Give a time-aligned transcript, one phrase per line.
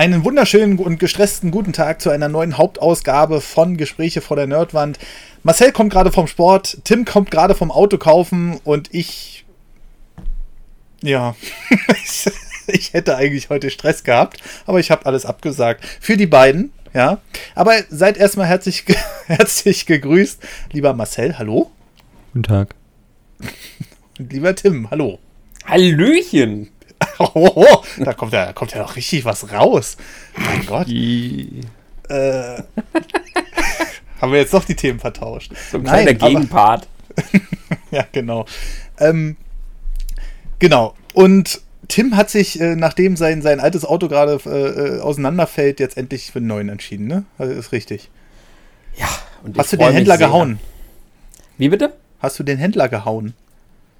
[0.00, 4.98] Einen wunderschönen und gestressten guten Tag zu einer neuen Hauptausgabe von Gespräche vor der Nerdwand.
[5.42, 9.44] Marcel kommt gerade vom Sport, Tim kommt gerade vom Auto kaufen und ich.
[11.02, 11.36] Ja.
[12.66, 15.84] ich hätte eigentlich heute Stress gehabt, aber ich habe alles abgesagt.
[16.00, 17.20] Für die beiden, ja.
[17.54, 18.86] Aber seid erstmal herzlich,
[19.26, 20.40] herzlich gegrüßt.
[20.72, 21.70] Lieber Marcel, hallo.
[22.32, 22.74] Guten Tag.
[24.18, 25.18] Und lieber Tim, hallo.
[25.66, 26.70] Hallöchen.
[27.20, 29.96] Oh, da kommt ja, da kommt ja noch richtig was raus.
[30.36, 30.88] Mein Gott.
[30.88, 32.62] Äh,
[34.20, 35.52] haben wir jetzt doch die Themen vertauscht.
[35.70, 36.88] So ein kleiner Gegenpart.
[37.90, 38.46] ja, genau.
[38.98, 39.36] Ähm,
[40.58, 40.94] genau.
[41.12, 45.96] Und Tim hat sich, äh, nachdem sein, sein altes Auto gerade äh, äh auseinanderfällt, jetzt
[45.96, 47.24] endlich für einen neuen entschieden, ne?
[47.36, 48.10] Also ist richtig.
[48.96, 49.08] Ja.
[49.42, 50.58] Und Hast du den Händler gehauen?
[51.58, 51.92] Wie bitte?
[52.20, 53.34] Hast du den Händler gehauen?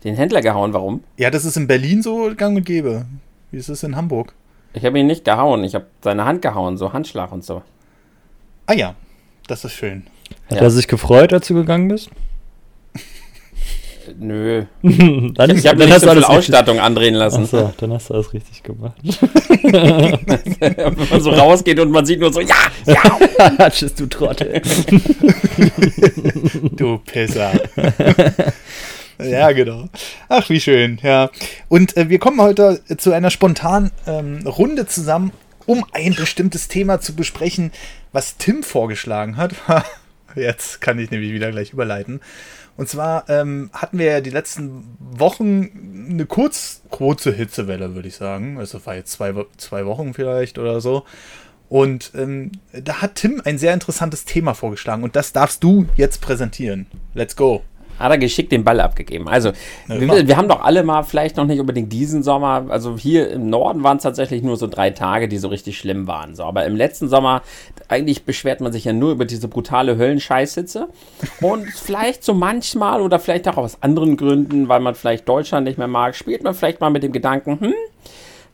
[0.05, 1.03] Den Händler gehauen, warum?
[1.17, 3.07] Ja, das ist in Berlin so gang und gäbe.
[3.51, 4.35] Wie ist es in Hamburg?
[4.73, 7.63] Ich habe ihn nicht gehauen, ich habe seine Hand gehauen, so Handschlag und so.
[8.67, 8.95] Ah ja,
[9.49, 10.07] das ist schön.
[10.49, 10.63] Hat ja.
[10.63, 12.11] er sich gefreut, als du gegangen bist?
[14.19, 14.65] Nö.
[14.83, 16.87] dann ich, habe nicht so viel Ausstattung richtig.
[16.87, 17.45] andrehen lassen.
[17.45, 18.97] Achso, dann hast du alles richtig gemacht.
[19.03, 22.55] Wenn man so rausgeht und man sieht nur so, ja,
[22.87, 23.71] ja.
[23.71, 24.63] Tschüss, du Trottel.
[26.73, 27.53] du Pisser.
[29.31, 29.89] Ja, genau.
[30.29, 31.31] Ach, wie schön, ja.
[31.69, 35.33] Und äh, wir kommen heute zu einer spontanen ähm, Runde zusammen,
[35.67, 37.73] um ein bestimmtes Thema zu besprechen,
[38.13, 39.55] was Tim vorgeschlagen hat.
[40.35, 42.21] Jetzt kann ich nämlich wieder gleich überleiten.
[42.77, 48.17] Und zwar ähm, hatten wir ja die letzten Wochen eine kurz, kurze Hitzewelle, würde ich
[48.17, 48.59] sagen.
[48.59, 51.05] Also war jetzt zwei, zwei Wochen vielleicht oder so.
[51.69, 56.21] Und ähm, da hat Tim ein sehr interessantes Thema vorgeschlagen und das darfst du jetzt
[56.21, 56.87] präsentieren.
[57.15, 57.63] Let's go
[58.01, 59.29] hat er geschickt den Ball abgegeben.
[59.29, 59.51] Also,
[59.89, 63.31] ja, wir, wir, haben doch alle mal, vielleicht noch nicht unbedingt diesen Sommer, also hier
[63.31, 66.35] im Norden waren es tatsächlich nur so drei Tage, die so richtig schlimm waren.
[66.35, 67.43] So, aber im letzten Sommer,
[67.89, 70.89] eigentlich beschwert man sich ja nur über diese brutale Höllenscheißhitze.
[71.41, 75.79] Und vielleicht so manchmal oder vielleicht auch aus anderen Gründen, weil man vielleicht Deutschland nicht
[75.79, 77.75] mehr mag, spielt man vielleicht mal mit dem Gedanken, hm,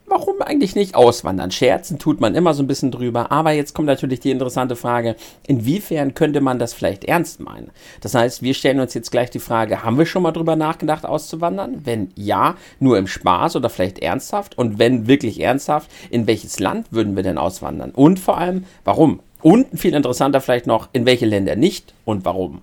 [0.06, 1.50] warum eigentlich nicht auswandern?
[1.50, 5.16] Scherzen tut man immer so ein bisschen drüber, aber jetzt kommt natürlich die interessante Frage,
[5.46, 7.70] inwiefern könnte man das vielleicht ernst meinen?
[8.00, 11.04] Das heißt, wir stellen uns jetzt gleich die Frage, haben wir schon mal drüber nachgedacht,
[11.04, 11.82] auszuwandern?
[11.84, 14.56] Wenn ja, nur im Spaß oder vielleicht ernsthaft?
[14.56, 17.90] Und wenn wirklich ernsthaft, in welches Land würden wir denn auswandern?
[17.90, 19.20] Und vor allem, warum?
[19.42, 22.62] Und viel interessanter vielleicht noch, in welche Länder nicht und warum?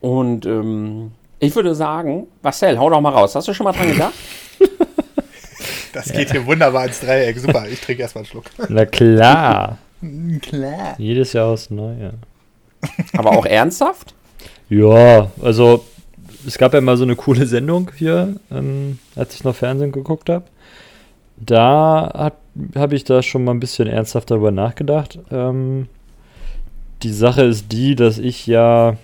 [0.00, 3.34] Und ähm, ich würde sagen, Marcel, hau doch mal raus.
[3.34, 4.14] Hast du schon mal dran gedacht?
[5.96, 7.38] Das geht hier wunderbar ins Dreieck.
[7.38, 8.44] Super, ich trinke erstmal einen Schluck.
[8.68, 9.78] Na klar.
[10.42, 10.94] klar.
[10.98, 12.12] Jedes Jahr aufs Neue.
[13.14, 14.12] Aber auch ernsthaft?
[14.68, 15.86] Ja, also
[16.46, 20.28] es gab ja mal so eine coole Sendung hier, ähm, als ich noch Fernsehen geguckt
[20.28, 20.44] habe.
[21.38, 22.32] Da
[22.74, 25.18] habe ich da schon mal ein bisschen ernsthaft darüber nachgedacht.
[25.30, 25.88] Ähm,
[27.02, 28.98] die Sache ist die, dass ich ja,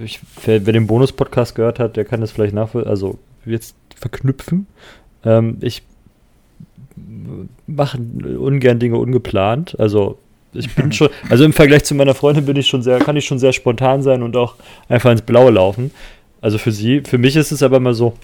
[0.00, 4.68] ich, wer, wer den Bonus-Podcast gehört hat, der kann das vielleicht nachvollziehen, also jetzt verknüpfen.
[5.26, 5.82] Ähm, ich
[7.66, 9.78] mache ungern Dinge ungeplant.
[9.78, 10.18] Also
[10.54, 13.26] ich bin schon, also im Vergleich zu meiner Freundin bin ich schon sehr, kann ich
[13.26, 14.54] schon sehr spontan sein und auch
[14.88, 15.90] einfach ins Blaue laufen.
[16.40, 18.14] Also für sie, für mich ist es aber immer so,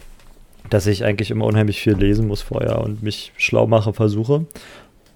[0.70, 4.46] dass ich eigentlich immer unheimlich viel lesen muss vorher und mich schlau mache, versuche,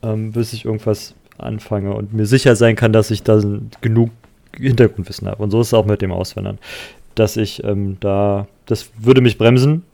[0.03, 3.41] ähm, bis ich irgendwas anfange und mir sicher sein kann, dass ich da
[3.81, 4.11] genug
[4.57, 5.43] Hintergrundwissen habe.
[5.43, 6.59] Und so ist es auch mit dem Auswandern.
[7.15, 9.85] Dass ich ähm, da, das würde mich bremsen,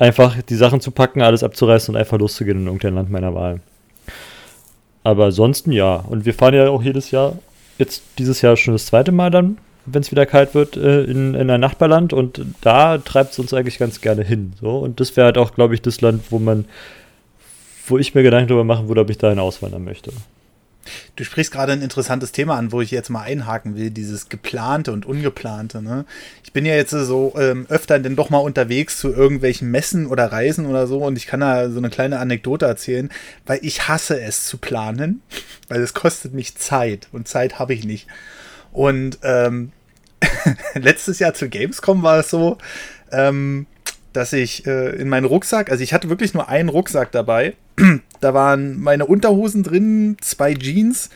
[0.00, 3.60] einfach die Sachen zu packen, alles abzureißen und einfach loszugehen in irgendein Land meiner Wahl.
[5.04, 5.96] Aber ansonsten ja.
[5.96, 7.38] Und wir fahren ja auch jedes Jahr,
[7.78, 11.34] jetzt dieses Jahr schon das zweite Mal dann, wenn es wieder kalt wird, äh, in,
[11.34, 12.14] in ein Nachbarland.
[12.14, 14.54] Und da treibt es uns eigentlich ganz gerne hin.
[14.60, 14.78] So.
[14.78, 16.64] Und das wäre halt auch, glaube ich, das Land, wo man,
[17.86, 20.12] wo ich mir Gedanken darüber machen würde, ob ich dahin auswandern möchte.
[21.16, 24.92] Du sprichst gerade ein interessantes Thema an, wo ich jetzt mal einhaken will, dieses geplante
[24.92, 25.82] und ungeplante.
[25.82, 26.04] Ne?
[26.42, 30.32] Ich bin ja jetzt so ähm, öfter denn doch mal unterwegs zu irgendwelchen Messen oder
[30.32, 33.10] Reisen oder so und ich kann da so eine kleine Anekdote erzählen,
[33.46, 35.22] weil ich hasse es zu planen,
[35.68, 38.06] weil es kostet mich Zeit und Zeit habe ich nicht.
[38.72, 39.72] Und ähm,
[40.74, 42.58] letztes Jahr zu Gamescom war es so,
[43.12, 43.66] ähm,
[44.12, 47.54] dass ich äh, in meinen Rucksack, also ich hatte wirklich nur einen Rucksack dabei.
[48.20, 51.10] Da waren meine Unterhosen drin, zwei Jeans,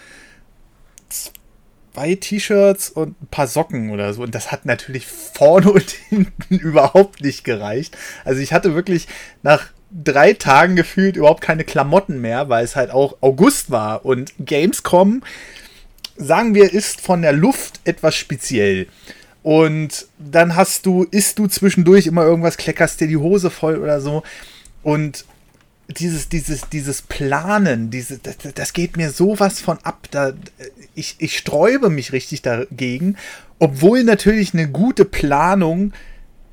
[1.94, 4.22] zwei T-Shirts und ein paar Socken oder so.
[4.22, 7.96] Und das hat natürlich vorne und hinten überhaupt nicht gereicht.
[8.24, 9.06] Also ich hatte wirklich
[9.42, 14.04] nach drei Tagen gefühlt überhaupt keine Klamotten mehr, weil es halt auch August war.
[14.04, 15.22] Und Gamescom,
[16.16, 18.88] sagen wir, ist von der Luft etwas speziell.
[19.42, 24.00] Und dann hast du, isst du zwischendurch immer irgendwas, kleckerst dir die Hose voll oder
[24.00, 24.22] so.
[24.82, 25.26] Und
[25.88, 30.08] dieses, dieses, dieses Planen, diese, das, das geht mir sowas von ab.
[30.10, 30.32] Da,
[30.94, 33.16] ich, ich sträube mich richtig dagegen,
[33.58, 35.92] obwohl natürlich eine gute Planung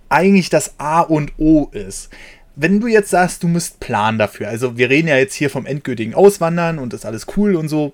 [0.10, 2.10] eigentlich das A und O ist.
[2.56, 5.66] Wenn du jetzt sagst, du musst planen dafür, also wir reden ja jetzt hier vom
[5.66, 7.94] endgültigen Auswandern und ist alles cool und so.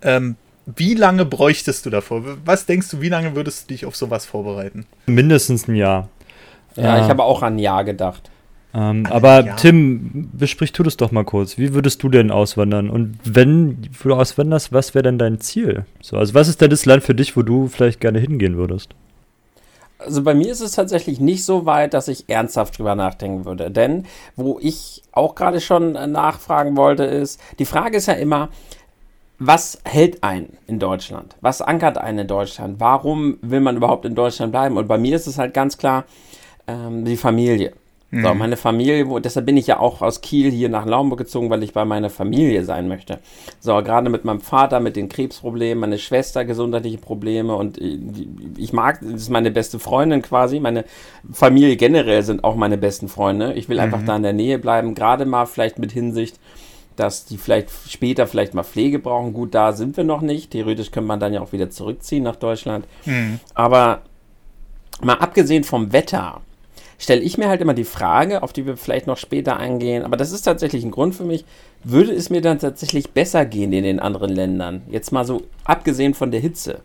[0.00, 0.36] Ähm,
[0.76, 2.22] wie lange bräuchtest du davor?
[2.44, 4.86] Was denkst du, wie lange würdest du dich auf sowas vorbereiten?
[5.06, 6.08] Mindestens ein Jahr.
[6.76, 8.30] Ja, ich habe auch an ein Jahr gedacht.
[8.74, 9.56] Ähm, aber ja.
[9.56, 11.56] Tim, besprich du das doch mal kurz.
[11.56, 12.90] Wie würdest du denn auswandern?
[12.90, 15.86] Und wenn du auswanderst, was wäre denn dein Ziel?
[16.02, 18.90] So, also was ist denn das Land für dich, wo du vielleicht gerne hingehen würdest?
[19.98, 23.70] Also bei mir ist es tatsächlich nicht so weit, dass ich ernsthaft drüber nachdenken würde.
[23.70, 24.06] Denn
[24.36, 28.48] wo ich auch gerade schon nachfragen wollte, ist, die Frage ist ja immer,
[29.40, 31.36] was hält einen in Deutschland?
[31.40, 32.80] Was ankert einen in Deutschland?
[32.80, 34.76] Warum will man überhaupt in Deutschland bleiben?
[34.76, 36.04] Und bei mir ist es halt ganz klar
[36.66, 37.72] ähm, die Familie.
[38.10, 38.22] Mhm.
[38.22, 41.50] So, meine Familie, wo, deshalb bin ich ja auch aus Kiel hier nach Laumburg gezogen,
[41.50, 43.18] weil ich bei meiner Familie sein möchte.
[43.60, 47.98] So, gerade mit meinem Vater, mit den Krebsproblemen, meine Schwester gesundheitliche Probleme und äh,
[48.56, 50.84] ich mag, das ist meine beste Freundin quasi, meine
[51.30, 53.52] Familie generell sind auch meine besten Freunde.
[53.54, 53.82] Ich will mhm.
[53.82, 56.38] einfach da in der Nähe bleiben, gerade mal vielleicht mit Hinsicht,
[56.96, 59.32] dass die vielleicht später vielleicht mal Pflege brauchen.
[59.34, 60.50] Gut, da sind wir noch nicht.
[60.50, 62.86] Theoretisch könnte man dann ja auch wieder zurückziehen nach Deutschland.
[63.04, 63.38] Mhm.
[63.54, 64.00] Aber
[65.00, 66.40] mal abgesehen vom Wetter,
[66.98, 70.16] stelle ich mir halt immer die Frage, auf die wir vielleicht noch später eingehen, aber
[70.16, 71.44] das ist tatsächlich ein Grund für mich,
[71.84, 74.82] würde es mir dann tatsächlich besser gehen in den anderen Ländern?
[74.90, 76.80] Jetzt mal so abgesehen von der Hitze.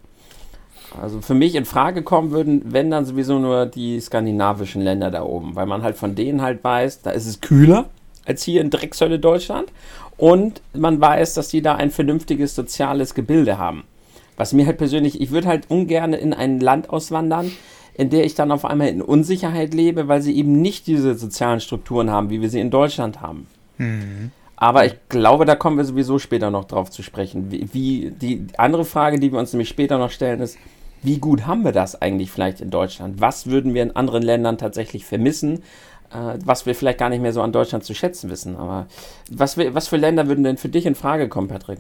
[1.01, 5.23] Also für mich in Frage kommen würden, wenn dann sowieso nur die skandinavischen Länder da
[5.23, 7.89] oben, weil man halt von denen halt weiß, da ist es kühler
[8.25, 9.71] als hier in Dreckshölle Deutschland
[10.17, 13.83] und man weiß, dass die da ein vernünftiges soziales Gebilde haben.
[14.37, 17.51] Was mir halt persönlich, ich würde halt ungern in ein Land auswandern,
[17.95, 21.59] in der ich dann auf einmal in Unsicherheit lebe, weil sie eben nicht diese sozialen
[21.59, 23.47] Strukturen haben, wie wir sie in Deutschland haben.
[23.77, 24.31] Mhm.
[24.55, 27.51] Aber ich glaube, da kommen wir sowieso später noch drauf zu sprechen.
[27.51, 30.57] Wie, wie, die andere Frage, die wir uns nämlich später noch stellen, ist,
[31.01, 33.19] wie gut haben wir das eigentlich vielleicht in Deutschland?
[33.19, 35.63] Was würden wir in anderen Ländern tatsächlich vermissen,
[36.11, 38.55] äh, was wir vielleicht gar nicht mehr so an Deutschland zu schätzen wissen?
[38.55, 38.87] Aber
[39.29, 41.79] was, was für Länder würden denn für dich in Frage kommen, Patrick?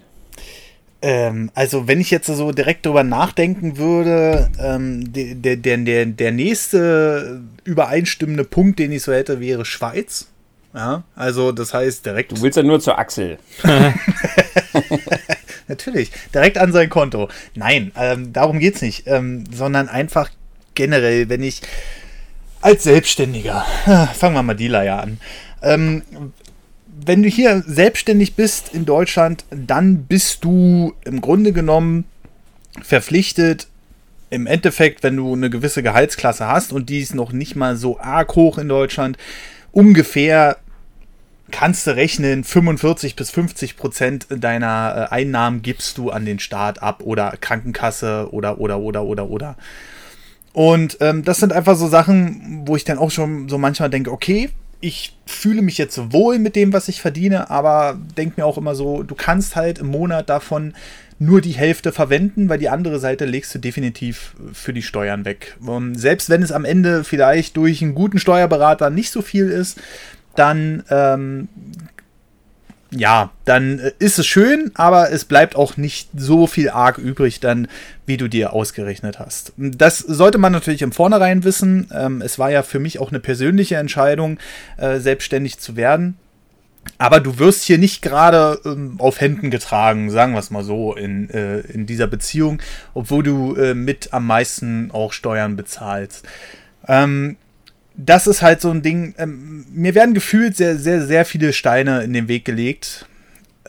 [1.03, 6.31] Ähm, also wenn ich jetzt so direkt drüber nachdenken würde, ähm, der, der, der, der
[6.31, 10.27] nächste übereinstimmende Punkt, den ich so hätte, wäre Schweiz.
[10.73, 12.31] Ja, also das heißt direkt.
[12.31, 13.37] Du willst ja nur zur Axel.
[15.67, 17.27] Natürlich, direkt an sein Konto.
[17.53, 20.29] Nein, ähm, darum geht's nicht, ähm, sondern einfach
[20.73, 21.61] generell, wenn ich
[22.61, 23.65] als Selbstständiger,
[24.15, 25.19] fangen wir mal die Leier an,
[25.61, 26.03] ähm,
[27.05, 32.05] wenn du hier selbstständig bist in Deutschland, dann bist du im Grunde genommen
[32.81, 33.67] verpflichtet,
[34.29, 37.99] im Endeffekt, wenn du eine gewisse Gehaltsklasse hast und die ist noch nicht mal so
[37.99, 39.17] arg hoch in Deutschland,
[39.71, 40.57] ungefähr
[41.51, 46.81] kannst du rechnen, 45 bis 50 Prozent deiner äh, Einnahmen gibst du an den Staat
[46.81, 49.55] ab oder Krankenkasse oder, oder, oder, oder, oder.
[50.51, 54.11] Und ähm, das sind einfach so Sachen, wo ich dann auch schon so manchmal denke,
[54.11, 54.49] okay,
[54.83, 58.75] ich fühle mich jetzt wohl mit dem, was ich verdiene, aber denke mir auch immer
[58.75, 60.73] so, du kannst halt im Monat davon
[61.19, 65.55] nur die Hälfte verwenden, weil die andere Seite legst du definitiv für die Steuern weg.
[65.65, 69.79] Und selbst wenn es am Ende vielleicht durch einen guten Steuerberater nicht so viel ist,
[70.35, 71.47] dann ähm,
[72.95, 77.39] ja, dann äh, ist es schön, aber es bleibt auch nicht so viel arg übrig
[77.39, 77.67] dann,
[78.05, 79.53] wie du dir ausgerechnet hast.
[79.57, 81.89] Das sollte man natürlich im Vornherein wissen.
[81.93, 84.37] Ähm, es war ja für mich auch eine persönliche Entscheidung,
[84.77, 86.17] äh, selbstständig zu werden.
[86.97, 90.93] Aber du wirst hier nicht gerade ähm, auf Händen getragen, sagen wir es mal so,
[90.95, 92.61] in, äh, in dieser Beziehung,
[92.93, 96.25] obwohl du äh, mit am meisten auch Steuern bezahlst.
[96.87, 97.37] Ähm,
[97.95, 99.13] das ist halt so ein Ding.
[99.17, 103.07] Ähm, mir werden gefühlt sehr, sehr, sehr viele Steine in den Weg gelegt.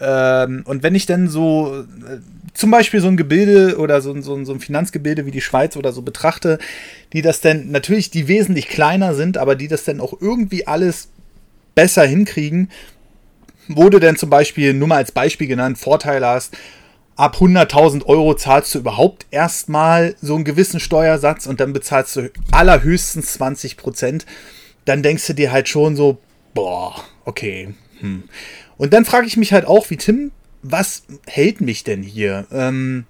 [0.00, 2.18] Ähm, und wenn ich dann so äh,
[2.54, 5.92] zum Beispiel so ein Gebilde oder so, so, so ein Finanzgebilde wie die Schweiz oder
[5.92, 6.58] so betrachte,
[7.12, 11.08] die das dann natürlich, die wesentlich kleiner sind, aber die das dann auch irgendwie alles
[11.74, 12.70] besser hinkriegen,
[13.68, 16.56] wurde dann zum Beispiel, nur mal als Beispiel genannt, Vorteile hast,
[17.16, 22.30] ab 100.000 Euro zahlst du überhaupt erstmal so einen gewissen Steuersatz und dann bezahlst du
[22.50, 24.26] allerhöchstens 20 Prozent.
[24.84, 26.18] Dann denkst du dir halt schon so,
[26.54, 26.94] boah,
[27.24, 27.74] okay.
[28.00, 28.24] Hm.
[28.76, 32.46] Und dann frage ich mich halt auch, wie Tim, was hält mich denn hier?
[32.50, 33.06] Ähm,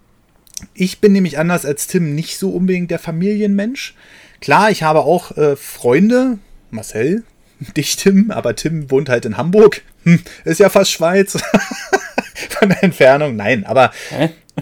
[0.75, 3.95] ich bin nämlich anders als Tim nicht so unbedingt der Familienmensch.
[4.41, 6.39] Klar, ich habe auch äh, Freunde,
[6.71, 7.25] Marcel,
[7.77, 9.83] dich Tim, aber Tim wohnt halt in Hamburg.
[10.05, 11.39] Hm, ist ja fast Schweiz.
[12.51, 13.37] von der Entfernung.
[13.37, 13.93] Nein, aber.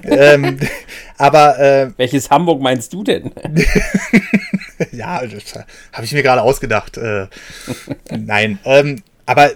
[0.05, 0.59] ähm,
[1.19, 1.59] aber.
[1.59, 3.33] Äh, Welches Hamburg meinst du denn?
[4.93, 6.97] ja, das habe ich mir gerade ausgedacht.
[6.97, 7.27] Äh,
[8.11, 8.59] nein.
[8.65, 9.53] Ähm, aber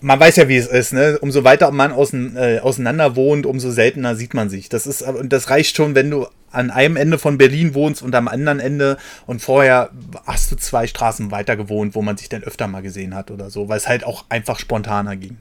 [0.00, 1.18] man weiß ja, wie es ist, ne?
[1.20, 4.68] Umso weiter man außen, äh, auseinander wohnt, umso seltener sieht man sich.
[4.70, 8.14] Das ist, und das reicht schon, wenn du an einem Ende von Berlin wohnst und
[8.14, 8.96] am anderen Ende
[9.26, 9.90] und vorher
[10.26, 13.50] hast du zwei Straßen weiter gewohnt, wo man sich dann öfter mal gesehen hat oder
[13.50, 15.36] so, weil es halt auch einfach spontaner ging.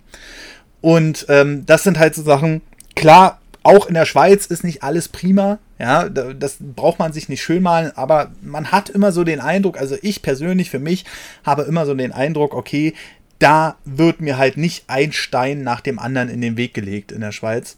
[0.82, 2.62] Und ähm, das sind halt so Sachen,
[2.96, 7.42] klar, auch in der Schweiz ist nicht alles prima, ja, das braucht man sich nicht
[7.42, 11.06] schön malen, aber man hat immer so den Eindruck, also ich persönlich für mich
[11.46, 12.94] habe immer so den Eindruck, okay,
[13.40, 17.22] da wird mir halt nicht ein Stein nach dem anderen in den Weg gelegt in
[17.22, 17.78] der Schweiz.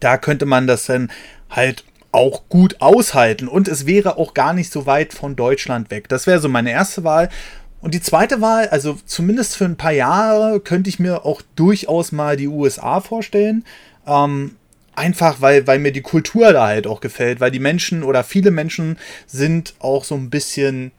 [0.00, 1.10] Da könnte man das dann
[1.50, 6.08] halt auch gut aushalten und es wäre auch gar nicht so weit von Deutschland weg.
[6.08, 7.28] Das wäre so meine erste Wahl.
[7.84, 12.12] Und die zweite Wahl, also zumindest für ein paar Jahre, könnte ich mir auch durchaus
[12.12, 13.62] mal die USA vorstellen.
[14.06, 14.56] Ähm,
[14.94, 18.50] einfach, weil, weil mir die Kultur da halt auch gefällt, weil die Menschen oder viele
[18.50, 20.92] Menschen sind auch so ein bisschen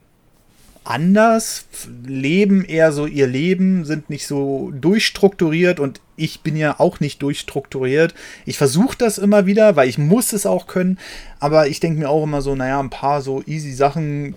[0.86, 1.66] anders,
[2.06, 7.22] leben eher so ihr Leben, sind nicht so durchstrukturiert und ich bin ja auch nicht
[7.22, 8.14] durchstrukturiert.
[8.44, 10.98] Ich versuche das immer wieder, weil ich muss es auch können,
[11.40, 14.34] aber ich denke mir auch immer so, naja, ein paar so easy Sachen,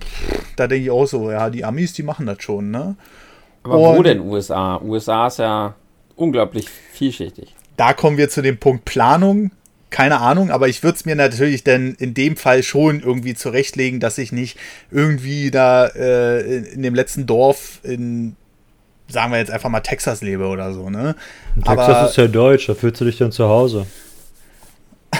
[0.56, 2.96] da denke ich auch so, ja, die Amis, die machen das schon, ne?
[3.64, 4.82] Aber und wo denn USA?
[4.82, 5.76] USA ist ja
[6.16, 7.56] unglaublich vielschichtig.
[7.78, 9.52] Da kommen wir zu dem Punkt Planung
[9.90, 14.00] keine Ahnung, aber ich würde es mir natürlich dann in dem Fall schon irgendwie zurechtlegen,
[14.00, 14.58] dass ich nicht
[14.92, 18.36] irgendwie da äh, in dem letzten Dorf in,
[19.08, 21.16] sagen wir jetzt einfach mal Texas lebe oder so, ne?
[21.56, 23.88] Texas aber, ist ja deutsch, da fühlst du dich dann zu Hause.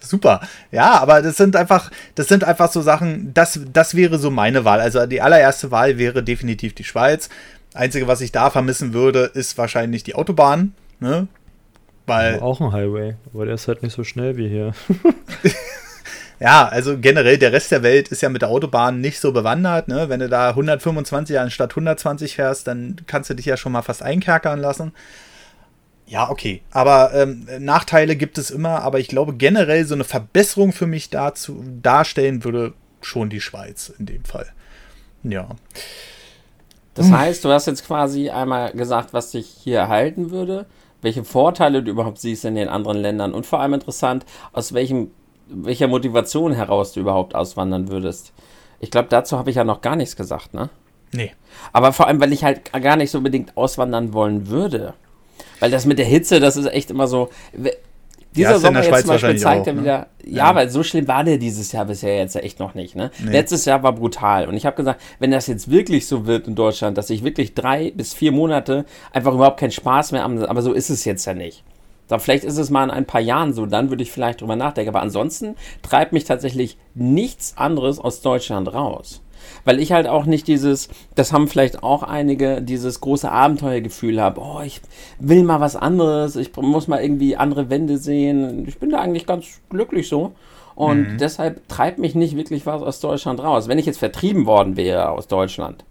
[0.00, 0.40] Super.
[0.70, 4.64] Ja, aber das sind einfach, das sind einfach so Sachen, das, das wäre so meine
[4.64, 4.80] Wahl.
[4.80, 7.28] Also die allererste Wahl wäre definitiv die Schweiz.
[7.74, 10.74] Einzige, was ich da vermissen würde, ist wahrscheinlich die Autobahn.
[10.98, 11.28] Ne?
[12.06, 14.72] Weil aber auch ein Highway, aber der ist halt nicht so schnell wie hier.
[16.40, 19.88] ja, also generell der Rest der Welt ist ja mit der Autobahn nicht so bewandert.
[19.88, 20.08] Ne?
[20.08, 24.02] Wenn du da 125 anstatt 120 fährst, dann kannst du dich ja schon mal fast
[24.02, 24.92] einkerkern lassen.
[26.06, 26.62] Ja, okay.
[26.72, 31.10] Aber ähm, Nachteile gibt es immer, aber ich glaube generell so eine Verbesserung für mich
[31.10, 34.46] dazu darstellen würde schon die Schweiz in dem Fall.
[35.22, 35.48] Ja.
[36.94, 40.66] Das heißt, du hast jetzt quasi einmal gesagt, was dich hier erhalten würde
[41.02, 45.10] welche Vorteile du überhaupt siehst in den anderen Ländern und vor allem interessant, aus welchem,
[45.48, 48.32] welcher Motivation heraus du überhaupt auswandern würdest.
[48.80, 50.70] Ich glaube, dazu habe ich ja noch gar nichts gesagt, ne?
[51.12, 51.32] Nee.
[51.72, 54.94] Aber vor allem, weil ich halt gar nicht so unbedingt auswandern wollen würde.
[55.58, 57.28] Weil das mit der Hitze, das ist echt immer so.
[58.36, 59.80] Dieser ja, Sommer jetzt zum Beispiel zeigt er ne?
[59.82, 62.94] wieder, ja, ja, weil so schlimm war der dieses Jahr bisher jetzt echt noch nicht.
[62.94, 63.10] Ne?
[63.18, 63.32] Nee.
[63.32, 64.46] Letztes Jahr war brutal.
[64.46, 67.54] Und ich habe gesagt, wenn das jetzt wirklich so wird in Deutschland, dass ich wirklich
[67.54, 71.24] drei bis vier Monate einfach überhaupt keinen Spaß mehr habe, aber so ist es jetzt
[71.24, 71.64] ja nicht.
[72.06, 74.56] Da vielleicht ist es mal in ein paar Jahren so, dann würde ich vielleicht drüber
[74.56, 74.90] nachdenken.
[74.90, 79.22] Aber ansonsten treibt mich tatsächlich nichts anderes aus Deutschland raus
[79.64, 84.40] weil ich halt auch nicht dieses, das haben vielleicht auch einige, dieses große Abenteuergefühl habe,
[84.40, 84.80] oh, ich
[85.18, 88.66] will mal was anderes, ich muss mal irgendwie andere Wände sehen.
[88.66, 90.32] Ich bin da eigentlich ganz glücklich so.
[90.74, 91.18] Und mhm.
[91.18, 93.68] deshalb treibt mich nicht wirklich was aus Deutschland raus.
[93.68, 95.84] Wenn ich jetzt vertrieben worden wäre aus Deutschland,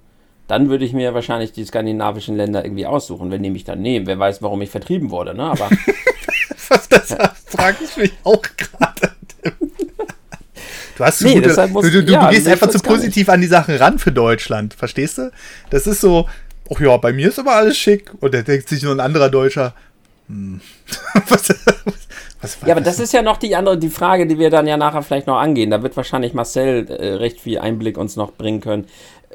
[0.47, 4.07] dann würde ich mir wahrscheinlich die skandinavischen Länder irgendwie aussuchen, wenn die mich dann nehmen.
[4.07, 5.43] Wer weiß, warum ich vertrieben wurde, ne?
[5.43, 5.69] Aber.
[6.89, 9.15] das frage ich mich auch gerade.
[10.99, 13.47] Du hast nee, gute, muss, du, du, ja, du, gehst einfach zu positiv an die
[13.47, 15.31] Sachen ran für Deutschland, verstehst du?
[15.69, 16.27] Das ist so,
[16.69, 18.11] ach ja, bei mir ist aber alles schick.
[18.19, 19.73] Und da denkt sich nur ein anderer Deutscher,
[20.27, 20.59] hm.
[21.29, 21.55] was,
[22.41, 24.75] was, ja, aber das ist ja noch die andere, die Frage, die wir dann ja
[24.75, 25.71] nachher vielleicht noch angehen.
[25.71, 28.85] Da wird wahrscheinlich Marcel äh, recht viel Einblick uns noch bringen können.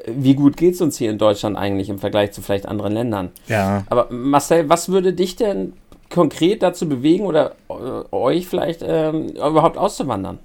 [0.05, 3.31] Wie gut geht es uns hier in Deutschland eigentlich im Vergleich zu vielleicht anderen Ländern?
[3.47, 3.85] Ja.
[3.89, 5.73] Aber Marcel, was würde dich denn
[6.11, 7.73] konkret dazu bewegen oder äh,
[8.15, 10.37] euch vielleicht ähm, überhaupt auszuwandern?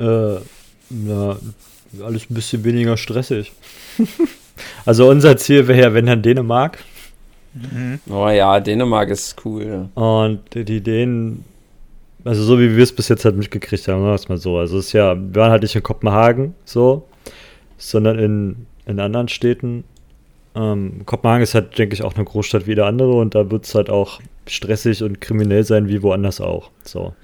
[0.00, 0.40] Äh,
[0.90, 1.36] na,
[2.02, 3.52] alles ein bisschen weniger stressig.
[4.84, 6.78] also unser Ziel wäre ja, wenn dann Dänemark.
[7.54, 8.00] Mhm.
[8.10, 9.88] Oh ja, Dänemark ist cool.
[9.94, 11.44] Und die Dänen,
[12.24, 14.58] also so wie wir es bis jetzt halt mitgekriegt haben, sagen wir es mal so.
[14.58, 17.06] Also es ist ja, wir waren halt nicht in Kopenhagen so,
[17.76, 19.84] sondern in, in anderen Städten.
[20.58, 23.64] Ähm, Kopenhagen ist halt, denke ich, auch eine Großstadt wie jede andere und da wird
[23.64, 26.70] es halt auch stressig und kriminell sein wie woanders auch.
[26.82, 27.14] So.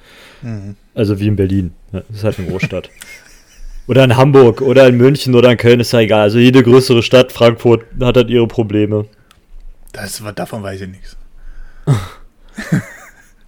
[0.43, 0.76] Mhm.
[0.95, 1.73] Also wie in Berlin.
[1.93, 2.91] Ja, das ist halt eine Großstadt.
[3.88, 6.21] oder in Hamburg oder in München oder in Köln ist ja egal.
[6.21, 9.07] Also jede größere Stadt, Frankfurt, hat halt ihre Probleme.
[9.93, 11.17] Das, davon weiß ich nichts.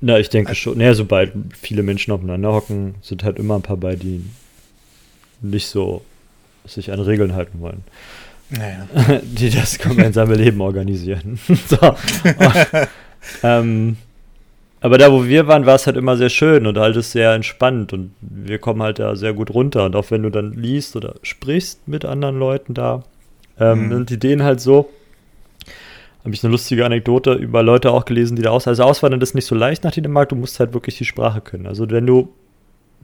[0.01, 0.79] Na, ich denke schon.
[0.79, 4.25] Naja, sobald viele Menschen aufeinander hocken, sind halt immer ein paar bei, die
[5.41, 6.03] nicht so
[6.65, 7.85] sich an Regeln halten wollen.
[8.51, 8.87] Naja.
[9.23, 11.39] die das gemeinsame Leben organisieren.
[11.67, 11.79] so.
[13.43, 13.97] ähm,
[14.81, 17.33] aber da, wo wir waren, war es halt immer sehr schön und halt ist sehr
[17.33, 19.87] entspannt und wir kommen halt da sehr gut runter.
[19.87, 23.03] Und auch wenn du dann liest oder sprichst mit anderen Leuten da,
[23.59, 23.93] Ähm, mhm.
[23.93, 24.91] Und die Ideen halt so,
[26.23, 28.69] habe ich eine lustige Anekdote über Leute auch gelesen, die da aus.
[28.69, 31.67] Also auswandern ist nicht so leicht nach Dänemark, du musst halt wirklich die Sprache können.
[31.67, 32.29] Also wenn du,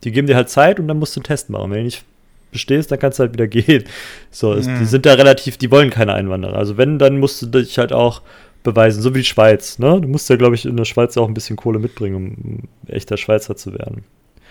[0.05, 1.71] die geben dir halt Zeit und dann musst du einen Test machen.
[1.71, 2.05] Wenn du nicht
[2.53, 3.85] bestehst, dann kannst du halt wieder gehen.
[4.31, 4.79] So, mhm.
[4.79, 6.57] die sind da relativ, die wollen keine Einwanderer.
[6.57, 8.23] Also wenn, dann musst du dich halt auch
[8.63, 9.79] beweisen, so wie die Schweiz.
[9.79, 10.01] Ne?
[10.01, 13.17] Du musst ja, glaube ich, in der Schweiz auch ein bisschen Kohle mitbringen, um echter
[13.17, 14.05] Schweizer zu werden.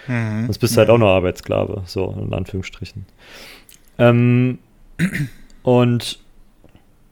[0.08, 0.46] Mhm.
[0.46, 3.06] Sonst bist du halt auch nur Arbeitssklave, so in Anführungsstrichen.
[3.98, 4.60] Ähm,
[5.64, 6.20] und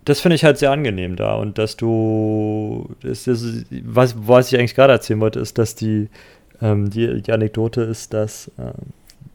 [0.06, 1.36] das finde ich halt sehr angenehm da.
[1.36, 3.46] Und dass du, das, das,
[3.84, 6.10] was, was ich eigentlich gerade erzählen wollte, ist, dass die,
[6.62, 8.74] ähm, die, die Anekdote ist, dass ähm,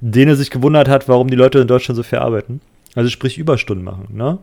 [0.00, 2.60] Dene sich gewundert hat, warum die Leute in Deutschland so viel arbeiten.
[2.94, 4.38] Also sprich Überstunden machen, ne?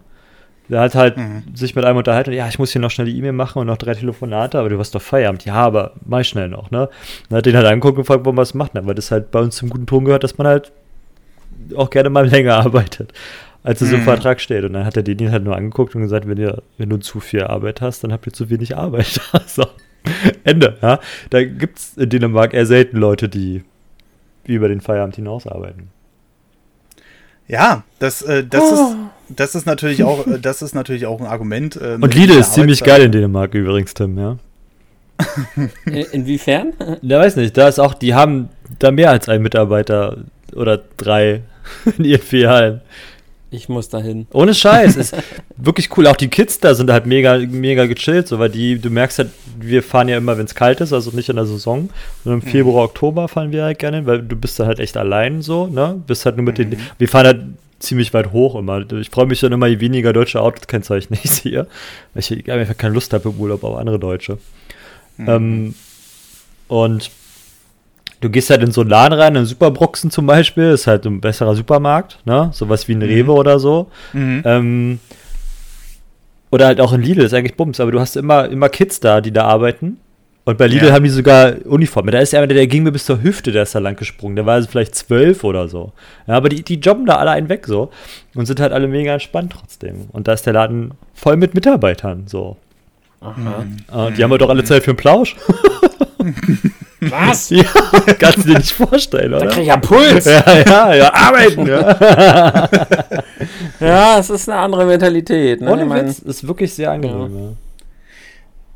[0.70, 1.43] Der hat halt mhm.
[1.53, 3.77] sich mit einem unterhalten, ja, ich muss hier noch schnell die E-Mail machen und noch
[3.77, 5.43] drei Telefonate, aber du hast doch Feierabend.
[5.43, 6.88] Ja, aber mach schnell noch, ne?
[7.29, 8.86] Dann hat den halt angeguckt und gefragt, warum man es macht, ne?
[8.86, 10.72] weil das halt bei uns zum guten Ton gehört, dass man halt
[11.75, 13.13] auch gerne mal länger arbeitet
[13.63, 13.96] als es mhm.
[13.96, 14.63] im Vertrag steht.
[14.63, 17.20] Und dann hat er den halt nur angeguckt und gesagt, wenn, ihr, wenn du zu
[17.20, 19.20] viel Arbeit hast, dann habt ihr zu wenig Arbeit.
[19.48, 19.65] so.
[20.43, 20.77] Ende.
[20.81, 21.00] Ja?
[21.29, 23.63] Da gibt es in Dänemark eher selten Leute, die
[24.45, 25.89] über den Feierabend hinaus arbeiten.
[27.48, 28.65] Ja, das, äh, das, oh.
[28.65, 28.95] ist,
[29.29, 31.75] das ist natürlich auch, äh, das ist natürlich auch ein Argument.
[31.75, 34.38] Äh, und Lidl ist ziemlich geil in Dänemark übrigens, Tim, ja.
[36.12, 36.74] Inwiefern?
[37.01, 37.57] Ja, weiß nicht.
[37.57, 40.17] Da ist auch, die haben da mehr als einen Mitarbeiter
[40.53, 41.41] oder drei
[41.98, 42.81] in ihren Filialen.
[43.53, 44.27] Ich muss dahin.
[44.31, 44.96] Ohne Scheiß.
[44.96, 45.13] ist
[45.58, 46.08] wirklich cool.
[46.08, 49.29] Auch die Kids da sind halt mega, mega gechillt, so, weil die, du merkst halt,
[49.60, 51.89] wir fahren ja immer, wenn es kalt ist, also nicht in der Saison.
[52.24, 52.43] Und im mhm.
[52.43, 56.01] Februar, Oktober fahren wir halt gerne, weil du bist da halt echt allein so, ne?
[56.08, 56.72] Bist halt nur mit mhm.
[56.72, 56.79] den.
[56.98, 57.41] Wir fahren halt
[57.79, 58.89] ziemlich weit hoch immer.
[58.93, 61.67] Ich freue mich dann immer, je weniger deutsche Autokennzeichen ich sehe.
[62.13, 64.38] Weil ich einfach keine Lust habe im Urlaub auf andere Deutsche.
[65.17, 65.29] Mhm.
[65.29, 65.75] Ähm,
[66.70, 67.12] und
[68.21, 71.19] du gehst halt in so einen Laden rein, in Superbroxen zum Beispiel, ist halt ein
[71.19, 72.49] besserer Supermarkt, ne?
[72.53, 73.05] Sowas wie ein mhm.
[73.05, 73.87] Rewe oder so.
[74.13, 74.43] Mhm.
[74.45, 74.99] Ähm,
[76.51, 79.21] oder halt auch in Lidl, ist eigentlich Bums, aber du hast immer, immer Kids da,
[79.21, 79.97] die da arbeiten.
[80.43, 80.93] Und bei Lidl ja.
[80.93, 82.11] haben die sogar Uniformen.
[82.11, 84.36] Da ist einer, der, der ging mir bis zur Hüfte, der ist da lang gesprungen.
[84.36, 85.93] Der war also vielleicht zwölf oder so.
[86.27, 87.91] Ja, aber die, die jobben da alle einen weg so.
[88.34, 90.07] Und sind halt alle mega entspannt trotzdem.
[90.12, 92.57] Und da ist der Laden voll mit Mitarbeitern so.
[93.21, 93.65] Aha.
[94.07, 95.36] Und die haben wir doch alle Zeit für einen Plausch.
[97.01, 97.49] Was?
[97.49, 97.65] Ja,
[98.19, 99.45] kannst du dir nicht vorstellen, oder?
[99.45, 100.25] Da krieg ich ja Puls.
[100.25, 101.65] Ja, ja, ja, arbeiten.
[101.65, 102.69] Ja,
[103.79, 105.61] ja es ist eine andere Mentalität.
[105.61, 105.71] Ne?
[105.71, 107.55] Ohne ich Witz, ist wirklich sehr angenehm.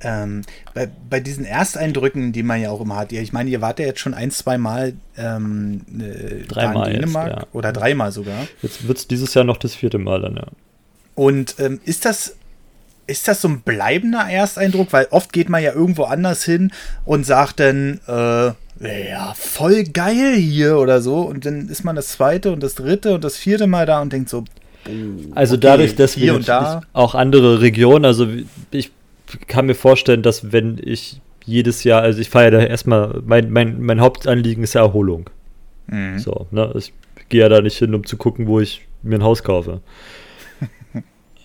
[0.03, 0.23] Ja.
[0.23, 0.41] Ähm,
[0.73, 3.85] bei, bei diesen Ersteindrücken, die man ja auch immer hat, ich meine, ihr wart ja
[3.85, 7.47] jetzt schon ein, zwei Mal ähm, äh, dreimal in Dänemark jetzt, ja.
[7.53, 8.47] oder dreimal sogar.
[8.61, 10.45] Jetzt wird es dieses Jahr noch das vierte Mal dann, ja.
[11.13, 12.35] Und ähm, ist das
[13.07, 14.93] ist das so ein bleibender Ersteindruck?
[14.93, 16.71] Weil oft geht man ja irgendwo anders hin
[17.05, 18.51] und sagt dann, äh,
[19.09, 21.21] ja, voll geil hier oder so.
[21.21, 24.11] Und dann ist man das zweite und das dritte und das vierte Mal da und
[24.11, 24.43] denkt so,
[25.33, 28.27] also okay, dadurch, dass wir da auch andere Regionen, also
[28.69, 28.91] ich
[29.47, 33.81] kann mir vorstellen, dass wenn ich jedes Jahr, also ich feiere da erstmal, mein, mein,
[33.81, 35.29] mein Hauptanliegen ist ja Erholung.
[35.87, 36.19] Mhm.
[36.19, 36.71] So, ne?
[36.75, 36.93] Ich
[37.29, 39.81] gehe ja da nicht hin, um zu gucken, wo ich mir ein Haus kaufe.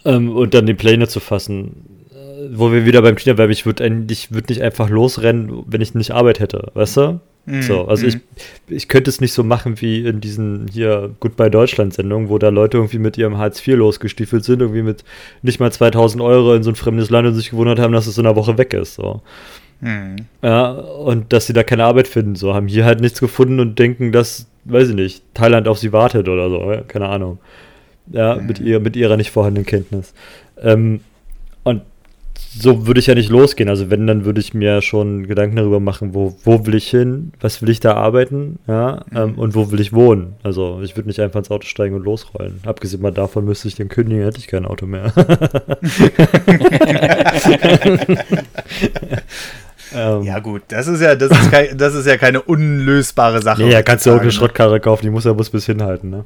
[0.05, 2.07] Ähm, und dann die Pläne zu fassen.
[2.13, 6.13] Äh, wo wir wieder beim Kinderwerb, ich würde würd nicht einfach losrennen, wenn ich nicht
[6.13, 7.21] Arbeit hätte, weißt du?
[7.47, 8.09] Mm, so, also mm.
[8.09, 8.19] ich,
[8.69, 12.51] ich könnte es nicht so machen wie in diesen hier Goodbye Deutschland Sendungen, wo da
[12.51, 15.05] Leute irgendwie mit ihrem Hartz IV losgestiefelt sind, irgendwie mit
[15.43, 18.19] nicht mal 2000 Euro in so ein fremdes Land und sich gewundert haben, dass es
[18.19, 19.23] in einer Woche weg ist, so.
[19.81, 20.17] Mm.
[20.43, 23.79] Ja, und dass sie da keine Arbeit finden, so, haben hier halt nichts gefunden und
[23.79, 27.39] denken, dass, weiß ich nicht, Thailand auf sie wartet oder so, keine Ahnung
[28.11, 28.47] ja, mhm.
[28.47, 30.13] mit, ihr, mit ihrer nicht vorhandenen Kenntnis.
[30.61, 31.01] Ähm,
[31.63, 31.83] und
[32.53, 33.69] so würde ich ja nicht losgehen.
[33.69, 37.33] Also wenn, dann würde ich mir schon Gedanken darüber machen, wo, wo will ich hin,
[37.41, 39.17] was will ich da arbeiten, ja, mhm.
[39.17, 40.35] ähm, und wo will ich wohnen.
[40.43, 42.61] Also ich würde nicht einfach ins Auto steigen und losrollen.
[42.65, 45.13] Abgesehen mal davon müsste ich den kündigen, hätte ich kein Auto mehr.
[49.95, 53.63] Ähm, ja, gut, das ist ja, das ist, kein, das ist ja keine unlösbare Sache.
[53.63, 56.25] Nee, ja, kannst du auch eine Schrottkarre kaufen, die muss ja bloß bis hinhalten, ne?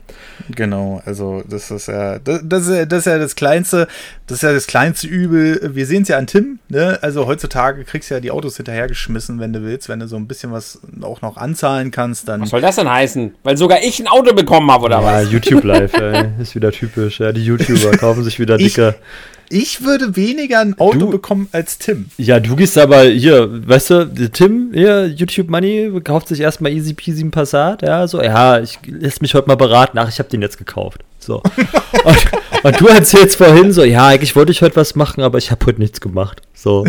[0.54, 3.88] Genau, also das ist ja, das, das, ist, das ist ja das kleinste,
[4.26, 5.70] das ist ja das kleinste Übel.
[5.74, 6.98] Wir sehen es ja an Tim, ne?
[7.02, 10.26] Also heutzutage kriegst du ja die Autos hinterhergeschmissen, wenn du willst, wenn du so ein
[10.26, 12.42] bisschen was auch noch anzahlen kannst, dann.
[12.42, 13.34] Was soll das denn heißen?
[13.42, 15.24] Weil sogar ich ein Auto bekommen habe, oder ja, was?
[15.24, 16.24] Ja, YouTube Live, ey.
[16.40, 17.20] Ist wieder typisch.
[17.20, 18.94] Ja, die YouTuber kaufen sich wieder dicke.
[18.98, 22.06] Ich, ich würde weniger ein Auto du, bekommen als Tim.
[22.18, 26.94] Ja, du gehst aber hier, weißt du, Tim, hier, YouTube Money, kauft sich erstmal easy
[26.94, 30.28] peasy ein Passat, ja, so, ja, ich lässt mich heute mal beraten, ach, ich habe
[30.28, 31.00] den jetzt gekauft.
[31.18, 31.42] So.
[32.04, 35.50] und, und, du erzählst vorhin so, ja, eigentlich wollte ich heute was machen, aber ich
[35.50, 36.42] habe heute nichts gemacht.
[36.54, 36.84] So.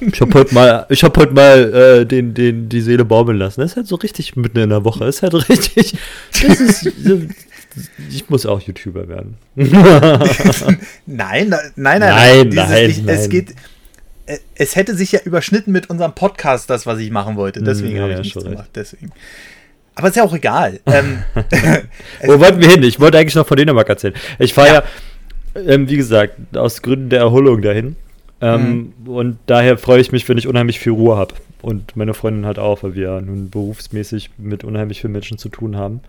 [0.00, 3.60] Ich habe heute mal, ich habe heute mal äh, den, den, die Seele baumeln lassen.
[3.60, 5.04] Das ist halt so richtig mitten in der Woche.
[5.04, 5.94] Das ist halt richtig.
[6.30, 6.88] Das ist,
[8.10, 9.36] ich muss auch YouTuber werden.
[9.56, 9.66] nein,
[11.06, 12.00] nein, nein, nein.
[12.00, 13.16] Nein, nein, ich, nein.
[13.16, 13.50] Es geht.
[14.26, 17.62] äh, Es hätte sich ja überschnitten mit unserem Podcast, das, was ich machen wollte.
[17.62, 18.70] Deswegen Hm, ja, habe ich ja, nichts gemacht.
[18.74, 19.12] Deswegen.
[19.94, 20.80] Aber ist ja auch egal.
[20.86, 21.22] ähm,
[22.24, 22.82] Wo wollten wir hin?
[22.82, 24.14] Ich wollte eigentlich noch von Dänemark erzählen.
[24.38, 24.82] Ich fahre ja,
[25.54, 27.96] ähm, wie gesagt, aus Gründen der Erholung dahin.
[28.40, 31.34] Ähm, Und daher freue ich mich, wenn ich unheimlich viel Ruhe habe.
[31.60, 35.76] Und meine Freundin halt auch, weil wir nun berufsmäßig mit unheimlich vielen Menschen zu tun
[35.76, 36.00] haben.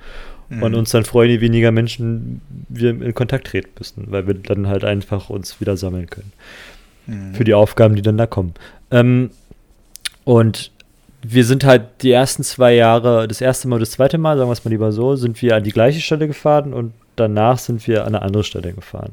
[0.50, 4.68] Und uns dann freuen, je weniger Menschen wir in Kontakt treten müssen, weil wir dann
[4.68, 6.32] halt einfach uns wieder sammeln können.
[7.34, 8.54] Für die Aufgaben, die dann da kommen.
[8.92, 9.32] Ähm,
[10.24, 10.72] und
[11.22, 14.50] wir sind halt die ersten zwei Jahre, das erste Mal und das zweite Mal, sagen
[14.50, 17.86] wir es mal lieber so, sind wir an die gleiche Stelle gefahren und danach sind
[17.88, 19.12] wir an eine andere Stelle gefahren.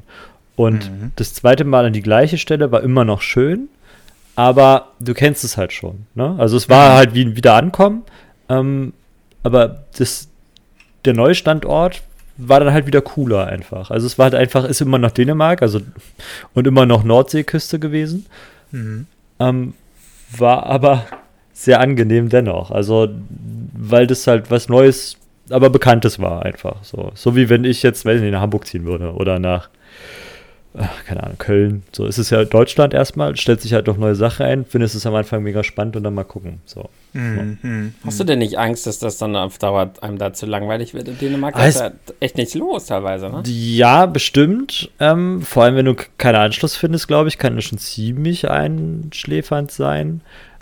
[0.55, 1.11] Und Mhm.
[1.15, 3.67] das zweite Mal an die gleiche Stelle war immer noch schön,
[4.35, 6.05] aber du kennst es halt schon.
[6.15, 6.35] Ne?
[6.37, 8.03] Also es war halt wie ein Wiederankommen,
[8.49, 8.93] ähm,
[9.43, 10.29] aber das,
[11.05, 12.01] der neue Standort
[12.37, 13.91] war dann halt wieder cooler einfach.
[13.91, 15.79] Also es war halt einfach, ist immer noch Dänemark, also
[16.53, 18.25] und immer noch Nordseeküste gewesen.
[18.71, 19.05] Mhm.
[19.39, 19.73] Ähm,
[20.37, 21.05] war aber
[21.53, 22.71] sehr angenehm dennoch.
[22.71, 23.09] Also,
[23.73, 25.17] weil das halt was Neues,
[25.49, 26.83] aber Bekanntes war einfach.
[26.83, 29.69] So, so wie wenn ich jetzt, weiß ich nicht, nach Hamburg ziehen würde oder nach,
[30.77, 31.83] ach, keine Ahnung, Köln.
[31.91, 35.05] So ist es ja Deutschland erstmal, stellt sich halt noch neue Sache ein, findest es
[35.05, 36.61] am Anfang mega spannend und dann mal gucken.
[36.65, 36.89] So.
[37.13, 37.57] Mhm.
[37.61, 37.93] Mhm.
[38.05, 41.07] Hast du denn nicht Angst, dass das dann auf Dauer einem da zu langweilig wird
[41.09, 41.55] in Dänemark?
[41.55, 43.43] Da Ah, ist ja echt nichts los teilweise, ne?
[43.45, 44.89] Ja, bestimmt.
[44.99, 49.71] Ähm, vor allem, wenn du keinen Anschluss findest, glaube ich, kann das schon ziemlich einschläfernd
[49.71, 50.21] sein.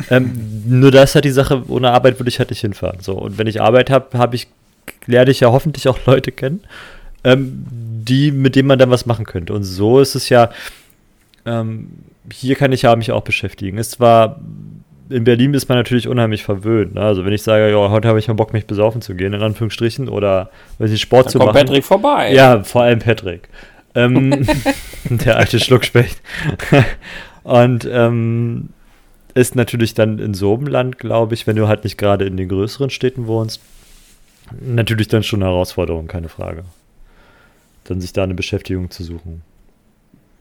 [0.10, 3.00] Ähm, nur da ist halt die Sache, ohne Arbeit würde ich halt nicht hinfahren.
[3.02, 3.14] So.
[3.14, 4.48] Und wenn ich Arbeit habe, habe ich,
[5.06, 6.62] lerne ich ja hoffentlich auch Leute kennen,
[7.24, 7.66] ähm,
[8.10, 9.54] die, mit denen man dann was machen könnte.
[9.54, 10.50] Und so ist es ja,
[11.46, 11.90] ähm,
[12.32, 13.78] hier kann ich ja mich auch beschäftigen.
[13.78, 14.40] Es war,
[15.10, 16.96] in Berlin ist man natürlich unheimlich verwöhnt.
[16.96, 17.02] Ne?
[17.02, 19.42] Also wenn ich sage, ja, heute habe ich mal Bock, mich besaufen zu gehen, in
[19.42, 21.66] Anführungsstrichen, oder weiß ich, Sport Da zu kommt machen.
[21.66, 22.34] Patrick vorbei.
[22.34, 23.50] Ja, vor allem Patrick.
[23.96, 24.46] Ähm,
[25.10, 26.22] der alte Schluckspecht.
[27.44, 28.70] Und ähm,
[29.34, 32.38] ist natürlich dann in so einem Land, glaube ich, wenn du halt nicht gerade in
[32.38, 33.62] den größeren Städten wohnst,
[34.60, 36.64] natürlich dann schon eine Herausforderung, keine Frage.
[37.90, 39.42] Dann sich da eine Beschäftigung zu suchen.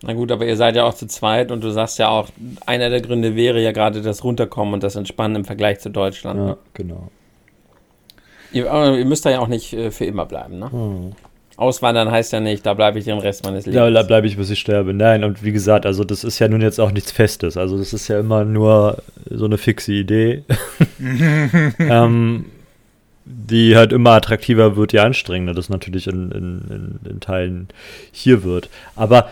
[0.03, 2.29] Na gut, aber ihr seid ja auch zu zweit und du sagst ja auch,
[2.67, 6.39] einer der Gründe wäre ja gerade das Runterkommen und das Entspannen im Vergleich zu Deutschland.
[6.39, 6.57] Ja, Ne?
[6.75, 7.09] genau.
[8.53, 11.13] Ihr, aber ihr müsst da ja auch nicht äh, für immer bleiben, ne?
[11.57, 13.81] Auswandern heißt ja nicht, da bleibe ich den Rest meines Lebens.
[13.83, 14.95] Da, da bleibe ich, bis ich sterbe.
[14.95, 17.57] Nein, und wie gesagt, also das ist ja nun jetzt auch nichts Festes.
[17.57, 20.45] Also das ist ja immer nur so eine fixe Idee,
[21.81, 22.45] ähm,
[23.31, 26.61] die halt immer attraktiver wird, je anstrengender das natürlich in, in,
[27.05, 27.69] in, in Teilen
[28.11, 28.71] hier wird.
[28.97, 29.31] Aber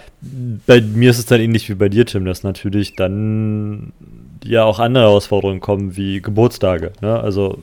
[0.66, 3.92] bei mir ist es dann ähnlich wie bei dir, Tim, dass natürlich dann
[4.44, 6.92] ja auch andere Herausforderungen kommen, wie Geburtstage.
[7.00, 7.18] Ne?
[7.18, 7.59] Also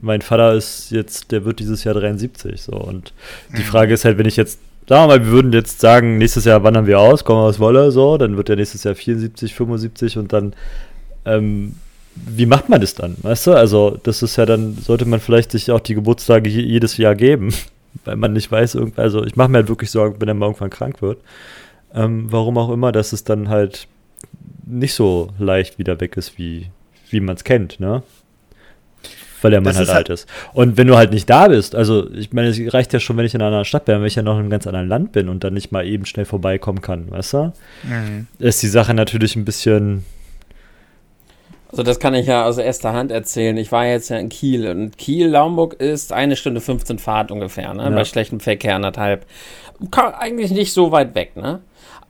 [0.00, 2.72] mein Vater ist jetzt, der wird dieses Jahr 73, so.
[2.72, 3.12] Und
[3.56, 6.44] die Frage ist halt, wenn ich jetzt, sagen wir mal, wir würden jetzt sagen, nächstes
[6.44, 10.18] Jahr wandern wir aus, kommen was wolle, so, dann wird er nächstes Jahr 74, 75
[10.18, 10.54] und dann,
[11.24, 11.76] ähm,
[12.14, 13.52] wie macht man das dann, weißt du?
[13.52, 17.14] Also, das ist ja dann, sollte man vielleicht sich auch die Geburtstage je, jedes Jahr
[17.14, 17.52] geben,
[18.04, 20.70] weil man nicht weiß, also ich mache mir halt wirklich Sorgen, wenn er mal irgendwann
[20.70, 21.18] krank wird.
[21.94, 23.86] Ähm, warum auch immer, dass es dann halt
[24.64, 26.68] nicht so leicht wieder weg ist, wie,
[27.10, 28.02] wie man es kennt, ne?
[29.42, 30.28] Weil der Mann halt ist alt ist.
[30.52, 33.26] Und wenn du halt nicht da bist, also ich meine, es reicht ja schon, wenn
[33.26, 35.12] ich in einer anderen Stadt bin, wenn ich ja noch in einem ganz anderen Land
[35.12, 37.52] bin und dann nicht mal eben schnell vorbeikommen kann, weißt du?
[37.82, 38.28] Mhm.
[38.38, 40.04] Ist die Sache natürlich ein bisschen.
[41.72, 43.56] Also das kann ich ja aus erster Hand erzählen.
[43.56, 47.84] Ich war jetzt ja in Kiel und Kiel-Laumburg ist eine Stunde 15 Fahrt ungefähr, ne?
[47.84, 47.90] Ja.
[47.90, 49.24] Bei schlechtem Verkehr anderthalb.
[49.90, 51.60] Ka- eigentlich nicht so weit weg, ne?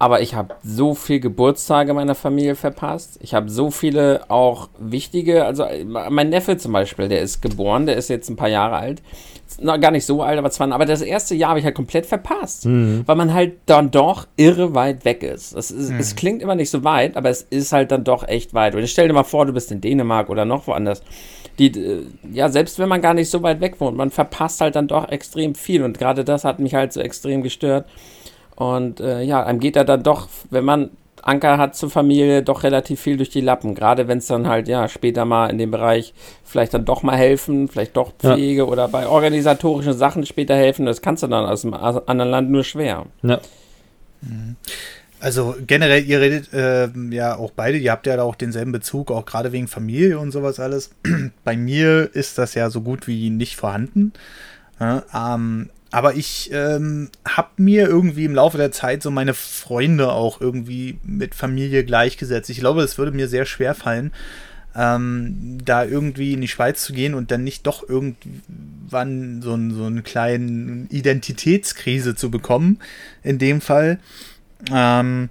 [0.00, 3.20] Aber ich habe so viel Geburtstage meiner Familie verpasst.
[3.22, 7.86] Ich habe so viele auch wichtige, also äh, mein Neffe zum Beispiel, der ist geboren,
[7.86, 9.00] der ist jetzt ein paar Jahre alt.
[9.62, 12.06] Na, gar nicht so alt, aber zwar, aber das erste Jahr habe ich halt komplett
[12.06, 12.66] verpasst,
[13.06, 15.54] weil man halt dann doch irre weit weg ist.
[15.54, 18.54] Das ist Es klingt immer nicht so weit, aber es ist halt dann doch echt
[18.54, 18.74] weit.
[18.74, 21.02] Und stell dir mal vor, du bist in Dänemark oder noch woanders.
[21.58, 21.72] Die,
[22.32, 25.08] ja, selbst wenn man gar nicht so weit weg wohnt, man verpasst halt dann doch
[25.10, 25.82] extrem viel.
[25.82, 27.86] Und gerade das hat mich halt so extrem gestört.
[28.56, 30.90] Und äh, ja, einem geht da dann doch, wenn man
[31.22, 33.74] Anker hat zur Familie, doch relativ viel durch die Lappen.
[33.74, 36.12] Gerade wenn es dann halt, ja, später mal in dem Bereich
[36.44, 38.34] vielleicht dann doch mal helfen, vielleicht doch Ja.
[38.34, 40.84] Pflege oder bei organisatorischen Sachen später helfen.
[40.86, 43.06] Das kannst du dann aus dem a- anderen Land nur schwer.
[43.22, 43.40] Ja,
[45.20, 49.10] Also generell, ihr redet ähm, ja auch beide, ihr habt ja da auch denselben Bezug,
[49.12, 50.90] auch gerade wegen Familie und sowas alles.
[51.44, 54.12] Bei mir ist das ja so gut wie nicht vorhanden.
[54.80, 60.10] Ja, ähm, aber ich ähm, habe mir irgendwie im Laufe der Zeit so meine Freunde
[60.10, 62.48] auch irgendwie mit Familie gleichgesetzt.
[62.48, 64.10] Ich glaube, es würde mir sehr schwer fallen,
[64.74, 69.70] ähm, da irgendwie in die Schweiz zu gehen und dann nicht doch irgendwann so, ein,
[69.74, 72.78] so eine kleine Identitätskrise zu bekommen,
[73.22, 73.98] in dem Fall.
[74.72, 75.28] Ähm,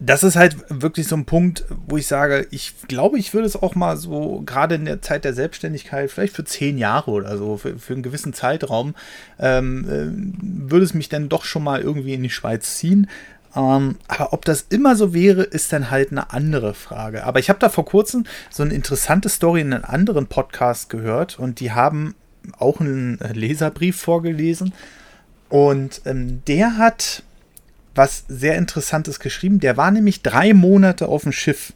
[0.00, 3.60] das ist halt wirklich so ein Punkt, wo ich sage, ich glaube, ich würde es
[3.60, 7.56] auch mal so, gerade in der Zeit der Selbstständigkeit, vielleicht für zehn Jahre oder so,
[7.56, 8.94] für, für einen gewissen Zeitraum,
[9.38, 13.08] ähm, äh, würde es mich dann doch schon mal irgendwie in die Schweiz ziehen.
[13.54, 17.24] Ähm, aber ob das immer so wäre, ist dann halt eine andere Frage.
[17.24, 21.38] Aber ich habe da vor kurzem so eine interessante Story in einem anderen Podcast gehört
[21.38, 22.14] und die haben
[22.58, 24.72] auch einen Leserbrief vorgelesen.
[25.48, 27.22] Und ähm, der hat
[27.94, 29.60] was sehr Interessantes geschrieben.
[29.60, 31.72] Der war nämlich drei Monate auf dem Schiff.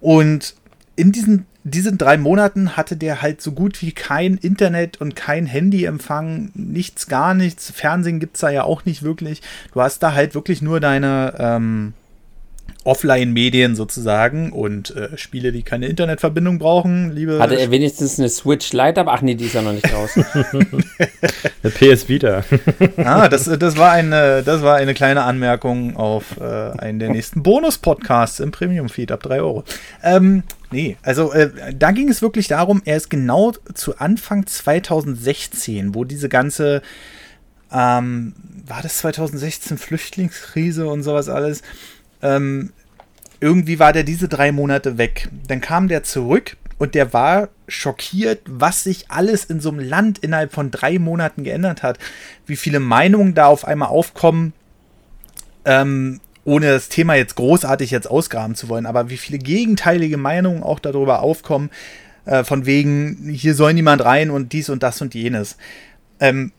[0.00, 0.54] Und
[0.96, 5.46] in diesen, diesen drei Monaten hatte der halt so gut wie kein Internet und kein
[5.46, 7.70] Handyempfang, nichts, gar nichts.
[7.70, 9.42] Fernsehen gibt es da ja auch nicht wirklich.
[9.72, 11.94] Du hast da halt wirklich nur deine, ähm,
[12.84, 17.38] Offline-Medien sozusagen und äh, Spiele, die keine Internetverbindung brauchen, liebe.
[17.38, 20.24] Hatte er wenigstens eine Switch Lite, aber ach nee, die ist ja noch nicht draußen.
[21.62, 22.44] eine PS Vita.
[22.96, 26.44] ah, das, das, war eine, das war eine kleine Anmerkung auf äh,
[26.78, 29.64] einen der nächsten Bonus-Podcasts im Premium-Feed ab 3 Euro.
[30.02, 35.94] Ähm, nee, also äh, da ging es wirklich darum, er ist genau zu Anfang 2016,
[35.94, 36.82] wo diese ganze
[37.72, 38.34] ähm,
[38.66, 41.62] war das 2016 Flüchtlingskrise und sowas alles?
[42.22, 42.72] Ähm,
[43.40, 45.28] irgendwie war der diese drei Monate weg.
[45.48, 50.18] Dann kam der zurück und der war schockiert, was sich alles in so einem Land
[50.18, 51.98] innerhalb von drei Monaten geändert hat.
[52.46, 54.52] Wie viele Meinungen da auf einmal aufkommen,
[55.64, 60.62] ähm, ohne das Thema jetzt großartig jetzt ausgraben zu wollen, aber wie viele gegenteilige Meinungen
[60.62, 61.70] auch darüber aufkommen,
[62.24, 65.56] äh, von wegen, hier soll niemand rein und dies und das und jenes.
[66.20, 66.52] Ähm,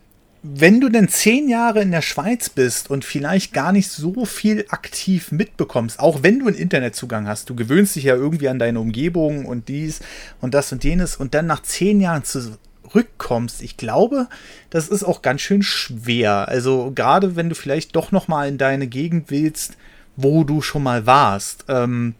[0.45, 4.65] wenn du denn zehn Jahre in der Schweiz bist und vielleicht gar nicht so viel
[4.67, 8.81] aktiv mitbekommst, auch wenn du einen Internetzugang hast, du gewöhnst dich ja irgendwie an deine
[8.81, 10.01] Umgebung und dies
[10.41, 14.27] und das und jenes und dann nach zehn Jahren zurückkommst, ich glaube,
[14.69, 16.49] das ist auch ganz schön schwer.
[16.49, 19.77] Also gerade wenn du vielleicht doch noch mal in deine Gegend willst,
[20.17, 21.63] wo du schon mal warst.
[21.69, 22.15] Ähm,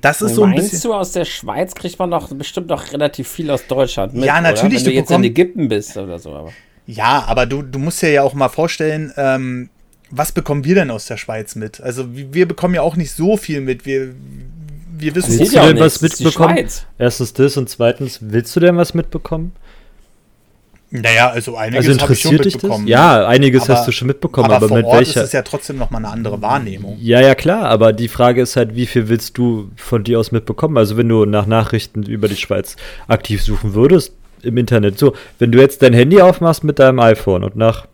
[0.00, 3.28] das ist so ein Meinst du, aus der Schweiz kriegt man doch bestimmt noch relativ
[3.28, 4.62] viel aus Deutschland mit, Ja, natürlich.
[4.62, 4.72] Oder?
[4.72, 6.32] Wenn du, du jetzt in Ägypten bist oder so.
[6.32, 6.52] Aber.
[6.86, 9.70] Ja, aber du, du musst dir ja auch mal vorstellen, ähm,
[10.10, 11.80] was bekommen wir denn aus der Schweiz mit?
[11.80, 13.86] Also wir bekommen ja auch nicht so viel mit.
[13.86, 14.14] Wir,
[14.96, 16.68] wir wissen willst du denn was mitbekommen?
[16.98, 19.52] Erstens das und zweitens, willst du denn was mitbekommen?
[20.90, 22.86] Naja, also einiges also interessiert ich schon mitbekommen.
[22.86, 22.90] Das?
[22.90, 25.20] Ja, einiges aber, hast du schon mitbekommen, aber, aber mit Ort welcher?
[25.20, 26.96] ist es ja trotzdem nochmal eine andere Wahrnehmung.
[27.00, 30.30] Ja, ja, klar, aber die Frage ist halt, wie viel willst du von dir aus
[30.30, 30.76] mitbekommen?
[30.76, 32.76] Also wenn du nach Nachrichten über die Schweiz
[33.08, 34.12] aktiv suchen würdest,
[34.46, 34.98] im Internet.
[34.98, 37.86] So, wenn du jetzt dein Handy aufmachst mit deinem iPhone und nach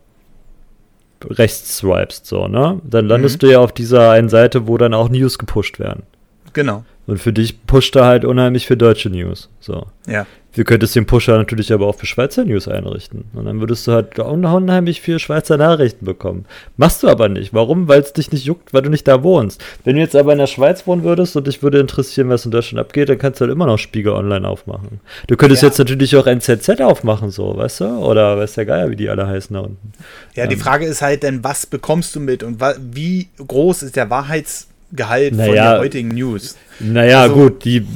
[1.24, 2.80] rechts swipest, so, ne?
[2.84, 3.46] Dann landest mhm.
[3.46, 6.04] du ja auf dieser einen Seite, wo dann auch News gepusht werden.
[6.52, 6.84] Genau.
[7.06, 9.48] Und für dich pusht er halt unheimlich für deutsche News.
[9.60, 9.86] So.
[10.06, 10.26] Ja.
[10.54, 13.24] Du könntest den Pusher natürlich aber auch für Schweizer News einrichten.
[13.32, 16.44] Und dann würdest du halt unheimlich viel Schweizer Nachrichten bekommen.
[16.76, 17.54] Machst du aber nicht.
[17.54, 17.88] Warum?
[17.88, 19.64] Weil es dich nicht juckt, weil du nicht da wohnst.
[19.84, 22.50] Wenn du jetzt aber in der Schweiz wohnen würdest und dich würde interessieren, was in
[22.50, 25.00] Deutschland abgeht, dann kannst du halt immer noch Spiegel online aufmachen.
[25.26, 25.68] Du könntest ja.
[25.68, 27.84] jetzt natürlich auch NZZ aufmachen, so, weißt du?
[27.86, 29.92] Oder weiß der Geier, wie die alle heißen da unten.
[30.34, 30.50] Ja, ähm.
[30.50, 32.60] die Frage ist halt dann, was bekommst du mit und
[32.92, 34.10] wie groß ist der
[34.92, 36.56] Wahrheitsgehalt naja, von der heutigen News?
[36.80, 37.86] Naja, also, gut, die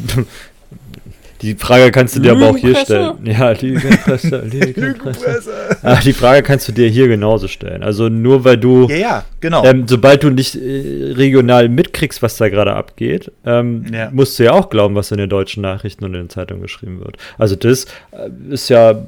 [1.42, 3.18] die Frage kannst du dir aber auch hier stellen.
[3.24, 5.50] Ja, Lügenpresse, Lügenpresse.
[5.82, 7.82] Ach, die Frage kannst du dir hier genauso stellen.
[7.82, 9.64] Also nur weil du, ja, ja, genau.
[9.64, 14.10] Ähm, sobald du nicht äh, regional mitkriegst, was da gerade abgeht, ähm, ja.
[14.12, 17.00] musst du ja auch glauben, was in den deutschen Nachrichten und in den Zeitungen geschrieben
[17.00, 17.16] wird.
[17.36, 19.02] Also das äh, ist ja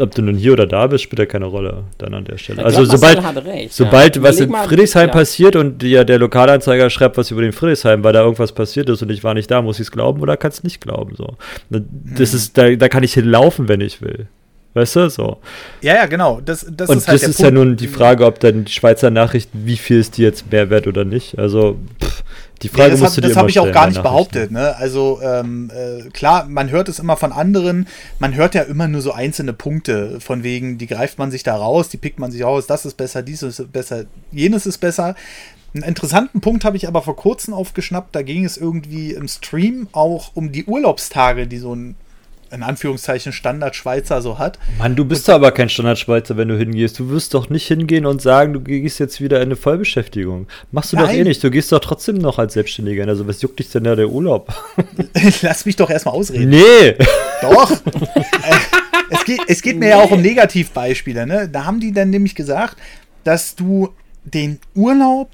[0.00, 2.64] ob du nun hier oder da bist, spielt ja keine Rolle dann an der Stelle.
[2.64, 4.22] Also sobald, recht, sobald ja.
[4.22, 5.12] was in Friedrichsheim ja.
[5.12, 9.02] passiert und der, der Lokalanzeiger schreibt was über den Friedrichsheim, weil da irgendwas passiert ist
[9.02, 11.14] und ich war nicht da, muss ich es glauben oder kann es nicht glauben.
[11.16, 11.36] So.
[11.68, 12.16] Das mhm.
[12.20, 14.26] ist, da, da kann ich hinlaufen, wenn ich will.
[14.74, 15.38] Weißt du, so.
[15.80, 16.40] Ja, ja, genau.
[16.40, 17.50] Das, das und ist halt das ist Punkt.
[17.50, 20.70] ja nun die Frage, ob dann die Schweizer Nachrichten, wie viel ist die jetzt mehr
[20.70, 21.38] wert oder nicht.
[21.40, 22.09] Also, pff,
[22.62, 24.50] die Frage musst du dir Das habe ich auch gar nicht behauptet.
[24.50, 24.76] Ne?
[24.76, 27.88] Also ähm, äh, klar, man hört es immer von anderen.
[28.18, 31.56] Man hört ja immer nur so einzelne Punkte von wegen, die greift man sich da
[31.56, 32.66] raus, die pickt man sich raus.
[32.66, 35.14] Das ist besser, dies ist besser, jenes ist besser.
[35.72, 38.14] Einen interessanten Punkt habe ich aber vor kurzem aufgeschnappt.
[38.14, 41.94] Da ging es irgendwie im Stream auch um die Urlaubstage, die so ein
[42.50, 44.58] in Anführungszeichen Standard-Schweizer so hat.
[44.78, 46.98] Mann, du bist doch aber kein Standard-Schweizer, wenn du hingehst.
[46.98, 50.46] Du wirst doch nicht hingehen und sagen, du gehst jetzt wieder in eine Vollbeschäftigung.
[50.72, 51.06] Machst du Nein.
[51.06, 51.42] doch eh nicht.
[51.42, 53.06] Du gehst doch trotzdem noch als Selbstständiger.
[53.06, 54.52] Also, was juckt dich denn da der Urlaub?
[55.42, 56.50] Lass mich doch erstmal ausreden.
[56.50, 56.96] Nee!
[57.42, 57.70] Doch!
[58.42, 58.56] Äh,
[59.10, 59.90] es, geht, es geht mir nee.
[59.90, 61.26] ja auch um Negativbeispiele.
[61.26, 61.48] Ne?
[61.48, 62.76] Da haben die dann nämlich gesagt,
[63.22, 63.90] dass du
[64.24, 65.28] den Urlaub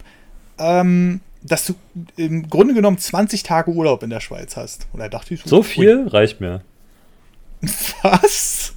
[0.58, 1.74] ähm, dass du
[2.16, 4.86] im Grunde genommen 20 Tage Urlaub in der Schweiz hast.
[4.92, 6.08] Und da dachte ich so viel ui.
[6.08, 6.62] reicht mir.
[8.02, 8.74] Was?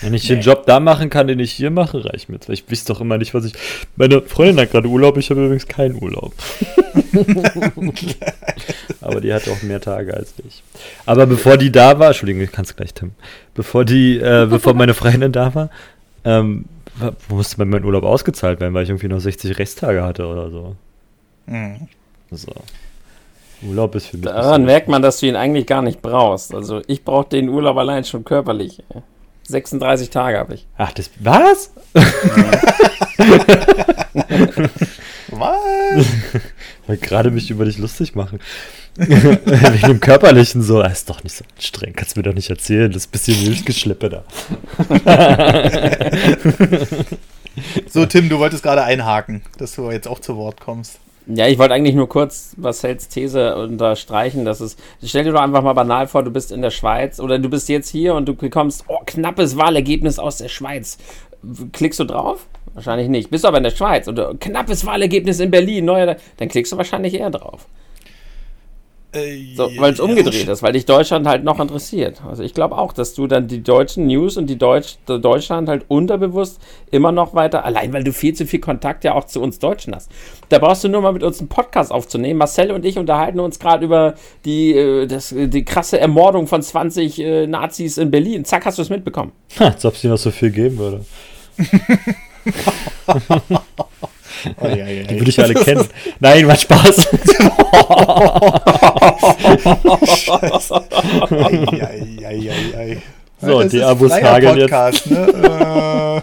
[0.00, 0.36] Wenn ich nee.
[0.36, 2.38] den Job da machen kann, den ich hier mache, reicht mir.
[2.48, 3.54] Ich weiß doch immer nicht, was ich.
[3.96, 6.34] Meine Freundin hat gerade Urlaub, ich habe übrigens keinen Urlaub.
[9.00, 10.62] Aber die hat auch mehr Tage als ich.
[11.06, 13.12] Aber bevor die da war, Entschuldigung, ich kann es gleich, Tim.
[13.54, 15.70] Bevor die, äh, bevor meine Freundin da war,
[16.24, 16.66] ähm,
[17.28, 20.76] musste bei meinem Urlaub ausgezahlt werden, weil ich irgendwie noch 60 Resttage hatte oder so.
[21.46, 21.88] Mhm.
[22.30, 22.52] So.
[23.64, 24.26] Urlaub ist für mich.
[24.26, 26.54] Daran merkt man, dass du ihn eigentlich gar nicht brauchst.
[26.54, 28.82] Also ich brauche den Urlaub allein schon körperlich.
[29.44, 30.66] 36 Tage habe ich.
[30.76, 31.10] Ach, das.
[31.20, 31.70] Was?
[35.28, 36.06] was?
[36.82, 38.40] Ich wollte gerade mich über dich lustig machen.
[38.96, 42.48] Wegen dem Körperlichen so, das ist doch nicht so streng, kannst du mir doch nicht
[42.48, 44.22] erzählen, das ist ein bisschen Milchgeschleppe da.
[47.88, 51.00] so, Tim, du wolltest gerade einhaken, dass du jetzt auch zu Wort kommst.
[51.26, 54.76] Ja, ich wollte eigentlich nur kurz Marcells These unterstreichen, dass es.
[55.02, 57.68] Stell dir doch einfach mal banal vor, du bist in der Schweiz oder du bist
[57.70, 60.98] jetzt hier und du bekommst, oh, knappes Wahlergebnis aus der Schweiz.
[61.72, 62.46] Klickst du drauf?
[62.74, 63.30] Wahrscheinlich nicht.
[63.30, 66.76] Bist du aber in der Schweiz und knappes Wahlergebnis in Berlin, neuer, dann klickst du
[66.76, 67.66] wahrscheinlich eher drauf.
[69.14, 72.20] Äh, so, weil es umgedreht ist, weil dich Deutschland halt noch interessiert.
[72.28, 75.84] Also ich glaube auch, dass du dann die deutschen News und die Deutsch, Deutschland halt
[75.88, 79.58] unterbewusst immer noch weiter, allein weil du viel zu viel Kontakt ja auch zu uns
[79.58, 80.10] Deutschen hast.
[80.48, 82.38] Da brauchst du nur mal mit uns einen Podcast aufzunehmen.
[82.38, 87.18] Marcel und ich unterhalten uns gerade über die, äh, das, die krasse Ermordung von 20
[87.20, 88.44] äh, Nazis in Berlin.
[88.44, 89.32] Zack, hast du es mitbekommen.
[89.58, 91.04] Ha, als ob es dir noch so viel geben würde.
[94.60, 95.86] Oh, ja, ja, die würde ich alle kennen.
[96.20, 97.08] Nein, macht Spaß.
[103.40, 105.10] so, die Abos hageln jetzt.
[105.10, 106.22] Ne?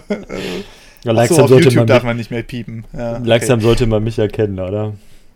[1.04, 2.84] ja, langsam so, sollte man darf man nicht mehr piepen.
[2.92, 3.20] Ja, okay.
[3.24, 4.92] Langsam sollte man mich erkennen, oder?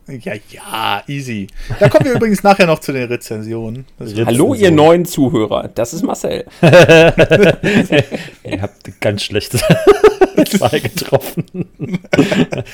[0.09, 1.49] Ja, ja, easy.
[1.81, 3.87] Da kommen wir übrigens nachher noch zu den Rezensionen.
[4.25, 5.69] Hallo, ihr neuen Zuhörer.
[5.75, 6.45] Das ist Marcel.
[6.63, 11.45] ihr habt ganz schlechte Wahl getroffen.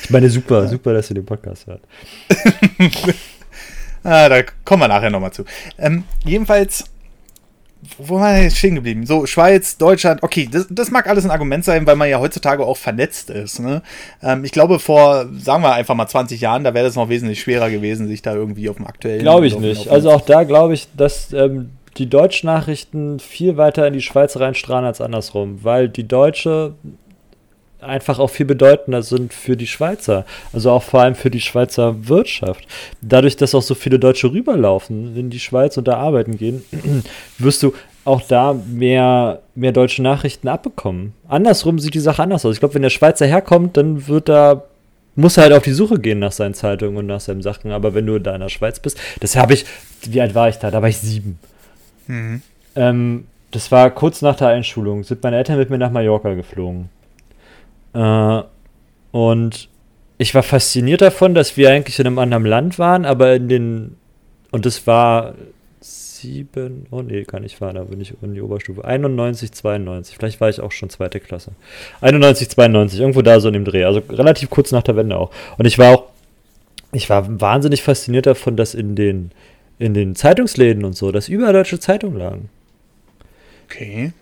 [0.02, 1.80] ich meine, super, super, dass ihr den Podcast hört.
[4.04, 5.44] ah, da kommen wir nachher nochmal zu.
[5.78, 6.84] Ähm, jedenfalls
[7.98, 9.06] wo war jetzt stehen geblieben?
[9.06, 12.64] So, Schweiz, Deutschland, okay, das, das, mag alles ein Argument sein, weil man ja heutzutage
[12.64, 13.60] auch vernetzt ist.
[13.60, 13.82] Ne?
[14.22, 17.40] Ähm, ich glaube, vor, sagen wir einfach mal 20 Jahren, da wäre das noch wesentlich
[17.40, 19.22] schwerer gewesen, sich da irgendwie auf dem aktuellen.
[19.22, 19.88] Glaube ich nicht.
[19.88, 24.36] Also auch da glaube ich, dass ähm, die deutschen Nachrichten viel weiter in die Schweiz
[24.36, 26.74] reinstrahlen als andersrum, weil die Deutsche
[27.82, 30.24] einfach auch viel bedeutender sind für die Schweizer.
[30.52, 32.66] Also auch vor allem für die Schweizer Wirtschaft.
[33.00, 36.64] Dadurch, dass auch so viele Deutsche rüberlaufen in die Schweiz und da arbeiten gehen,
[37.38, 41.12] wirst du auch da mehr, mehr deutsche Nachrichten abbekommen.
[41.28, 42.54] Andersrum sieht die Sache anders aus.
[42.54, 44.64] Ich glaube, wenn der Schweizer herkommt, dann wird da
[45.14, 47.70] muss er halt auf die Suche gehen nach seinen Zeitungen und nach seinen Sachen.
[47.70, 49.66] Aber wenn du da in der Schweiz bist, das habe ich,
[50.02, 50.70] wie alt war ich da?
[50.70, 51.38] Da war ich sieben.
[52.06, 52.42] Mhm.
[52.76, 55.04] Ähm, das war kurz nach der Einschulung.
[55.04, 56.88] Sind meine Eltern mit mir nach Mallorca geflogen.
[57.94, 58.42] Äh,
[59.10, 59.68] und
[60.18, 63.96] ich war fasziniert davon, dass wir eigentlich in einem anderen Land waren, aber in den.
[64.50, 65.34] Und es war
[65.80, 66.86] sieben.
[66.90, 68.84] Oh nee, kann nicht fahren, da bin ich in die Oberstufe.
[68.84, 70.16] 91, 92.
[70.16, 71.52] Vielleicht war ich auch schon zweite Klasse.
[72.00, 73.84] 91, 92, irgendwo da so in dem Dreh.
[73.84, 75.30] Also relativ kurz nach der Wende auch.
[75.58, 76.04] Und ich war auch.
[76.94, 79.30] Ich war wahnsinnig fasziniert davon, dass in den,
[79.78, 82.50] in den Zeitungsläden und so, dass überall deutsche Zeitungen lagen.
[83.64, 84.12] Okay.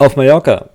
[0.00, 0.70] Auf Mallorca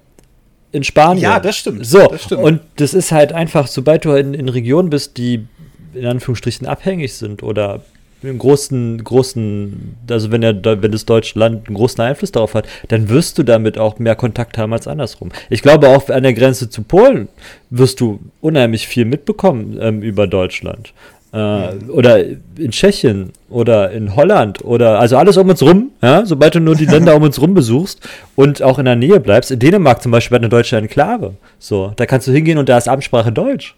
[0.72, 1.24] in Spanien.
[1.24, 1.86] Ja, das stimmt.
[1.86, 2.44] So, das stimmt.
[2.44, 5.46] und das ist halt einfach, sobald du in, in Regionen bist, die
[5.94, 7.82] in Anführungsstrichen abhängig sind oder
[8.24, 12.68] einen großen, großen, also wenn, der, wenn das deutsche Land einen großen Einfluss darauf hat,
[12.90, 15.30] dann wirst du damit auch mehr Kontakt haben als andersrum.
[15.50, 17.30] Ich glaube, auch an der Grenze zu Polen
[17.70, 20.94] wirst du unheimlich viel mitbekommen ähm, über Deutschland.
[21.34, 22.26] Äh, oder
[22.58, 26.76] in Tschechien oder in Holland oder also alles um uns rum, ja, sobald du nur
[26.76, 29.50] die Länder um uns rum besuchst und auch in der Nähe bleibst.
[29.50, 31.36] In Dänemark zum Beispiel hat eine deutsche Enklave.
[31.58, 33.76] So, da kannst du hingehen und da ist Amtssprache Deutsch.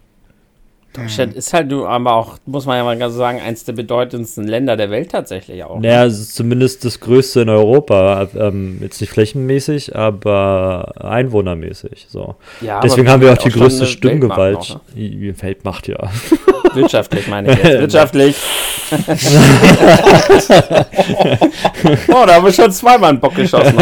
[0.94, 4.78] Deutschland ist halt nur, aber auch, muss man ja mal sagen, eins der bedeutendsten Länder
[4.78, 5.80] der Welt tatsächlich auch.
[5.80, 8.28] Naja, es ist zumindest das größte in Europa.
[8.38, 12.06] Ähm, jetzt nicht flächenmäßig, aber einwohnermäßig.
[12.10, 12.36] So.
[12.62, 14.78] Ja, Deswegen haben wir auch die auch größte Stimmgewalt.
[14.96, 15.42] Weltmacht, ne?
[15.42, 15.98] Weltmacht, ja.
[16.74, 17.80] Wirtschaftlich meine ich jetzt.
[17.80, 18.36] Wirtschaftlich.
[22.08, 23.76] oh, da haben wir schon zweimal einen Bock geschossen.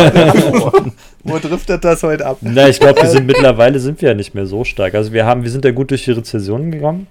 [1.23, 2.37] Wo driftet das heute ab?
[2.41, 4.95] Na, ich glaube, wir sind mittlerweile sind wir ja nicht mehr so stark.
[4.95, 7.07] Also wir haben, wir sind ja gut durch die Rezession gegangen.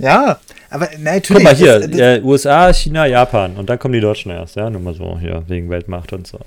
[0.00, 0.38] ja,
[0.68, 1.44] aber natürlich.
[1.44, 4.56] Guck mal hier, das, das, äh, USA, China, Japan und dann kommen die Deutschen erst,
[4.56, 6.40] ja, nur mal so hier, wegen Weltmacht und so.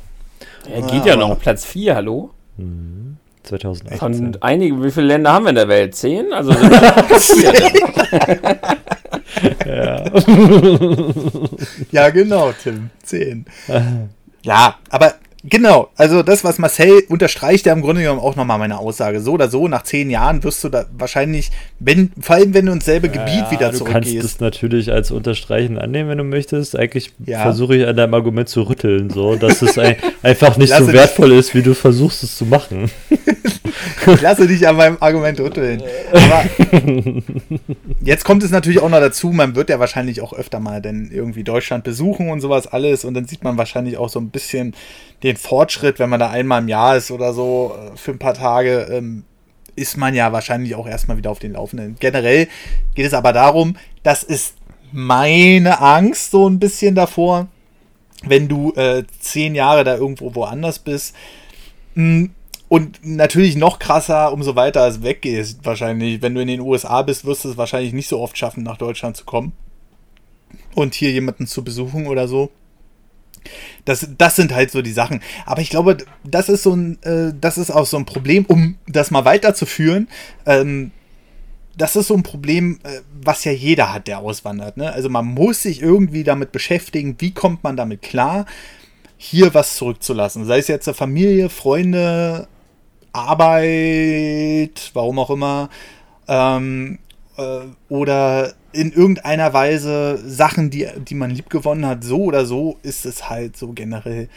[0.69, 2.31] Er geht ja, ja noch Platz 4, hallo?
[2.57, 3.15] Mhm.
[3.43, 3.97] 2018.
[3.97, 5.95] Von einigen, wie viele Länder haben wir in der Welt?
[5.95, 6.33] Zehn?
[6.33, 6.51] Also
[9.65, 10.05] ja.
[11.91, 12.89] ja, genau, Tim.
[13.03, 13.45] Zehn.
[14.43, 15.15] Ja, aber
[15.49, 19.21] Genau, also das, was Marcel unterstreicht, ja im Grunde genommen auch nochmal meine Aussage.
[19.21, 22.73] So oder so, nach zehn Jahren wirst du da wahrscheinlich, wenn, vor allem wenn du
[22.73, 24.13] ins selbe Gebiet ja, wieder zurückgehst.
[24.13, 26.77] Du kannst das natürlich als Unterstreichen annehmen, wenn du möchtest.
[26.77, 27.43] Eigentlich ja.
[27.43, 31.31] versuche ich an deinem Argument zu rütteln, so, dass es ein, einfach nicht so wertvoll
[31.31, 32.91] ist, wie du versuchst es zu machen.
[34.05, 35.81] ich lasse dich an meinem Argument rütteln.
[36.11, 36.43] Aber
[38.01, 41.09] jetzt kommt es natürlich auch noch dazu, man wird ja wahrscheinlich auch öfter mal denn
[41.09, 44.73] irgendwie Deutschland besuchen und sowas alles und dann sieht man wahrscheinlich auch so ein bisschen
[45.23, 48.33] den Fortschritt, wenn man da einmal im Jahr ist oder so äh, für ein paar
[48.33, 49.23] Tage, ähm,
[49.75, 51.95] ist man ja wahrscheinlich auch erstmal wieder auf den Laufenden.
[51.99, 52.47] Generell
[52.95, 54.55] geht es aber darum, das ist
[54.91, 57.47] meine Angst so ein bisschen davor,
[58.23, 61.15] wenn du äh, zehn Jahre da irgendwo woanders bist.
[61.93, 62.31] Hm,
[62.69, 66.21] und natürlich noch krasser, umso weiter es weggehst, wahrscheinlich.
[66.21, 68.77] Wenn du in den USA bist, wirst du es wahrscheinlich nicht so oft schaffen, nach
[68.77, 69.53] Deutschland zu kommen.
[70.75, 72.49] Und hier jemanden zu besuchen oder so.
[73.85, 75.21] Das, das sind halt so die Sachen.
[75.45, 78.77] Aber ich glaube, das ist so ein, äh, das ist auch so ein Problem, um
[78.87, 80.07] das mal weiterzuführen.
[80.45, 80.91] Ähm,
[81.77, 84.77] das ist so ein Problem, äh, was ja jeder hat, der auswandert.
[84.77, 84.91] Ne?
[84.91, 88.45] Also man muss sich irgendwie damit beschäftigen, wie kommt man damit klar,
[89.17, 90.45] hier was zurückzulassen.
[90.45, 92.47] Sei es jetzt Familie, Freunde,
[93.13, 95.69] Arbeit, warum auch immer.
[96.27, 96.99] Ähm,
[97.37, 103.05] äh, oder in irgendeiner Weise Sachen, die, die man liebgewonnen hat, so oder so, ist
[103.05, 104.29] es halt so generell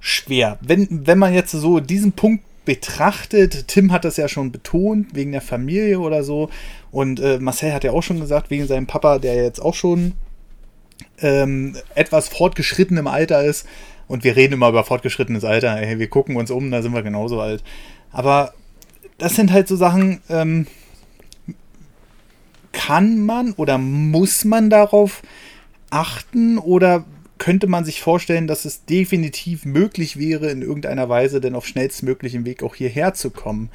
[0.00, 0.58] schwer.
[0.60, 5.32] Wenn, wenn man jetzt so diesen Punkt betrachtet, Tim hat das ja schon betont, wegen
[5.32, 6.50] der Familie oder so,
[6.90, 10.12] und äh, Marcel hat ja auch schon gesagt, wegen seinem Papa, der jetzt auch schon
[11.20, 13.66] ähm, etwas fortgeschritten im Alter ist,
[14.06, 17.02] und wir reden immer über fortgeschrittenes Alter, hey, wir gucken uns um, da sind wir
[17.02, 17.62] genauso alt.
[18.10, 18.54] Aber
[19.18, 20.66] das sind halt so Sachen, ähm,
[22.78, 25.22] kann man oder muss man darauf
[25.90, 27.04] achten oder
[27.38, 32.46] könnte man sich vorstellen, dass es definitiv möglich wäre, in irgendeiner Weise denn auf schnellstmöglichen
[32.46, 33.70] Weg auch hierher zu kommen?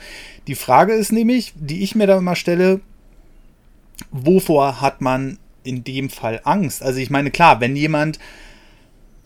[0.48, 2.80] Die Frage ist nämlich, die ich mir da immer stelle,
[4.12, 6.82] wovor hat man in dem Fall Angst?
[6.82, 8.20] Also ich meine, klar, wenn jemand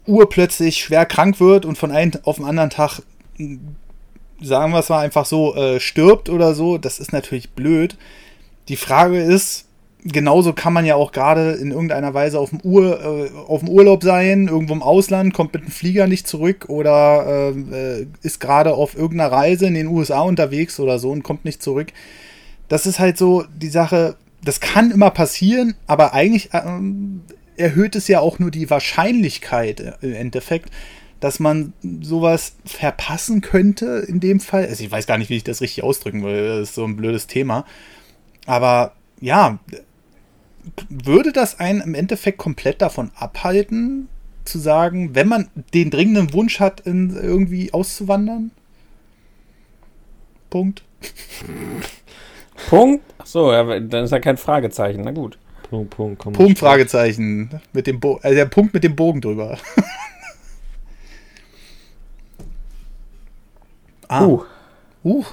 [0.08, 3.04] urplötzlich schwer krank wird und von einem auf den anderen Tag,
[4.42, 7.96] sagen wir es mal einfach so, äh, stirbt oder so, das ist natürlich blöd.
[8.70, 9.67] Die Frage ist,
[10.08, 13.70] genauso kann man ja auch gerade in irgendeiner Weise auf dem, Ur, äh, auf dem
[13.70, 18.74] Urlaub sein, irgendwo im Ausland, kommt mit dem Flieger nicht zurück oder äh, ist gerade
[18.74, 21.88] auf irgendeiner Reise in den USA unterwegs oder so und kommt nicht zurück.
[22.68, 26.62] Das ist halt so die Sache, das kann immer passieren, aber eigentlich äh,
[27.58, 30.70] erhöht es ja auch nur die Wahrscheinlichkeit äh, im Endeffekt,
[31.20, 34.68] dass man sowas verpassen könnte in dem Fall.
[34.68, 36.96] Also ich weiß gar nicht, wie ich das richtig ausdrücken will, das ist so ein
[36.96, 37.66] blödes Thema.
[38.46, 39.60] Aber ja,
[40.90, 44.10] würde das einen im Endeffekt komplett davon abhalten,
[44.46, 48.52] zu sagen, wenn man den dringenden Wunsch hat, in, irgendwie auszuwandern?
[50.50, 50.84] Punkt.
[52.70, 53.04] Punkt?
[53.18, 55.02] Achso, ja, dann ist ja kein Fragezeichen.
[55.04, 55.38] Na gut.
[55.70, 57.50] Punkt, Punkt, Punkt, Punkt Fragezeichen.
[57.74, 59.58] Mit dem Bo also der Punkt mit dem Bogen drüber.
[64.08, 64.26] ah.
[64.26, 64.44] Uh.
[65.04, 65.26] Uh.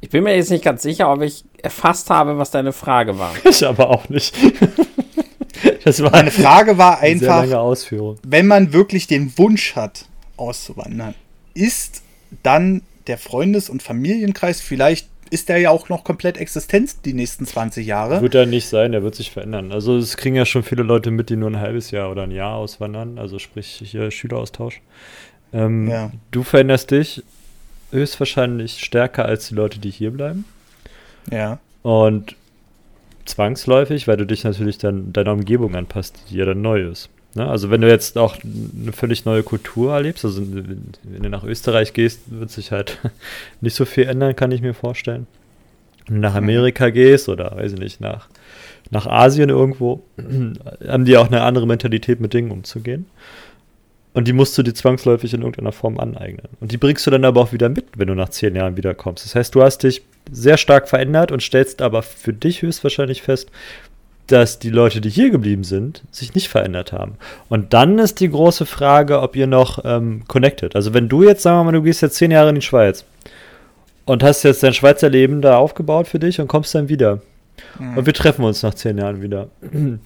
[0.00, 3.34] Ich bin mir jetzt nicht ganz sicher, ob ich erfasst habe, was deine Frage war.
[3.44, 4.36] Ich aber auch nicht.
[5.84, 7.46] Das war Meine Frage war einfach,
[8.22, 10.06] wenn man wirklich den Wunsch hat,
[10.36, 11.14] auszuwandern,
[11.54, 12.02] ist
[12.42, 17.46] dann der Freundes- und Familienkreis vielleicht ist der ja auch noch komplett Existenz die nächsten
[17.46, 18.20] 20 Jahre.
[18.20, 19.72] Wird er nicht sein, der wird sich verändern.
[19.72, 22.30] Also es kriegen ja schon viele Leute mit, die nur ein halbes Jahr oder ein
[22.30, 24.80] Jahr auswandern, also sprich hier Schüleraustausch.
[25.52, 26.10] Ähm, ja.
[26.30, 27.22] Du veränderst dich
[27.90, 30.44] höchstwahrscheinlich stärker als die Leute, die hier bleiben.
[31.30, 31.58] Ja.
[31.82, 32.36] Und
[33.24, 37.08] zwangsläufig, weil du dich natürlich dann deiner Umgebung anpasst, die ja dann neu ist.
[37.34, 37.46] Ne?
[37.46, 41.92] Also wenn du jetzt auch eine völlig neue Kultur erlebst, also wenn, du nach Österreich
[41.92, 42.98] gehst, wird sich halt
[43.60, 45.26] nicht so viel ändern, kann ich mir vorstellen.
[46.06, 46.44] Wenn du nach mhm.
[46.44, 48.28] Amerika gehst oder weiß ich nicht, nach,
[48.90, 50.02] nach Asien irgendwo,
[50.86, 53.06] haben die auch eine andere Mentalität mit Dingen umzugehen.
[54.14, 56.48] Und die musst du dir zwangsläufig in irgendeiner Form aneignen.
[56.60, 59.24] Und die bringst du dann aber auch wieder mit, wenn du nach zehn Jahren wiederkommst.
[59.24, 63.50] Das heißt, du hast dich sehr stark verändert und stellst aber für dich höchstwahrscheinlich fest,
[64.28, 67.16] dass die Leute, die hier geblieben sind, sich nicht verändert haben.
[67.48, 70.76] Und dann ist die große Frage, ob ihr noch ähm, connected.
[70.76, 73.04] Also wenn du jetzt, sagen wir mal, du gehst jetzt zehn Jahre in die Schweiz
[74.06, 77.20] und hast jetzt dein Schweizer Leben da aufgebaut für dich und kommst dann wieder.
[77.78, 77.98] Mhm.
[77.98, 79.48] Und wir treffen uns nach zehn Jahren wieder.
[79.60, 80.00] Mhm.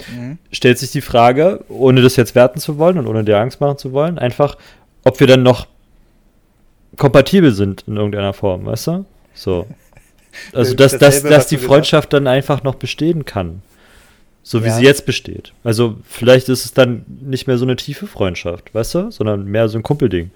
[0.53, 3.79] Stellt sich die Frage, ohne das jetzt werten zu wollen und ohne dir Angst machen
[3.79, 4.57] zu wollen, einfach,
[5.05, 5.67] ob wir dann noch
[6.97, 9.05] kompatibel sind in irgendeiner Form, weißt du?
[9.35, 9.67] So.
[10.53, 13.63] Also, dass, dass, dass die Freundschaft dann einfach noch bestehen kann.
[14.43, 14.77] So wie ja.
[14.77, 15.53] sie jetzt besteht.
[15.63, 19.11] Also, vielleicht ist es dann nicht mehr so eine tiefe Freundschaft, weißt du?
[19.11, 20.31] Sondern mehr so ein Kumpelding.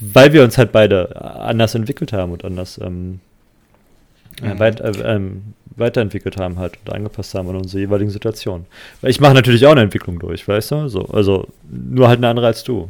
[0.00, 3.31] Weil wir uns halt beide anders entwickelt haben und anders ähm, äh,
[4.40, 4.58] mhm.
[4.58, 8.66] weit, äh, ähm, weiterentwickelt haben halt und angepasst haben an unsere jeweiligen Situationen.
[9.00, 10.88] Weil ich mache natürlich auch eine Entwicklung durch, weißt du?
[10.88, 12.88] So, also nur halt eine andere als du.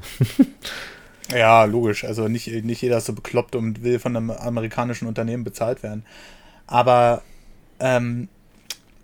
[1.30, 2.04] ja, logisch.
[2.04, 6.04] Also nicht, nicht jeder ist so bekloppt und will von einem amerikanischen Unternehmen bezahlt werden.
[6.66, 7.22] Aber
[7.80, 8.28] ähm,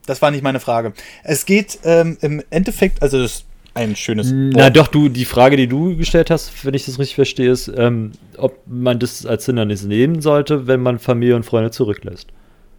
[0.06, 0.94] das war nicht meine Frage.
[1.22, 3.44] Es geht ähm, im Endeffekt, also das
[3.78, 4.32] ein schönes.
[4.32, 4.76] Na Wort.
[4.76, 8.12] doch, du, die Frage, die du gestellt hast, wenn ich das richtig verstehe, ist, ähm,
[8.36, 12.28] ob man das als Hindernis nehmen sollte, wenn man Familie und Freunde zurücklässt.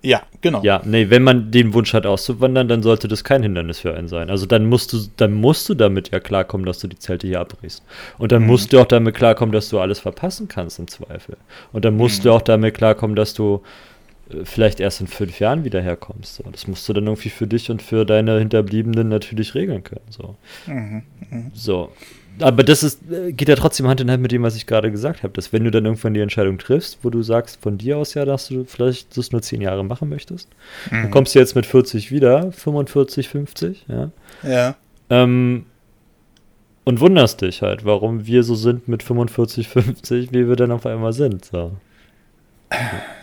[0.02, 0.62] Ja, genau.
[0.64, 4.08] Ja, nee, wenn man den Wunsch hat auszuwandern, dann sollte das kein Hindernis für einen
[4.08, 4.30] sein.
[4.30, 7.42] Also dann musst du, dann musst du damit ja klarkommen, dass du die Zelte hier
[7.42, 7.84] abbrichst.
[8.18, 8.48] Und dann mhm.
[8.48, 11.36] musst du auch damit klarkommen, dass du alles verpassen kannst im Zweifel.
[11.74, 12.30] Und dann musst mhm.
[12.30, 13.62] du auch damit klarkommen, dass du
[14.44, 16.36] vielleicht erst in fünf Jahren wieder herkommst.
[16.36, 16.44] So.
[16.52, 20.06] Das musst du dann irgendwie für dich und für deine Hinterbliebenen natürlich regeln können.
[20.10, 20.36] So.
[20.68, 21.04] Mhm.
[21.30, 21.52] mhm.
[21.54, 21.92] So
[22.42, 24.92] aber das ist, äh, geht ja trotzdem Hand in Hand mit dem, was ich gerade
[24.92, 27.98] gesagt habe, dass wenn du dann irgendwann die Entscheidung triffst, wo du sagst von dir
[27.98, 30.50] aus ja, dass du vielleicht das nur zehn Jahre machen möchtest,
[30.92, 31.04] mhm.
[31.04, 34.12] dann kommst du jetzt mit 40 wieder, 45, 50, ja.
[34.44, 34.76] Ja.
[35.10, 35.66] Ähm,
[36.86, 40.86] und wunderst dich halt, warum wir so sind mit 45, 50, wie wir dann auf
[40.86, 41.46] einmal sind.
[41.46, 41.74] So.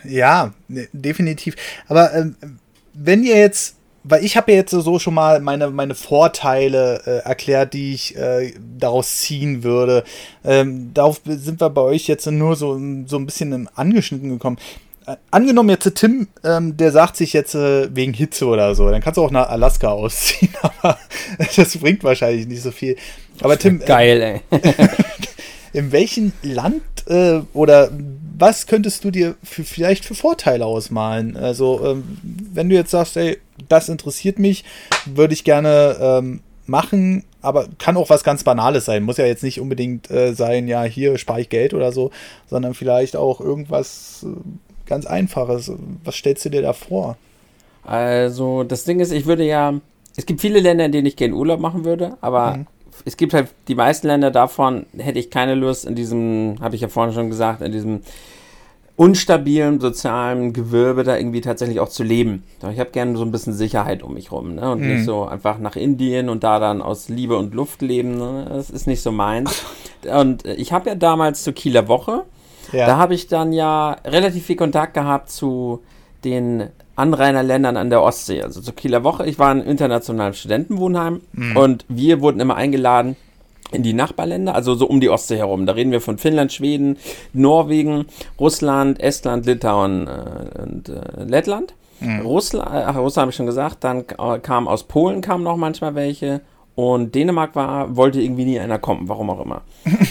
[0.03, 1.55] Ja, ne, definitiv.
[1.87, 2.35] Aber ähm,
[2.93, 3.77] wenn ihr jetzt
[4.09, 8.15] weil ich habe ja jetzt so schon mal meine, meine Vorteile äh, erklärt, die ich
[8.15, 10.03] äh, daraus ziehen würde.
[10.45, 14.57] Ähm, darauf sind wir bei euch jetzt nur so, so ein bisschen angeschnitten gekommen.
[15.05, 19.01] Äh, angenommen jetzt Tim, ähm, der sagt sich jetzt äh, wegen Hitze oder so, dann
[19.01, 20.97] kannst du auch nach Alaska ausziehen, aber
[21.55, 22.95] das bringt wahrscheinlich nicht so viel.
[23.41, 23.81] Aber Tim.
[23.81, 24.59] Äh, Geil, ey.
[25.73, 27.89] in welchem Land äh, oder
[28.37, 31.35] was könntest du dir für, vielleicht für Vorteile ausmalen?
[31.35, 34.63] Also, ähm, wenn du jetzt sagst, ey, das interessiert mich,
[35.05, 39.03] würde ich gerne ähm, machen, aber kann auch was ganz Banales sein.
[39.03, 42.11] Muss ja jetzt nicht unbedingt äh, sein, ja, hier spare ich Geld oder so,
[42.47, 44.37] sondern vielleicht auch irgendwas äh,
[44.85, 45.71] ganz Einfaches.
[46.03, 47.17] Was stellst du dir da vor?
[47.83, 49.73] Also, das Ding ist, ich würde ja,
[50.15, 52.67] es gibt viele Länder, in denen ich gerne Urlaub machen würde, aber mhm.
[53.05, 56.81] Es gibt halt die meisten Länder davon, hätte ich keine Lust in diesem, habe ich
[56.81, 58.01] ja vorhin schon gesagt, in diesem
[58.97, 62.43] unstabilen sozialen Gewölbe da irgendwie tatsächlich auch zu leben.
[62.71, 64.71] Ich habe gerne so ein bisschen Sicherheit um mich rum ne?
[64.71, 64.95] und mhm.
[64.95, 68.17] nicht so einfach nach Indien und da dann aus Liebe und Luft leben.
[68.17, 68.47] Ne?
[68.49, 69.63] Das ist nicht so meins.
[70.11, 72.23] Und ich habe ja damals zur Kieler Woche,
[72.71, 72.87] ja.
[72.87, 75.81] da habe ich dann ja relativ viel Kontakt gehabt zu
[76.23, 78.41] den Anrainerländern an der Ostsee.
[78.41, 81.55] Also zur Kieler Woche, ich war in internationalen Studentenwohnheim mhm.
[81.57, 83.15] und wir wurden immer eingeladen,
[83.71, 85.65] in die Nachbarländer, also so um die Ostsee herum.
[85.65, 86.97] Da reden wir von Finnland, Schweden,
[87.33, 88.05] Norwegen,
[88.39, 91.73] Russland, Estland, Litauen äh, und äh, Lettland.
[91.99, 92.21] Mhm.
[92.21, 96.41] Russland, ach, Russland habe ich schon gesagt, dann kam aus Polen kamen noch manchmal welche
[96.75, 99.63] und Dänemark war, wollte irgendwie nie einer kommen, warum auch immer.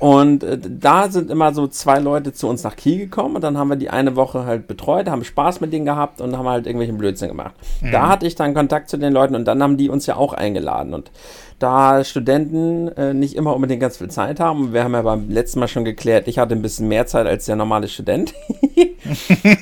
[0.00, 3.58] Und äh, da sind immer so zwei Leute zu uns nach Kiel gekommen und dann
[3.58, 6.66] haben wir die eine Woche halt betreut, haben Spaß mit denen gehabt und haben halt
[6.66, 7.54] irgendwelchen Blödsinn gemacht.
[7.82, 7.92] Mhm.
[7.92, 10.32] Da hatte ich dann Kontakt zu den Leuten und dann haben die uns ja auch
[10.32, 10.94] eingeladen.
[10.94, 11.10] Und
[11.58, 15.60] da Studenten äh, nicht immer unbedingt ganz viel Zeit haben, wir haben ja beim letzten
[15.60, 18.32] Mal schon geklärt, ich hatte ein bisschen mehr Zeit als der normale Student,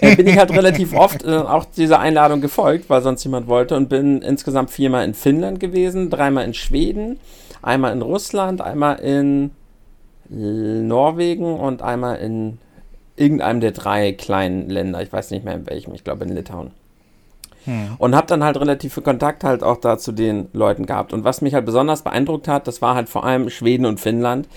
[0.00, 3.74] äh, bin ich halt relativ oft äh, auch dieser Einladung gefolgt, weil sonst jemand wollte
[3.74, 7.18] und bin insgesamt viermal in Finnland gewesen, dreimal in Schweden,
[7.60, 9.50] einmal in Russland, einmal in
[10.28, 12.58] Norwegen und einmal in
[13.16, 15.02] irgendeinem der drei kleinen Länder.
[15.02, 16.70] Ich weiß nicht mehr in welchem, ich glaube in Litauen.
[17.64, 17.96] Hm.
[17.98, 21.12] Und habe dann halt relativ viel Kontakt halt auch da zu den Leuten gehabt.
[21.12, 24.48] Und was mich halt besonders beeindruckt hat, das war halt vor allem Schweden und Finnland.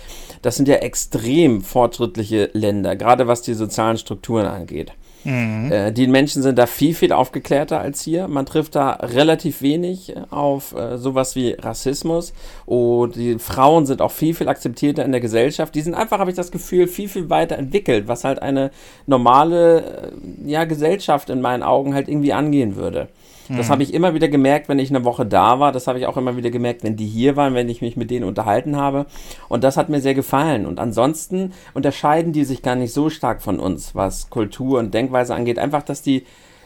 [0.41, 4.93] Das sind ja extrem fortschrittliche Länder, gerade was die sozialen Strukturen angeht.
[5.23, 5.71] Mhm.
[5.71, 8.27] Äh, die Menschen sind da viel, viel aufgeklärter als hier.
[8.27, 12.33] Man trifft da relativ wenig auf äh, sowas wie Rassismus.
[12.65, 15.75] Und die Frauen sind auch viel, viel akzeptierter in der Gesellschaft.
[15.75, 18.71] Die sind einfach, habe ich das Gefühl, viel, viel weiter entwickelt, was halt eine
[19.05, 23.07] normale äh, ja, Gesellschaft in meinen Augen halt irgendwie angehen würde.
[23.57, 25.71] Das habe ich immer wieder gemerkt, wenn ich eine Woche da war.
[25.71, 28.11] Das habe ich auch immer wieder gemerkt, wenn die hier waren, wenn ich mich mit
[28.11, 29.05] denen unterhalten habe.
[29.49, 30.65] Und das hat mir sehr gefallen.
[30.65, 35.35] Und ansonsten unterscheiden die sich gar nicht so stark von uns, was Kultur und Denkweise
[35.35, 35.59] angeht.
[35.59, 36.23] Einfach, dass die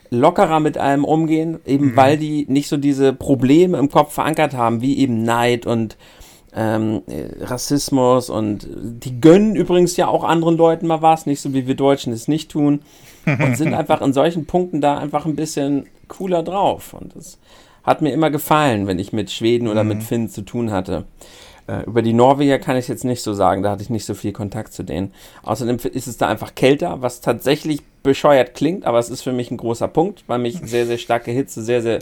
[0.10, 1.96] lockerer mit allem umgehen, eben mhm.
[1.96, 5.98] weil die nicht so diese Probleme im Kopf verankert haben, wie eben Neid und
[6.56, 7.02] ähm,
[7.42, 11.76] Rassismus und die gönnen übrigens ja auch anderen Leuten mal was, nicht so wie wir
[11.76, 12.80] Deutschen es nicht tun
[13.26, 16.94] und sind einfach in solchen Punkten da einfach ein bisschen cooler drauf.
[16.94, 17.38] Und das
[17.84, 19.90] hat mir immer gefallen, wenn ich mit Schweden oder mhm.
[19.90, 21.06] mit Finnen zu tun hatte.
[21.68, 24.14] Äh, über die Norweger kann ich jetzt nicht so sagen, da hatte ich nicht so
[24.14, 25.14] viel Kontakt zu denen.
[25.44, 29.52] Außerdem ist es da einfach kälter, was tatsächlich bescheuert klingt, aber es ist für mich
[29.52, 32.00] ein großer Punkt, weil mich sehr, sehr starke Hitze sehr, sehr.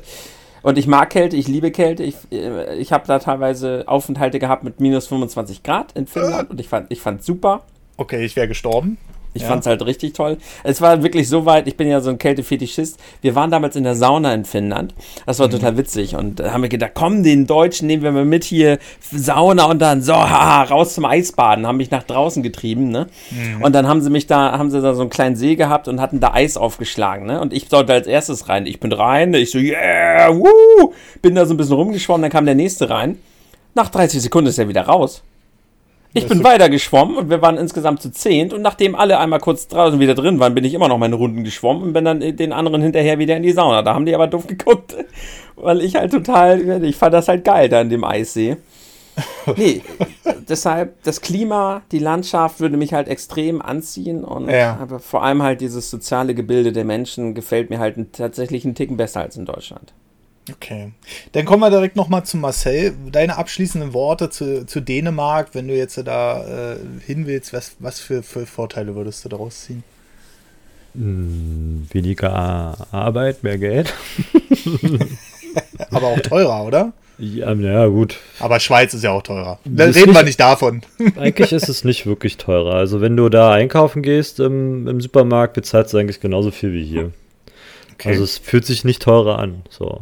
[0.61, 2.03] Und ich mag Kälte, ich liebe Kälte.
[2.03, 6.59] Ich, äh, ich habe da teilweise Aufenthalte gehabt mit minus 25 Grad in Finnland und
[6.59, 7.63] ich fand ich fand super.
[7.97, 8.97] Okay, ich wäre gestorben.
[9.33, 9.55] Ich ja.
[9.55, 10.37] es halt richtig toll.
[10.63, 12.99] Es war wirklich so weit, ich bin ja so ein Kältefetischist.
[13.21, 14.93] Wir waren damals in der Sauna in Finnland.
[15.25, 15.51] Das war mhm.
[15.51, 16.15] total witzig.
[16.15, 18.77] Und da haben wir gedacht, komm, den Deutschen nehmen wir mal mit hier,
[19.11, 21.65] Sauna und dann so, haha, raus zum Eisbaden.
[21.65, 23.07] Haben mich nach draußen getrieben, ne?
[23.31, 23.63] Mhm.
[23.63, 25.99] Und dann haben sie mich da, haben sie da so einen kleinen See gehabt und
[25.99, 27.41] hatten da Eis aufgeschlagen, ne?
[27.41, 28.67] Und ich sollte als erstes rein.
[28.67, 30.93] Ich bin rein, ich so, yeah, woo!
[31.21, 33.17] Bin da so ein bisschen rumgeschwommen, dann kam der nächste rein.
[33.75, 35.23] Nach 30 Sekunden ist er wieder raus.
[36.13, 39.67] Ich bin weiter geschwommen und wir waren insgesamt zu zehnt und nachdem alle einmal kurz
[39.67, 42.53] draußen wieder drin waren, bin ich immer noch meine Runden geschwommen und bin dann den
[42.53, 43.81] anderen hinterher wieder in die Sauna.
[43.81, 44.95] Da haben die aber doof geguckt,
[45.55, 48.57] weil ich halt total, ich fand das halt geil da in dem Eissee.
[49.57, 49.83] Nee,
[50.49, 54.77] deshalb das Klima, die Landschaft würde mich halt extrem anziehen und ja.
[54.81, 58.97] aber vor allem halt dieses soziale Gebilde der Menschen gefällt mir halt tatsächlich einen Ticken
[58.97, 59.93] besser als in Deutschland.
[60.51, 60.91] Okay.
[61.31, 62.93] Dann kommen wir direkt nochmal zu Marcel.
[63.11, 67.99] Deine abschließenden Worte zu, zu Dänemark, wenn du jetzt da äh, hin willst, was, was
[67.99, 69.83] für, für Vorteile würdest du daraus ziehen?
[70.95, 73.93] Hm, weniger Arbeit, mehr Geld.
[75.91, 76.93] Aber auch teurer, oder?
[77.17, 78.17] Ja, ja, gut.
[78.39, 79.59] Aber Schweiz ist ja auch teurer.
[79.65, 80.81] Dann reden nicht, wir nicht davon.
[81.15, 82.73] Eigentlich ist es nicht wirklich teurer.
[82.75, 86.83] Also wenn du da einkaufen gehst im, im Supermarkt, bezahlst du eigentlich genauso viel wie
[86.83, 87.11] hier.
[87.93, 88.09] Okay.
[88.09, 89.63] Also es fühlt sich nicht teurer an.
[89.69, 90.01] So.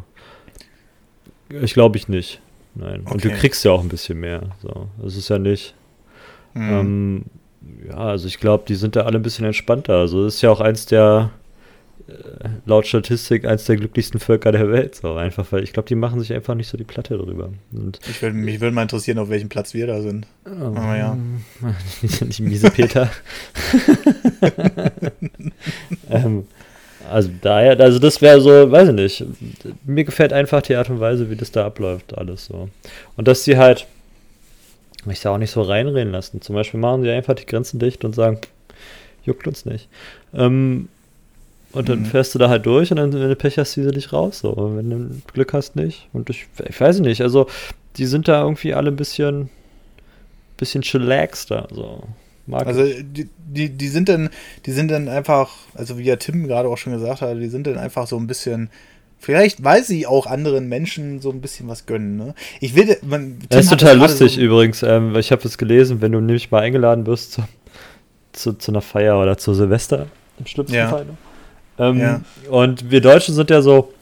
[1.62, 2.42] Ich glaube ich nicht.
[2.76, 3.02] Nein.
[3.04, 3.14] Okay.
[3.14, 4.44] Und du kriegst ja auch ein bisschen mehr.
[4.62, 4.88] So.
[5.02, 5.76] Das ist ja nicht.
[6.54, 6.70] Mhm.
[6.72, 7.26] Ähm,
[7.88, 9.98] ja, also ich glaube, die sind da alle ein bisschen entspannter.
[9.98, 11.32] Also das ist ja auch eins der,
[12.08, 14.96] äh, laut Statistik, eins der glücklichsten Völker der Welt.
[14.96, 17.52] So einfach, weil ich glaube, die machen sich einfach nicht so die Platte drüber.
[17.72, 20.28] Und ich würd, mich würde mal interessieren, auf welchem Platz wir da sind.
[20.46, 21.18] Aber ja.
[22.22, 23.10] Die miese Peter.
[26.10, 26.46] ähm,
[27.12, 29.26] also daher, also das wäre so, weiß ich nicht.
[29.86, 32.70] Mir gefällt einfach die Art und Weise, wie das da abläuft, alles so.
[33.18, 33.86] Und dass sie halt
[35.06, 36.42] mich da auch nicht so reinreden lassen.
[36.42, 38.40] Zum Beispiel machen sie einfach die Grenzen dicht und sagen,
[39.24, 39.88] juckt uns nicht.
[40.34, 40.90] Ähm,
[41.72, 42.06] und dann mhm.
[42.06, 44.40] fährst du da halt durch und dann, wenn du Pech hast, ziehst du dich raus.
[44.40, 44.50] So.
[44.52, 46.08] Und wenn du Glück hast, nicht.
[46.14, 47.48] Und ich, ich weiß nicht, also
[47.98, 49.50] die sind da irgendwie alle ein bisschen,
[50.58, 51.68] bisschen chillaxter.
[51.72, 52.04] So.
[52.48, 54.30] Mag also die, die, die sind dann,
[54.66, 57.68] die sind dann einfach, also wie ja Tim gerade auch schon gesagt hat, die sind
[57.68, 58.70] dann einfach so ein bisschen,
[59.20, 62.18] vielleicht weil sie auch anderen Menschen so ein bisschen was gönnen.
[62.18, 62.34] Ne?
[62.60, 65.58] Ich will, man, Tim das ist total lustig so übrigens, ähm, weil ich habe das
[65.58, 67.44] gelesen, wenn du nämlich mal eingeladen wirst zu,
[68.34, 70.08] zu, zu einer Feier oder zu Silvester
[70.40, 70.90] im schlimmsten ja.
[70.90, 71.06] Fall.
[71.06, 71.18] Ne?
[71.78, 72.22] Ähm, ja.
[72.50, 73.94] Und wir Deutschen sind ja so,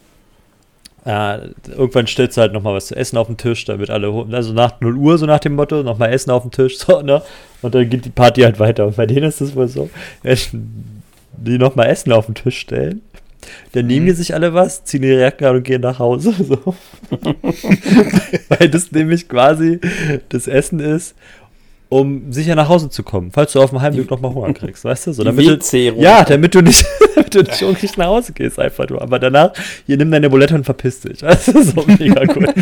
[1.10, 4.53] äh, irgendwann stellst du halt nochmal was zu essen auf den Tisch, damit alle, also
[4.53, 7.24] nach 0 Uhr, so nach dem Motto, nochmal Essen auf den Tisch, so, ne?
[7.64, 8.86] Und dann geht die Party halt weiter.
[8.86, 9.89] Und bei denen ist es wohl so,
[10.24, 13.01] die nochmal Essen auf den Tisch stellen.
[13.72, 14.18] Dann nehmen die mhm.
[14.18, 16.34] sich alle was, ziehen ihre Jacken an und gehen nach Hause.
[16.49, 16.76] So.
[18.49, 19.80] Weil das nämlich quasi
[20.30, 21.16] das Essen ist,
[21.90, 25.08] um sicher nach Hause zu kommen, falls du auf dem Heimweg nochmal Hunger kriegst, weißt
[25.08, 25.14] du?
[25.14, 26.86] So, damit du, ja, damit du nicht,
[27.16, 29.02] damit du nicht wirklich nach Hause gehst, einfach nur.
[29.02, 29.54] Aber danach,
[29.88, 31.24] hier nimm deine Bulette und verpiss dich.
[31.24, 31.64] Weißt du?
[31.64, 32.54] So mega cool.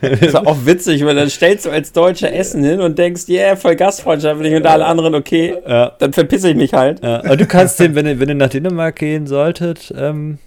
[0.00, 3.54] das ist auch witzig, weil dann stellst du als Deutscher Essen hin und denkst, yeah,
[3.54, 5.92] voll gastfreundschaftlich und alle anderen, okay, ja.
[6.00, 7.04] dann verpisse ich mich halt.
[7.04, 7.24] Ja.
[7.24, 10.38] Aber du kannst den, wenn ihr, wenn ihr nach Dänemark gehen solltet, ähm,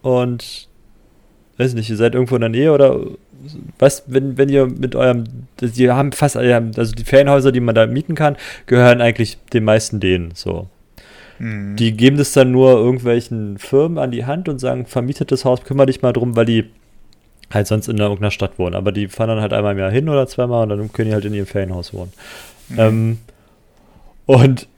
[0.00, 0.68] und
[1.58, 2.98] weiß nicht, ihr seid irgendwo in der Nähe oder
[3.78, 5.24] was, wenn, wenn ihr mit eurem,
[5.60, 8.36] die haben fast, also die Ferienhäuser, die man da mieten kann,
[8.66, 10.68] gehören eigentlich den meisten denen, so.
[11.38, 11.76] Mhm.
[11.76, 15.64] Die geben das dann nur irgendwelchen Firmen an die Hand und sagen, vermietet das Haus,
[15.64, 16.66] kümmere dich mal drum, weil die
[17.52, 18.74] halt sonst in irgendeiner Stadt wohnen.
[18.74, 21.14] Aber die fahren dann halt einmal im Jahr hin oder zweimal und dann können die
[21.14, 22.12] halt in ihrem Ferienhaus wohnen.
[22.68, 22.78] Mhm.
[22.78, 23.18] Ähm,
[24.26, 24.68] und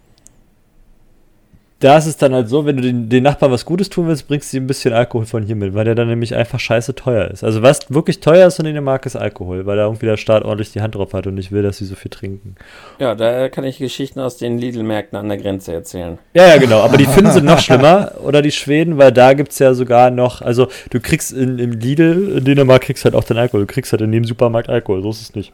[1.82, 4.28] da ist es dann halt so, wenn du den, den Nachbarn was Gutes tun willst,
[4.28, 6.94] bringst du ihm ein bisschen Alkohol von hier mit, weil der dann nämlich einfach scheiße
[6.94, 7.42] teuer ist.
[7.42, 10.70] Also was wirklich teuer ist von Dänemark ist Alkohol, weil da irgendwie der Staat ordentlich
[10.72, 12.54] die Hand drauf hat und nicht will, dass sie so viel trinken.
[13.00, 16.18] Ja, da kann ich Geschichten aus den Lidl-Märkten an der Grenze erzählen.
[16.34, 16.80] Ja, ja, genau.
[16.82, 20.10] Aber die Finnen sind noch schlimmer oder die Schweden, weil da gibt es ja sogar
[20.10, 23.66] noch, also du kriegst in, im Lidl in Dänemark kriegst halt auch den Alkohol.
[23.66, 25.52] Du kriegst halt in dem Supermarkt Alkohol, so ist es nicht.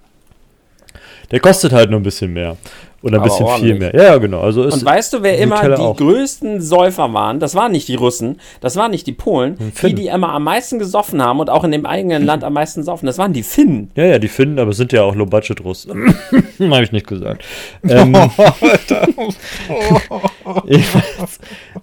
[1.31, 2.57] Der kostet halt nur ein bisschen mehr.
[3.01, 3.95] Oder ein bisschen viel mehr.
[3.95, 4.41] Ja, genau.
[4.41, 5.97] Also und weißt du, wer immer die auch.
[5.97, 7.39] größten Säufer waren?
[7.39, 10.81] Das waren nicht die Russen, das waren nicht die Polen, die, die immer am meisten
[10.81, 13.07] gesoffen haben und auch in dem eigenen Land am meisten saufen.
[13.07, 13.93] Das waren die Finnen.
[13.95, 16.13] Ja, ja, die Finnen, aber sind ja auch Low-Budget-Russen.
[16.59, 17.45] Habe ich nicht gesagt.
[17.89, 18.15] ähm,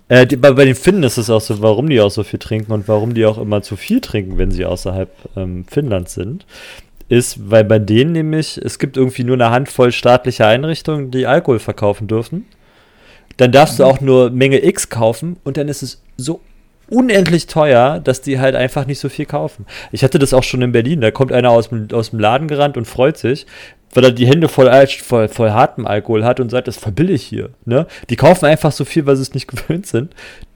[0.10, 2.40] äh, die, bei, bei, den Finnen ist es auch so, warum die auch so viel
[2.40, 6.46] trinken und warum die auch immer zu viel trinken, wenn sie außerhalb ähm, Finnlands sind
[7.10, 11.60] ist, weil bei denen nämlich, es gibt irgendwie nur eine Handvoll staatlicher Einrichtungen, die Alkohol
[11.60, 12.46] verkaufen dürfen.
[13.38, 16.42] Dann darfst du auch nur Menge X kaufen und dann ist es so
[16.90, 19.66] unendlich teuer, dass die halt einfach nicht so viel kaufen.
[19.92, 22.48] Ich hatte das auch schon in Berlin, da kommt einer aus dem, aus dem Laden
[22.48, 23.46] gerannt und freut sich,
[23.94, 27.50] weil er die Hände voll, voll, voll hartem Alkohol hat und sagt, das verbillig hier.
[27.66, 27.88] Ne?
[28.10, 30.14] Die kaufen einfach so viel, weil sie es nicht gewöhnt sind,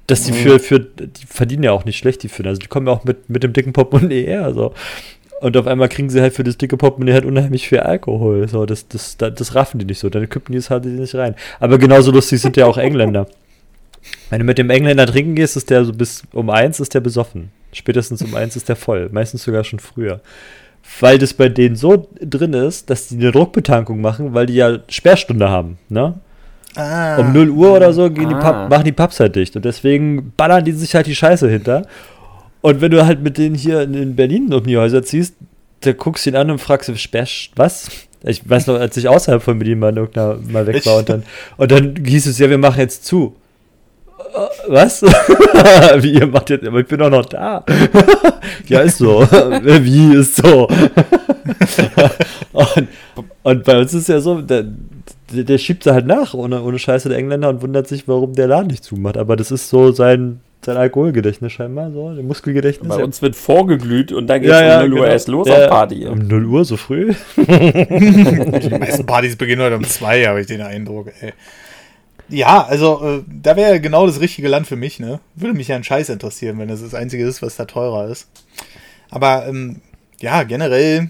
[0.08, 0.36] dass die mhm.
[0.36, 2.50] für, für, die verdienen ja auch nicht schlecht, die Finnen.
[2.50, 4.54] Also die kommen ja auch mit, mit dem dicken Portemonnaie her.
[4.54, 4.74] So.
[5.42, 8.48] Und auf einmal kriegen sie halt für das dicke Portemonnaie halt unheimlich viel Alkohol.
[8.48, 10.10] So, das, das, das, das raffen die nicht so.
[10.10, 11.36] Dann kippen die es halt nicht rein.
[11.60, 13.28] Aber genauso lustig sind ja auch Engländer.
[14.30, 17.00] Wenn du mit dem Engländer trinken gehst, ist der so bis um eins ist der
[17.00, 17.52] besoffen.
[17.72, 19.10] Spätestens um eins ist der voll.
[19.12, 20.22] Meistens sogar schon früher.
[21.00, 24.80] Weil das bei denen so drin ist, dass die eine Druckbetankung machen, weil die ja
[24.88, 26.16] Sperrstunde haben, ne?
[26.76, 27.18] Ah.
[27.18, 28.30] Um 0 Uhr oder so gehen ah.
[28.30, 29.56] die Pub, machen die Pubs halt dicht.
[29.56, 31.86] Und deswegen ballern die sich halt die Scheiße hinter.
[32.62, 35.36] Und wenn du halt mit denen hier in Berlin um die Häuser ziehst,
[35.82, 36.92] da guckst du ihn an und fragst,
[37.56, 37.90] was?
[38.24, 41.24] Ich weiß noch, als ich außerhalb von Berlin mal, mal weg war und dann,
[41.56, 43.36] und dann hieß es, ja, wir machen jetzt zu.
[44.18, 45.02] Äh, was?
[46.04, 47.64] Wie ihr macht jetzt, aber ich bin doch noch da.
[48.68, 49.22] ja, ist so.
[49.22, 50.68] Wie ist so?
[52.52, 52.88] und,
[53.44, 54.66] und, bei uns ist ja so, der,
[55.32, 58.48] der schiebt sie halt nach ohne, ohne Scheiße der Engländer und wundert sich, warum der
[58.48, 59.18] Laden nicht zumacht.
[59.18, 62.90] Aber das ist so sein, sein Alkoholgedächtnis scheinbar, so, der Muskelgedächtnis.
[62.90, 65.12] Bei uns wird vorgeglüht und dann geht es ja, um 0 Uhr genau.
[65.12, 66.06] erst los ja, auf Party.
[66.08, 67.14] Um 0 Uhr so früh?
[67.38, 71.34] Die meisten Partys beginnen heute um 2, habe ich den Eindruck, ey.
[72.28, 75.20] Ja, also äh, da wäre genau das richtige Land für mich, ne?
[75.36, 78.30] Würde mich ja ein Scheiß interessieren, wenn das das Einzige ist, was da teurer ist.
[79.10, 79.82] Aber ähm,
[80.20, 81.10] ja, generell.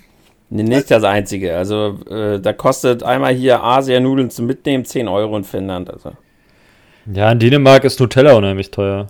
[0.49, 1.57] Nee, nicht das Einzige.
[1.57, 5.91] Also äh, da kostet einmal hier Asia-Nudeln zum Mitnehmen 10 Euro in Finnland.
[5.91, 6.13] Also.
[7.13, 9.07] Ja, in Dänemark ist Nutella unheimlich teuer.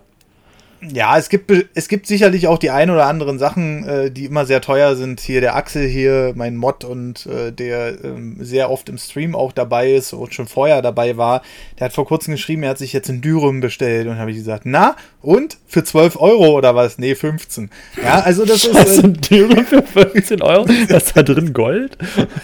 [0.82, 4.46] Ja, es gibt, es gibt sicherlich auch die ein oder anderen Sachen, äh, die immer
[4.46, 5.20] sehr teuer sind.
[5.20, 9.52] Hier der Axel hier, mein Mod und äh, der ähm, sehr oft im Stream auch
[9.52, 11.42] dabei ist und schon vorher dabei war,
[11.78, 14.38] der hat vor kurzem geschrieben, er hat sich jetzt ein Dürüm bestellt und habe ich
[14.38, 16.98] gesagt, na und für 12 Euro oder was?
[16.98, 17.70] Nee, 15.
[18.02, 20.66] Ja, also das ist Was, äh, ein Dürüm für 15 Euro?
[20.66, 21.98] ist da drin Gold?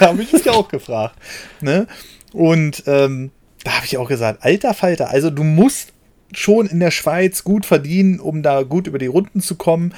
[0.00, 1.14] da habe ich mich auch gefragt.
[1.60, 1.86] Ne?
[2.32, 3.30] Und ähm,
[3.62, 5.92] da habe ich auch gesagt, alter Falter, also du musst
[6.32, 9.94] schon in der Schweiz gut verdienen, um da gut über die Runden zu kommen.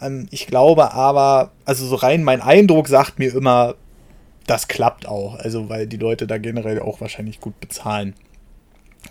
[0.00, 3.74] Ähm, ich glaube aber, also so rein mein Eindruck sagt mir immer,
[4.46, 5.36] das klappt auch.
[5.38, 8.14] Also, weil die Leute da generell auch wahrscheinlich gut bezahlen.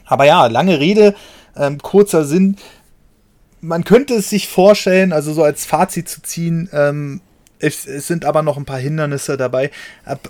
[0.06, 1.16] Aber ja, lange Rede,
[1.56, 2.58] ähm, kurzer Sinn.
[3.62, 7.22] Man könnte es sich vorstellen, also so als Fazit zu ziehen, ähm,
[7.60, 9.70] es, es, sind aber noch ein paar Hindernisse dabei.
[10.06, 10.30] Ab,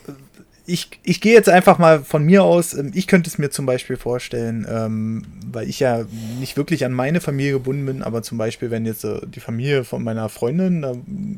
[0.69, 2.73] ich, ich gehe jetzt einfach mal von mir aus.
[2.73, 6.05] Ähm, ich könnte es mir zum Beispiel vorstellen, ähm, weil ich ja
[6.39, 9.83] nicht wirklich an meine Familie gebunden bin, aber zum Beispiel, wenn jetzt äh, die Familie
[9.83, 10.93] von meiner Freundin, da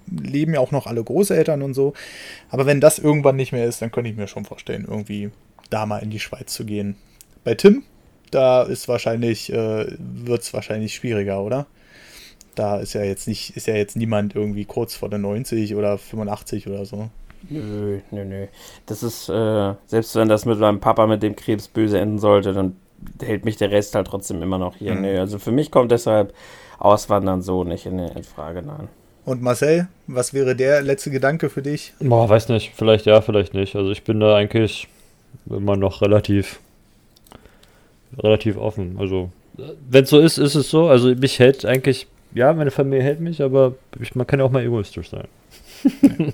[0.09, 1.93] leben ja auch noch alle Großeltern und so.
[2.49, 5.31] Aber wenn das irgendwann nicht mehr ist, dann könnte ich mir schon vorstellen, irgendwie
[5.69, 6.95] da mal in die Schweiz zu gehen.
[7.43, 7.83] Bei Tim,
[8.31, 11.67] da ist wahrscheinlich, äh, wird es wahrscheinlich schwieriger, oder?
[12.55, 15.97] Da ist ja jetzt nicht, ist ja jetzt niemand irgendwie kurz vor der 90 oder
[15.97, 17.09] 85 oder so.
[17.49, 18.47] Nö, nö, nö.
[18.85, 22.53] Das ist, äh, selbst wenn das mit meinem Papa mit dem Krebs böse enden sollte,
[22.53, 22.75] dann
[23.21, 24.93] hält mich der Rest halt trotzdem immer noch hier.
[24.93, 25.01] Mhm.
[25.01, 26.33] Nö, also für mich kommt deshalb
[26.79, 28.87] Auswandern so nicht in, in Frage, nein.
[29.23, 31.93] Und Marcel, was wäre der letzte Gedanke für dich?
[31.99, 32.71] Boah, weiß nicht.
[32.75, 33.75] Vielleicht ja, vielleicht nicht.
[33.75, 34.87] Also ich bin da eigentlich
[35.47, 36.59] immer noch relativ,
[38.17, 38.97] relativ offen.
[38.99, 39.29] Also
[39.89, 40.87] wenn es so ist, ist es so.
[40.87, 44.51] Also mich hält eigentlich, ja, meine Familie hält mich, aber ich, man kann ja auch
[44.51, 45.27] mal egoistisch sein.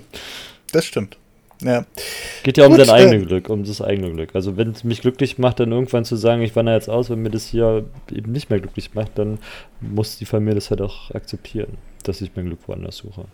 [0.72, 1.18] Das stimmt.
[1.62, 1.84] Ja.
[2.44, 4.34] Geht ja um Gut, sein eigenes äh, Glück, um das eigene Glück.
[4.34, 7.20] Also wenn es mich glücklich macht, dann irgendwann zu sagen, ich wandere jetzt aus, wenn
[7.20, 9.38] mir das hier eben nicht mehr glücklich macht, dann
[9.80, 13.24] muss die Familie das halt auch akzeptieren, dass ich mein Glück woanders suche.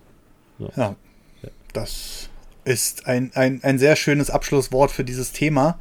[0.77, 0.97] Ja,
[1.73, 2.31] das
[2.65, 5.79] ist ein, ein, ein sehr schönes Abschlusswort für dieses Thema.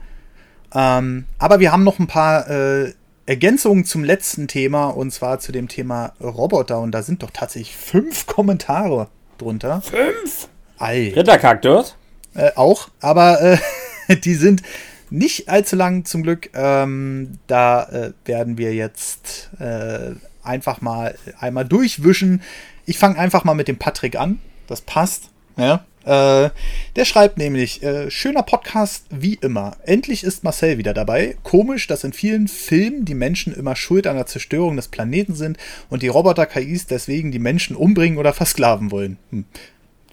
[0.74, 2.94] Ähm, aber wir haben noch ein paar äh,
[3.26, 6.80] Ergänzungen zum letzten Thema und zwar zu dem Thema Roboter.
[6.82, 9.82] Und da sind doch tatsächlich fünf Kommentare drunter.
[9.82, 10.50] Fünf?
[10.84, 11.14] Ei.
[11.16, 11.96] Ritterkaktus?
[12.36, 14.62] Äh, auch, aber äh, die sind
[15.10, 16.50] nicht allzu lang zum Glück.
[16.54, 20.12] Ähm, da äh, werden wir jetzt äh,
[20.44, 22.42] einfach mal einmal durchwischen.
[22.86, 24.40] Ich fange einfach mal mit dem Patrick an.
[24.68, 25.30] Das passt.
[25.56, 25.86] Ja.
[26.04, 26.50] Äh,
[26.98, 29.78] der schreibt nämlich, äh, schöner Podcast wie immer.
[29.86, 31.38] Endlich ist Marcel wieder dabei.
[31.44, 35.58] Komisch, dass in vielen Filmen die Menschen immer schuld an der Zerstörung des Planeten sind
[35.90, 39.18] und die Roboter-KIs deswegen die Menschen umbringen oder versklaven wollen.
[39.30, 39.46] Hm.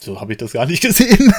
[0.01, 1.33] So habe ich das gar nicht gesehen.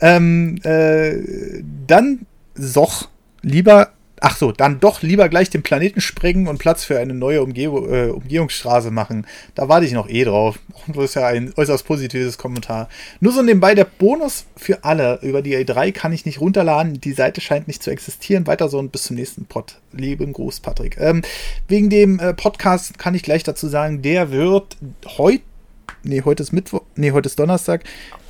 [0.00, 3.08] ähm, äh, dann Soch
[3.42, 3.90] lieber,
[4.20, 7.62] ach so, dann doch lieber gleich den Planeten sprengen und Platz für eine neue Umge
[7.62, 9.26] äh, Umgehungsstraße machen.
[9.54, 10.58] Da warte ich noch eh drauf.
[10.86, 12.88] Und das ist ja ein äußerst positives Kommentar.
[13.20, 15.20] Nur so nebenbei der Bonus für alle.
[15.22, 17.00] Über die A3 kann ich nicht runterladen.
[17.00, 18.46] Die Seite scheint nicht zu existieren.
[18.46, 19.78] Weiter so und bis zum nächsten Pod.
[19.92, 20.98] Lieben Gruß, Patrick.
[20.98, 21.22] Ähm,
[21.68, 24.76] wegen dem äh, Podcast kann ich gleich dazu sagen, der wird
[25.18, 25.42] heute
[26.02, 27.84] nee, heute ist Mittwoch, nee, heute ist Donnerstag.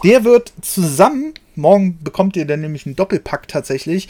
[0.04, 4.08] Der wird zusammen, morgen bekommt ihr dann nämlich einen Doppelpack tatsächlich,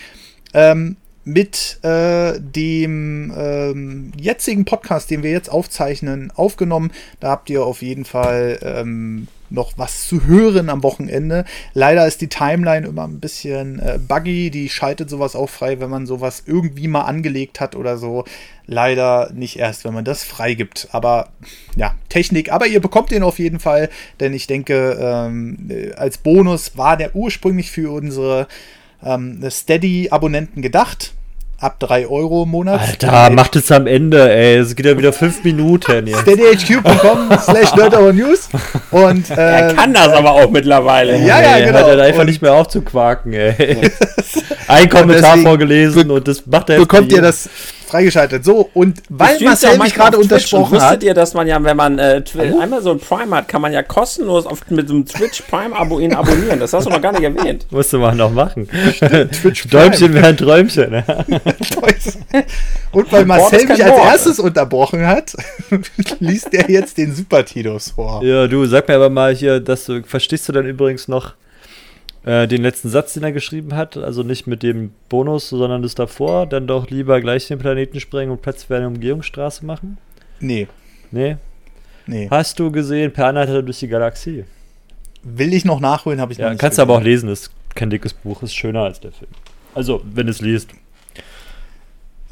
[0.54, 6.92] ähm, mit äh, dem ähm, jetzigen Podcast, den wir jetzt aufzeichnen, aufgenommen.
[7.20, 11.44] Da habt ihr auf jeden Fall ähm, noch was zu hören am Wochenende.
[11.74, 14.50] Leider ist die Timeline immer ein bisschen äh, buggy.
[14.50, 18.24] Die schaltet sowas auch frei, wenn man sowas irgendwie mal angelegt hat oder so.
[18.66, 20.88] Leider nicht erst, wenn man das freigibt.
[20.92, 21.30] Aber
[21.76, 22.52] ja, Technik.
[22.52, 23.90] Aber ihr bekommt den auf jeden Fall,
[24.20, 28.46] denn ich denke, ähm, äh, als Bonus war der ursprünglich für unsere
[29.02, 31.14] ähm, Steady-Abonnenten gedacht.
[31.60, 32.80] Ab 3 Euro im Monat.
[32.80, 34.56] Alter, macht es am Ende, ey.
[34.56, 36.20] Es geht ja wieder fünf Minuten jetzt.
[36.22, 37.74] steadyhq.com slash
[38.14, 38.48] News
[38.90, 41.18] und äh, Er kann das aber auch mittlerweile.
[41.18, 41.78] Ja, ja, Ey, genau.
[41.80, 43.90] Hört halt einfach Und- nicht mehr auf zu quaken, ey.
[44.68, 47.50] Ein Kommentar vorgelesen und das macht er jetzt bekommt ihr das
[47.90, 48.44] freigeschaltet.
[48.44, 51.98] So, und weil Marcel mich gerade untersprochen Wusstet hat, ihr, dass man ja, wenn man
[51.98, 55.74] äh, Twi- Amazon Prime hat, kann man ja kostenlos auf, mit so einem Twitch Prime
[55.76, 56.60] Abo ihn abonnieren.
[56.60, 57.66] Das hast du noch gar nicht erwähnt.
[57.70, 58.68] Musste man noch machen.
[58.68, 59.90] Twitch Prime.
[59.90, 60.90] Däumchen wären Träumchen.
[60.90, 61.04] ne?
[62.92, 64.04] und weil Marcel mich als Wort.
[64.12, 65.34] erstes unterbrochen hat,
[66.20, 68.22] liest er jetzt den Super Titus vor.
[68.22, 71.34] Ja, du, sag mir aber mal hier, dass du, verstehst du dann übrigens noch
[72.24, 73.96] äh, den letzten Satz, den er geschrieben hat?
[73.96, 78.30] Also nicht mit dem Bonus, sondern das davor, dann doch lieber gleich den Planeten sprengen
[78.32, 79.98] und Platz für eine Umgehungsstraße machen?
[80.40, 80.68] Nee,
[81.10, 81.36] Nee?
[82.06, 82.28] nee.
[82.30, 84.44] Hast du gesehen, per Anhalter durch die Galaxie?
[85.22, 87.50] Will ich noch nachholen, habe ich noch Ja, nicht kannst du aber auch lesen, ist
[87.74, 89.30] kein dickes Buch, ist schöner als der Film.
[89.74, 90.70] Also, wenn du es liest.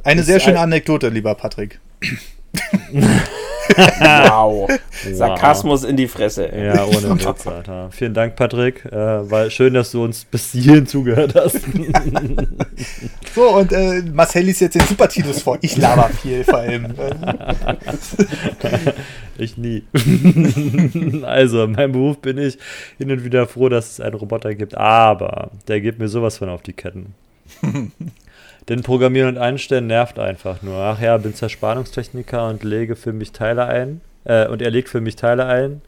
[0.05, 1.81] Eine ist sehr schöne ein- Anekdote, lieber Patrick.
[3.77, 4.69] Wow.
[5.13, 6.49] Sarkasmus in die Fresse.
[6.55, 7.89] Ja, ohne Witz, Alter.
[7.91, 8.85] Vielen Dank, Patrick.
[8.87, 11.61] Äh, war schön, dass du uns bis hierhin zugehört hast.
[13.35, 15.59] So, und äh, Marcel liest jetzt den Super Titus vor.
[15.61, 16.93] Ich laber viel vor allem.
[19.37, 19.85] ich nie.
[21.23, 22.59] also, in meinem Beruf bin ich
[22.97, 26.49] hin und wieder froh, dass es einen Roboter gibt, aber der geht mir sowas von
[26.49, 27.15] auf die Ketten.
[28.69, 30.77] Denn Programmieren und Einstellen nervt einfach nur.
[30.77, 34.01] Ach ja, bin Zerspannungstechniker und lege für mich Teile ein.
[34.25, 35.81] Äh, und er legt für mich Teile ein,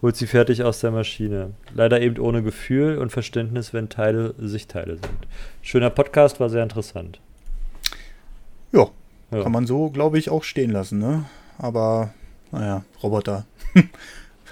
[0.00, 1.50] holt sie fertig aus der Maschine.
[1.74, 5.26] Leider eben ohne Gefühl und Verständnis, wenn Teile Sichtteile sind.
[5.62, 7.20] Schöner Podcast, war sehr interessant.
[8.72, 8.86] ja,
[9.32, 9.42] Ja.
[9.42, 11.24] kann man so, glaube ich, auch stehen lassen, ne?
[11.58, 12.12] Aber,
[12.52, 13.46] naja, Roboter.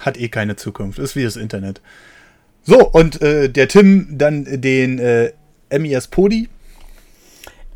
[0.01, 0.99] Hat eh keine Zukunft.
[0.99, 1.81] Ist wie das Internet.
[2.63, 5.31] So, und äh, der Tim dann den äh,
[5.77, 6.49] MIS Podi.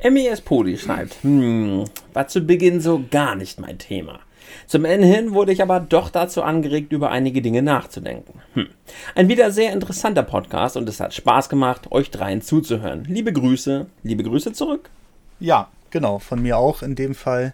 [0.04, 4.20] MES Podi schreibt, hm, war zu Beginn so gar nicht mein Thema.
[4.68, 8.40] Zum Ende hin wurde ich aber doch dazu angeregt, über einige Dinge nachzudenken.
[8.54, 8.68] Hm.
[9.16, 13.06] Ein wieder sehr interessanter Podcast und es hat Spaß gemacht, euch dreien zuzuhören.
[13.06, 14.90] Liebe Grüße, liebe Grüße zurück.
[15.40, 17.54] Ja, genau, von mir auch in dem Fall.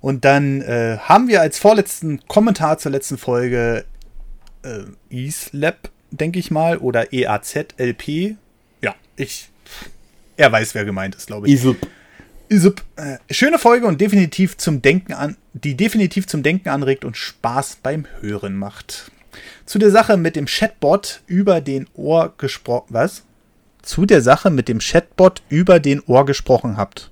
[0.00, 3.84] Und dann äh, haben wir als vorletzten Kommentar zur letzten Folge
[4.62, 8.36] äh, EASLab, denke ich mal, oder EAZLP.
[8.80, 9.50] Ja, ich.
[10.36, 11.54] Er weiß, wer gemeint ist, glaube ich.
[11.54, 11.76] Isup.
[12.48, 12.82] Isup.
[12.96, 17.78] Äh, schöne Folge und definitiv zum Denken an, die definitiv zum Denken anregt und Spaß
[17.82, 19.10] beim Hören macht.
[19.66, 22.86] Zu der Sache mit dem Chatbot über den Ohr gesprochen.
[22.90, 23.24] Was?
[23.82, 27.10] Zu der Sache mit dem Chatbot über den Ohr gesprochen habt.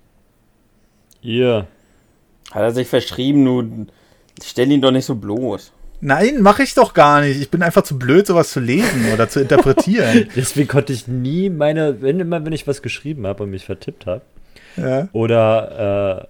[1.20, 1.66] Ihr.
[2.50, 3.90] Hat er sich verschrieben, nun
[4.42, 5.72] stell ihn doch nicht so bloß.
[6.04, 7.40] Nein, mache ich doch gar nicht.
[7.40, 10.28] Ich bin einfach zu blöd, sowas zu lesen oder zu interpretieren.
[10.36, 14.06] Deswegen konnte ich nie meine, wenn immer, wenn ich was geschrieben habe und mich vertippt
[14.06, 14.22] habe,
[14.76, 15.08] ja.
[15.12, 16.26] oder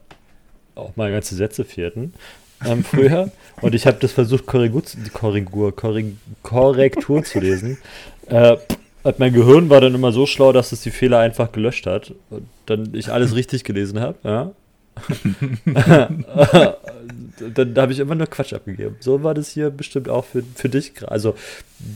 [0.77, 2.13] äh, auch mal ganze Sätze vierten,
[2.67, 3.31] ähm, früher,
[3.63, 4.83] und ich habe das versucht, Korrigur,
[5.15, 7.79] Korrigur, Korrig, Korrektur zu lesen,
[8.29, 8.59] äh,
[9.05, 12.13] hat mein Gehirn war dann immer so schlau, dass es die Fehler einfach gelöscht hat
[12.29, 14.51] und dann ich alles richtig gelesen habe, ja.
[17.55, 18.97] dann habe ich immer nur Quatsch abgegeben.
[19.01, 20.93] So war das hier bestimmt auch für, für dich.
[21.07, 21.35] Also,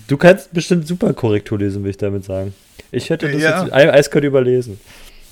[0.08, 2.54] du kannst bestimmt super Korrektur lesen, will ich damit sagen.
[2.90, 3.64] Ich hätte das ja.
[3.64, 4.80] jetzt eiskalt überlesen.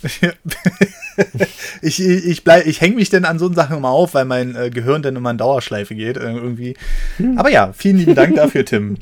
[1.82, 5.02] ich ich, ich hänge mich denn an so Sachen immer auf, weil mein äh, Gehirn
[5.02, 6.16] dann immer in Dauerschleife geht.
[6.16, 6.74] Äh, irgendwie.
[7.16, 7.38] Hm.
[7.38, 8.98] Aber ja, vielen lieben Dank dafür, Tim.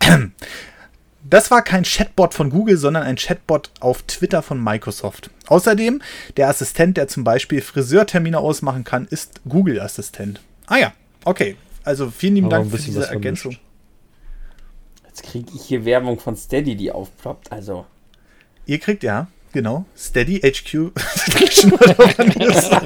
[1.32, 5.30] Das war kein Chatbot von Google, sondern ein Chatbot auf Twitter von Microsoft.
[5.46, 6.02] Außerdem,
[6.36, 10.42] der Assistent, der zum Beispiel Friseurtermine ausmachen kann, ist Google Assistent.
[10.66, 10.92] Ah ja,
[11.24, 11.56] okay.
[11.84, 13.56] Also vielen lieben Dank für diese Ergänzung.
[15.06, 17.50] Jetzt kriege ich hier Werbung von Steady, die aufploppt.
[17.50, 17.86] Also.
[18.66, 19.86] Ihr kriegt ja, genau.
[19.96, 20.92] Steady HQ.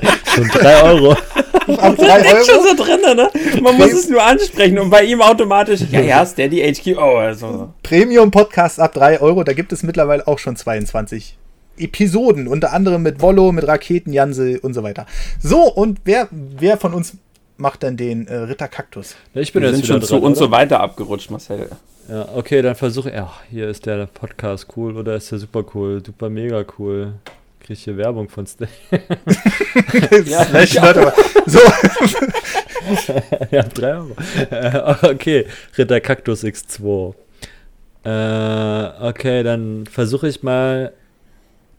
[0.37, 1.13] Schon 3 Euro.
[1.13, 2.45] Ab 3 Euro.
[2.45, 3.31] schon so drin, ne?
[3.63, 6.99] Man muss es nur ansprechen und bei ihm automatisch, ja, ja, Steady HQ.
[6.99, 7.73] Oh, also.
[7.83, 11.39] Premium Podcast ab 3 Euro, da gibt es mittlerweile auch schon 22
[11.79, 15.07] Episoden, unter anderem mit Wollo, mit Raketen, Jansel und so weiter.
[15.43, 17.17] So, und wer, wer von uns
[17.57, 19.17] macht dann den äh, Ritter Kaktus?
[19.33, 21.71] ich bin Wir jetzt sind schon dran, zu und so weiter abgerutscht, Marcel.
[22.11, 23.17] Ja, okay, dann versuche ich.
[23.17, 27.15] Ach, hier ist der Podcast cool oder ist der super cool, super mega cool
[27.67, 28.47] kriege ich hier Werbung von
[30.27, 31.13] ja, Slash aber.
[31.47, 31.59] So.
[33.51, 34.17] ja, 3 Euro.
[34.51, 35.47] Äh, okay,
[35.77, 37.15] Ritter Cactus X2.
[38.05, 40.93] Äh, okay, dann versuche ich mal.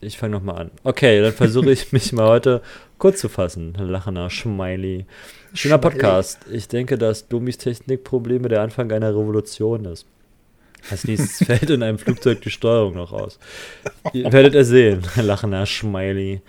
[0.02, 0.72] Ich fange nochmal an.
[0.84, 2.62] Okay, dann versuche ich mich mal heute
[2.98, 3.74] kurz zu fassen.
[3.80, 5.06] Lachender Schmeili.
[5.54, 6.40] Schöner Podcast.
[6.52, 10.06] Ich denke, dass Domis Technikprobleme der Anfang einer Revolution ist.
[10.90, 13.40] Als nächstes fällt in einem Flugzeug die Steuerung noch aus.
[14.14, 16.42] Ihr werdet er sehen, lachender Schmeili.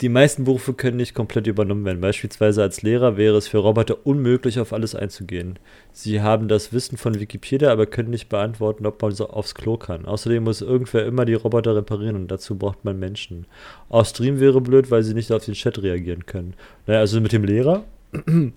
[0.00, 2.00] Die meisten Berufe können nicht komplett übernommen werden.
[2.00, 5.58] Beispielsweise als Lehrer wäre es für Roboter unmöglich, auf alles einzugehen.
[5.92, 9.76] Sie haben das Wissen von Wikipedia, aber können nicht beantworten, ob man so aufs Klo
[9.76, 10.06] kann.
[10.06, 13.46] Außerdem muss irgendwer immer die Roboter reparieren und dazu braucht man Menschen.
[13.88, 16.54] Auch Stream wäre blöd, weil sie nicht auf den Chat reagieren können.
[16.86, 17.82] Naja, also mit dem Lehrer.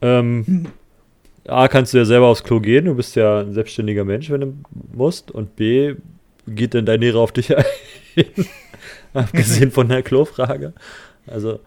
[0.00, 0.66] ähm,
[1.48, 4.40] A, kannst du ja selber aufs Klo gehen, du bist ja ein selbstständiger Mensch, wenn
[4.40, 4.54] du
[4.92, 5.30] musst.
[5.30, 5.94] Und B,
[6.46, 7.64] geht denn dein Lehrer auf dich ein?
[9.14, 10.72] Abgesehen von der Klofrage.
[11.26, 11.60] Also.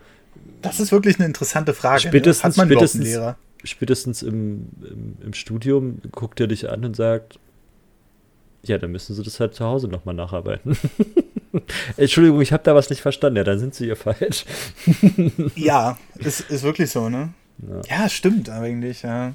[0.62, 2.04] Das ist wirklich eine interessante Frage.
[2.04, 2.10] Ne?
[2.10, 3.20] Spätestens, man spätestens,
[3.64, 7.40] spätestens im, im, im, Studium guckt er dich an und sagt,
[8.64, 10.78] ja, dann müssen sie das halt zu Hause nochmal nacharbeiten.
[11.98, 13.38] Entschuldigung, ich habe da was nicht verstanden.
[13.38, 14.46] Ja, dann sind sie ja falsch.
[15.56, 17.34] ja, ist, ist wirklich so, ne?
[17.68, 19.34] Ja, ja stimmt eigentlich, ja.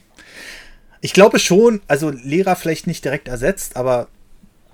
[1.00, 4.08] Ich glaube schon, also Lehrer vielleicht nicht direkt ersetzt, aber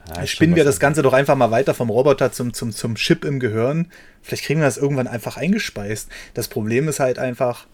[0.08, 3.24] ja, spinnen wir das Ganze doch einfach mal weiter vom Roboter zum, zum, zum Chip
[3.24, 3.88] im Gehirn.
[4.22, 6.08] Vielleicht kriegen wir das irgendwann einfach eingespeist.
[6.34, 7.66] Das Problem ist halt einfach,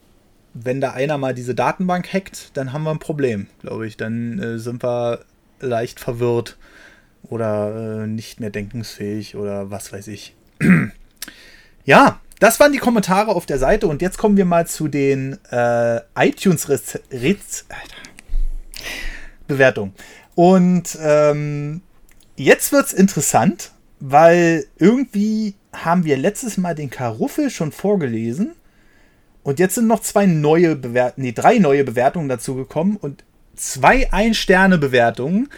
[0.55, 3.97] wenn da einer mal diese Datenbank hackt, dann haben wir ein Problem, glaube ich.
[3.97, 5.21] Dann äh, sind wir
[5.61, 6.57] leicht verwirrt
[7.23, 10.35] oder äh, nicht mehr denkensfähig oder was weiß ich.
[11.85, 15.39] ja, das waren die Kommentare auf der Seite und jetzt kommen wir mal zu den
[15.51, 16.69] äh, iTunes
[19.47, 19.95] Bewertungen.
[20.35, 21.83] Und ähm,
[22.37, 28.53] jetzt es interessant, weil irgendwie haben wir letztes Mal den Karuffel schon vorgelesen
[29.43, 33.25] und jetzt sind noch zwei neue Bewertungen, nee, drei neue Bewertungen dazu gekommen und
[33.57, 35.49] zwei Ein-Sterne-Bewertungen,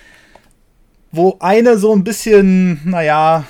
[1.12, 3.44] wo eine so ein bisschen, naja,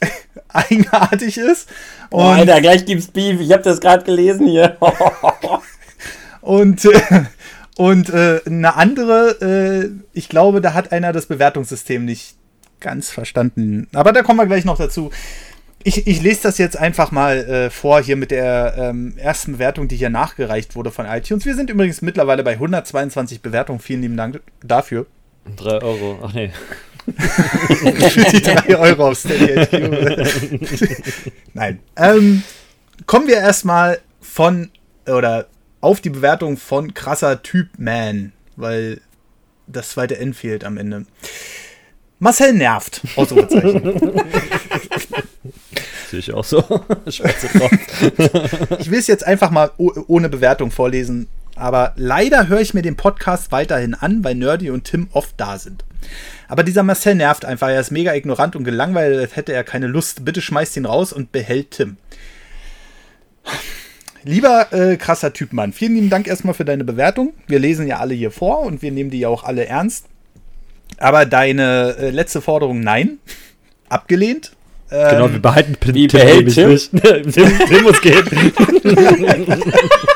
[0.48, 1.68] eigenartig ist.
[2.12, 3.40] Und oh, Alter, gleich gibt's Beef.
[3.40, 4.76] Ich habe das gerade gelesen hier.
[6.42, 7.24] und äh,
[7.76, 12.36] und äh, eine andere, äh, ich glaube, da hat einer das Bewertungssystem nicht
[12.80, 13.88] ganz verstanden.
[13.94, 15.10] Aber da kommen wir gleich noch dazu.
[15.84, 19.88] Ich, ich lese das jetzt einfach mal äh, vor hier mit der ähm, ersten Bewertung,
[19.88, 21.46] die hier nachgereicht wurde von iTunes.
[21.46, 23.80] Wir sind übrigens mittlerweile bei 122 Bewertungen.
[23.80, 25.06] Vielen lieben Dank dafür.
[25.56, 26.18] 3 Euro.
[26.22, 26.52] Ach nee.
[27.16, 31.32] Für die 3 Euro auf Steady HQ.
[31.54, 31.80] Nein.
[31.96, 32.42] Ähm,
[33.06, 34.70] kommen wir erstmal von,
[35.06, 35.48] oder
[35.80, 39.00] auf die Bewertung von krasser Typ Man, weil
[39.66, 41.06] das zweite N fehlt am Ende.
[42.18, 43.00] Marcel nervt.
[43.16, 43.82] Ausrufezeichen.
[46.08, 46.58] Sehe ich auch so.
[47.06, 47.20] ich
[48.90, 51.26] will es jetzt einfach mal ohne Bewertung vorlesen,
[51.62, 55.58] aber leider höre ich mir den Podcast weiterhin an, weil Nerdy und Tim oft da
[55.58, 55.84] sind.
[56.48, 57.68] Aber dieser Marcel nervt einfach.
[57.68, 60.24] Er ist mega ignorant und gelangweilt, als hätte er keine Lust.
[60.24, 61.98] Bitte schmeißt ihn raus und behält Tim.
[64.24, 67.32] lieber äh, krasser Typ Mann, vielen lieben Dank erstmal für deine Bewertung.
[67.46, 70.06] Wir lesen ja alle hier vor und wir nehmen die ja auch alle ernst.
[70.98, 73.18] Aber deine äh, letzte Forderung, nein,
[73.88, 74.50] abgelehnt.
[74.90, 76.76] Genau, wir behalten Ähm, Wie behält Tim?
[77.32, 78.52] Tim, Tim muss gehen.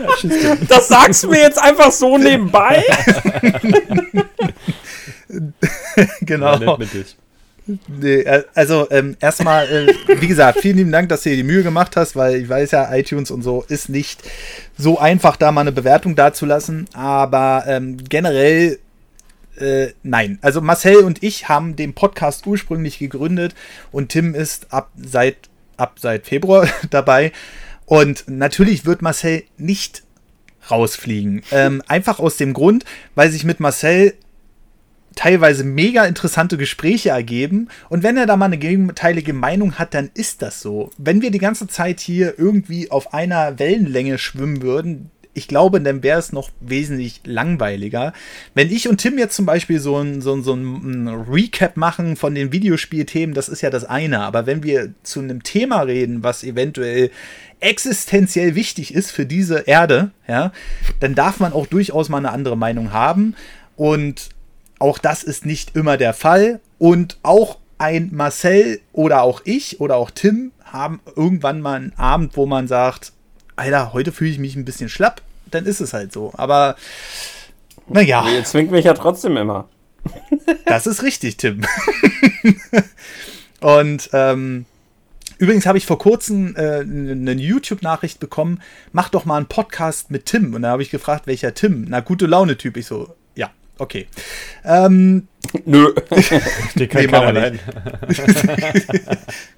[0.68, 2.84] Das sagst du mir jetzt einfach so nebenbei?
[6.22, 6.76] genau.
[6.78, 7.16] Mit dich.
[7.88, 11.42] Nee, äh, also ähm, erstmal, äh, wie gesagt, vielen lieben Dank, dass du dir die
[11.42, 14.22] Mühe gemacht hast, weil ich weiß ja, iTunes und so ist nicht
[14.76, 16.86] so einfach, da mal eine Bewertung dazulassen.
[16.94, 18.78] Aber ähm, generell,
[19.58, 20.38] äh, nein.
[20.42, 23.54] Also Marcel und ich haben den Podcast ursprünglich gegründet
[23.92, 25.36] und Tim ist ab seit,
[25.76, 27.32] ab seit Februar dabei.
[27.90, 30.04] Und natürlich wird Marcel nicht
[30.70, 31.42] rausfliegen.
[31.50, 32.84] Ähm, einfach aus dem Grund,
[33.16, 34.14] weil sich mit Marcel
[35.16, 37.66] teilweise mega interessante Gespräche ergeben.
[37.88, 40.92] Und wenn er da mal eine gegenteilige Meinung hat, dann ist das so.
[40.98, 45.10] Wenn wir die ganze Zeit hier irgendwie auf einer Wellenlänge schwimmen würden,
[45.40, 48.12] ich glaube, dann wäre es noch wesentlich langweiliger.
[48.54, 52.34] Wenn ich und Tim jetzt zum Beispiel so ein, so so ein Recap machen von
[52.34, 54.20] den Videospielthemen, das ist ja das eine.
[54.20, 57.10] Aber wenn wir zu einem Thema reden, was eventuell
[57.58, 60.52] existenziell wichtig ist für diese Erde, ja,
[61.00, 63.34] dann darf man auch durchaus mal eine andere Meinung haben.
[63.76, 64.28] Und
[64.78, 66.60] auch das ist nicht immer der Fall.
[66.78, 72.36] Und auch ein Marcel oder auch ich oder auch Tim haben irgendwann mal einen Abend,
[72.36, 73.12] wo man sagt,
[73.56, 75.22] Alter, heute fühle ich mich ein bisschen schlapp.
[75.50, 76.32] Dann ist es halt so.
[76.36, 76.76] Aber
[77.88, 78.24] naja.
[78.28, 79.68] Ihr zwingt mich ja trotzdem immer.
[80.64, 81.62] Das ist richtig, Tim.
[83.60, 84.64] Und ähm,
[85.38, 88.60] übrigens habe ich vor kurzem äh, eine YouTube-Nachricht bekommen,
[88.92, 90.54] mach doch mal einen Podcast mit Tim.
[90.54, 91.86] Und da habe ich gefragt, welcher Tim?
[91.88, 92.76] Na, gute Laune-Typ.
[92.76, 94.06] Ich so, ja, okay.
[94.64, 95.26] Ähm,
[95.64, 95.92] Nö.
[96.76, 97.58] Den kann Nee, keiner rein.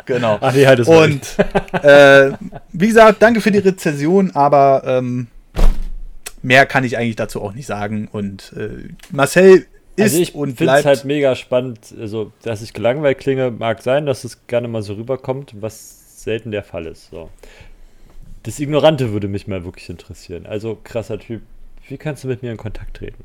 [0.07, 0.39] genau.
[0.41, 1.37] Ach nee, halt es Und
[1.83, 2.33] äh,
[2.73, 5.27] wie gesagt, danke für die Rezension, aber ähm,
[6.43, 8.09] mehr kann ich eigentlich dazu auch nicht sagen.
[8.11, 9.67] Und äh, Marcel
[9.97, 13.83] ist Also ich und finde es halt mega spannend, also dass ich gelangweilt klinge, mag
[13.83, 17.11] sein, dass es gerne mal so rüberkommt, was selten der Fall ist.
[17.11, 17.29] So.
[18.45, 20.47] Das Ignorante würde mich mal wirklich interessieren.
[20.47, 21.43] Also krasser Typ.
[21.89, 23.25] Wie kannst du mit mir in Kontakt treten?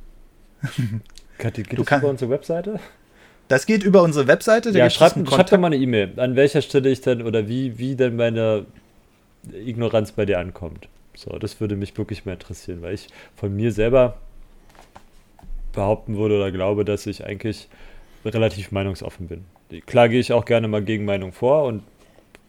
[1.37, 2.79] Kathi, geht Du das kann- über unsere Webseite?
[3.47, 4.71] das geht über unsere Webseite.
[4.73, 7.77] da Ja, schreib, schreib doch mal eine E-Mail, an welcher Stelle ich denn oder wie,
[7.77, 8.65] wie denn meine
[9.53, 10.89] Ignoranz bei dir ankommt.
[11.17, 14.17] So, das würde mich wirklich mal interessieren, weil ich von mir selber
[15.73, 17.67] behaupten würde oder glaube, dass ich eigentlich
[18.23, 19.45] relativ meinungsoffen bin.
[19.87, 21.81] Klar gehe ich auch gerne mal gegen Meinung vor und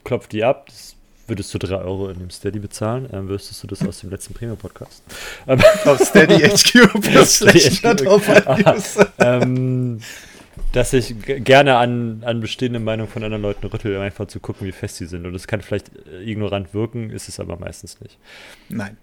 [0.04, 0.66] klopfe die ab.
[0.66, 0.96] Das
[1.26, 3.08] würdest du 3 Euro in dem Steady bezahlen?
[3.10, 5.02] Ähm, wüsstest du das aus dem letzten Premium-Podcast?
[5.46, 7.84] Auf Steady HQ Steady HQ.
[7.84, 8.98] ITunes.
[9.18, 10.00] ähm,
[10.72, 14.66] dass ich gerne an, an bestehende Meinungen von anderen Leuten rüttel, um einfach zu gucken,
[14.66, 15.26] wie fest sie sind.
[15.26, 18.18] Und das kann vielleicht äh, ignorant wirken, ist es aber meistens nicht.
[18.68, 18.96] Nein.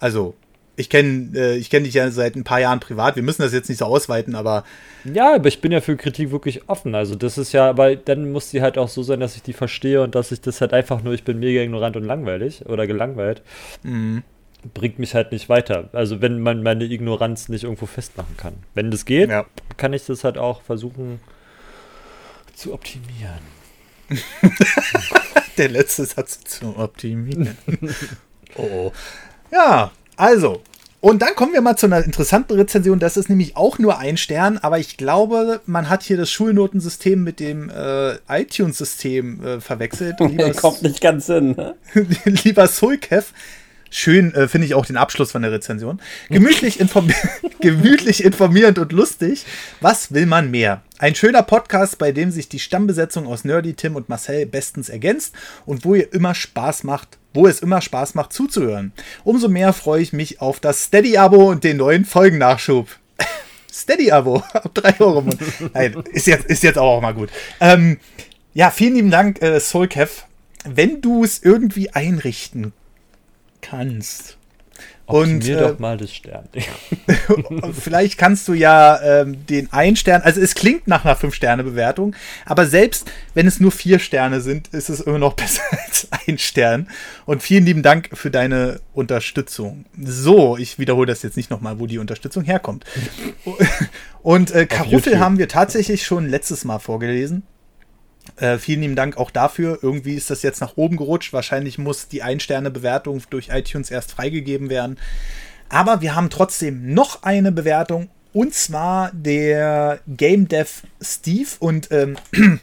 [0.00, 0.34] Also,
[0.76, 3.16] ich kenne äh, ich kenn dich ja seit ein paar Jahren privat.
[3.16, 4.64] Wir müssen das jetzt nicht so ausweiten, aber
[5.04, 6.94] Ja, aber ich bin ja für Kritik wirklich offen.
[6.94, 9.52] Also das ist ja, aber dann muss die halt auch so sein, dass ich die
[9.52, 12.86] verstehe und dass ich das halt einfach nur, ich bin mega ignorant und langweilig oder
[12.86, 13.42] gelangweilt,
[14.72, 15.90] bringt mich halt nicht weiter.
[15.92, 18.54] Also wenn man meine Ignoranz nicht irgendwo festmachen kann.
[18.74, 19.44] Wenn das geht, Ja.
[19.76, 21.20] kann ich das halt auch versuchen
[22.54, 23.54] zu optimieren.
[25.58, 27.56] der letzte Satz zu optimieren.
[28.56, 28.92] oh, oh.
[29.50, 30.62] Ja, also.
[31.00, 32.98] Und dann kommen wir mal zu einer interessanten Rezension.
[32.98, 37.22] Das ist nämlich auch nur ein Stern, aber ich glaube, man hat hier das Schulnotensystem
[37.22, 40.16] mit dem äh, iTunes-System äh, verwechselt.
[40.20, 41.50] Lieber, Kommt nicht ganz hin.
[41.56, 41.74] Ne?
[42.24, 43.34] lieber Sulkev.
[43.96, 46.00] Schön äh, finde ich auch den Abschluss von der Rezension.
[46.28, 47.14] Gemütlich, informi
[47.60, 49.46] gemütlich informierend und lustig.
[49.80, 50.82] Was will man mehr?
[50.98, 55.36] Ein schöner Podcast, bei dem sich die Stammbesetzung aus Nerdy, Tim und Marcel bestens ergänzt
[55.64, 58.92] und wo ihr immer Spaß macht, wo es immer Spaß macht zuzuhören.
[59.22, 62.88] Umso mehr freue ich mich auf das Steady-Abo und den neuen Folgennachschub.
[63.72, 65.24] Steady-Abo ab 3 Euro.
[65.72, 67.30] Nein, ist jetzt, ist jetzt auch mal gut.
[67.60, 67.98] Ähm,
[68.54, 70.24] ja, vielen lieben Dank, äh, Soulkev.
[70.64, 72.72] Wenn du es irgendwie einrichten
[73.64, 74.36] kannst.
[75.06, 76.48] Und Optimier äh, doch mal das Stern.
[77.78, 82.16] vielleicht kannst du ja ähm, den einen Stern, also es klingt nach einer 5-Sterne-Bewertung,
[82.46, 86.38] aber selbst wenn es nur vier Sterne sind, ist es immer noch besser als ein
[86.38, 86.88] Stern.
[87.26, 89.84] Und vielen lieben Dank für deine Unterstützung.
[90.02, 92.86] So, ich wiederhole das jetzt nicht nochmal, wo die Unterstützung herkommt.
[94.22, 97.42] Und äh, Karuffel haben wir tatsächlich schon letztes Mal vorgelesen.
[98.36, 99.78] Äh, vielen lieben Dank auch dafür.
[99.82, 101.32] Irgendwie ist das jetzt nach oben gerutscht.
[101.32, 104.98] Wahrscheinlich muss die Ein-Sterne-Bewertung durch iTunes erst freigegeben werden.
[105.68, 108.08] Aber wir haben trotzdem noch eine Bewertung.
[108.32, 111.48] Und zwar der Game Dev Steve.
[111.60, 112.16] Und ähm,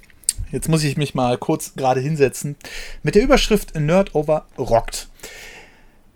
[0.52, 2.58] jetzt muss ich mich mal kurz gerade hinsetzen.
[3.04, 5.08] Mit der Überschrift Nerd Over Rockt.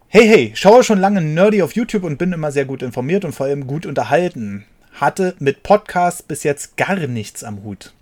[0.07, 3.33] Hey, hey, schaue schon lange Nerdy auf YouTube und bin immer sehr gut informiert und
[3.33, 4.65] vor allem gut unterhalten.
[4.93, 7.93] Hatte mit Podcasts bis jetzt gar nichts am Hut.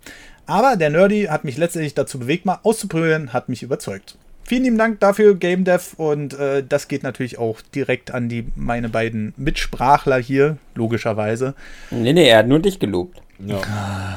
[0.46, 4.16] Aber der Nerdy hat mich letztendlich dazu bewegt, mal auszuprobieren, hat mich überzeugt.
[4.46, 5.94] Vielen lieben Dank dafür, Game Dev.
[5.96, 11.54] Und äh, das geht natürlich auch direkt an die meine beiden Mitsprachler hier, logischerweise.
[11.90, 13.22] Nee, nee, er hat nur dich gelobt.
[13.38, 13.60] Ja,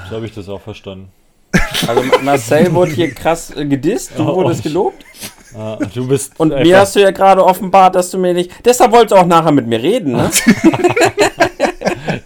[0.09, 1.09] so habe ich das auch verstanden.
[1.87, 5.03] Also Marcel wurde hier krass äh, gedisst, du Oh, wurdest gelobt.
[5.55, 8.51] Ah, du bist Und mir hast du ja gerade offenbart, dass du mir nicht.
[8.65, 10.29] Deshalb wolltest du auch nachher mit mir reden, ne?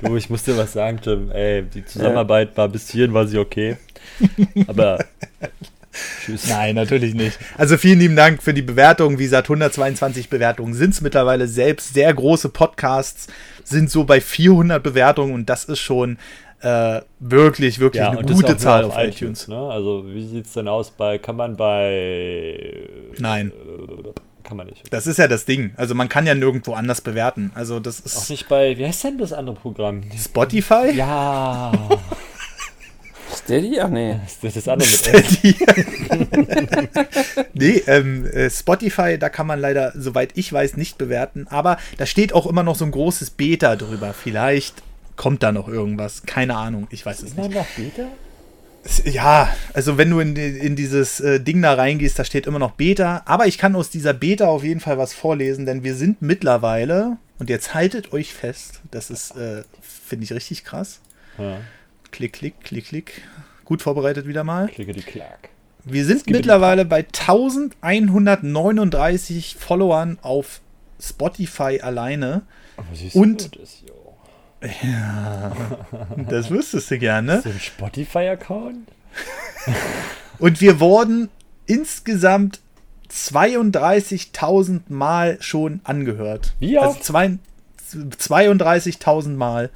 [0.01, 1.31] Du, ich muss dir was sagen, Tim.
[1.31, 3.77] Ey, die Zusammenarbeit war bis hierhin war sie okay.
[4.67, 4.99] Aber
[6.23, 6.49] tschüss.
[6.49, 7.37] Nein, natürlich nicht.
[7.57, 9.19] Also vielen lieben Dank für die Bewertung.
[9.19, 11.93] Wie gesagt, 122 Bewertungen sind es mittlerweile selbst.
[11.93, 13.27] Sehr große Podcasts
[13.63, 16.17] sind so bei 400 Bewertungen und das ist schon
[16.61, 19.47] äh, wirklich, wirklich eine und das gute auch Zahl auf iTunes.
[19.47, 19.57] Ne?
[19.57, 22.87] Also wie sieht es denn aus bei, kann man bei...
[23.17, 23.51] Nein.
[23.51, 24.09] Äh,
[24.43, 24.83] Kann man nicht.
[24.91, 25.73] Das ist ja das Ding.
[25.77, 27.51] Also man kann ja nirgendwo anders bewerten.
[27.55, 30.03] Also das Auch ist nicht bei, wie heißt denn das andere Programm?
[30.17, 30.91] Spotify.
[30.93, 31.71] Ja,
[33.35, 33.79] Steady?
[33.79, 34.17] Ach nee.
[34.41, 35.43] das ist das andere mit
[37.53, 41.47] nee, ähm, äh, Spotify, da kann man leider, soweit ich weiß, nicht bewerten.
[41.49, 44.13] Aber da steht auch immer noch so ein großes Beta drüber.
[44.13, 44.83] Vielleicht
[45.15, 46.23] kommt da noch irgendwas.
[46.25, 46.87] Keine Ahnung.
[46.89, 47.55] Ich weiß es Immer nicht.
[47.55, 48.07] noch Beta?
[49.05, 52.71] Ja, also wenn du in, in dieses äh, Ding da reingehst, da steht immer noch
[52.71, 53.21] Beta.
[53.25, 57.17] Aber ich kann aus dieser Beta auf jeden Fall was vorlesen, denn wir sind mittlerweile,
[57.37, 60.99] und jetzt haltet euch fest, das ist, äh, finde ich richtig krass.
[61.37, 61.59] Ja,
[62.11, 63.21] Klick, klick, klick, klick.
[63.65, 64.67] Gut vorbereitet wieder mal.
[64.67, 65.49] klicke die Clark.
[65.83, 67.03] Wir sind mittlerweile bei
[67.81, 70.61] 1139 Followern auf
[71.01, 72.43] Spotify alleine.
[72.77, 74.17] Aber siehst Und- das, jo.
[76.29, 77.41] Das wüsstest du gerne.
[77.41, 78.87] So ein Spotify-Account?
[80.39, 81.29] Und wir wurden
[81.65, 82.59] insgesamt
[83.11, 86.53] 32.000 Mal schon angehört.
[86.59, 87.03] Wie Also oft?
[87.03, 87.37] zwei-
[87.91, 89.69] 32.000 Mal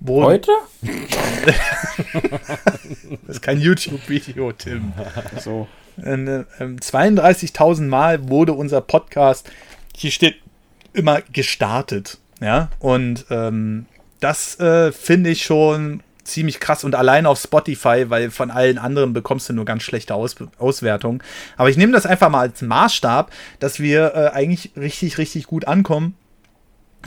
[0.00, 0.26] wurden.
[0.26, 0.52] Heute?
[3.26, 4.92] Das ist kein YouTube-Video, Tim.
[5.40, 5.68] So.
[6.02, 9.48] Äh, ähm, 32.000 Mal wurde unser Podcast,
[9.96, 10.36] hier steht
[10.92, 12.18] immer gestartet.
[12.40, 13.86] Ja, und ähm,
[14.20, 19.12] das äh, finde ich schon ziemlich krass und allein auf Spotify, weil von allen anderen
[19.12, 21.22] bekommst du nur ganz schlechte Aus Auswertungen.
[21.56, 25.66] Aber ich nehme das einfach mal als Maßstab, dass wir äh, eigentlich richtig, richtig gut
[25.66, 26.14] ankommen.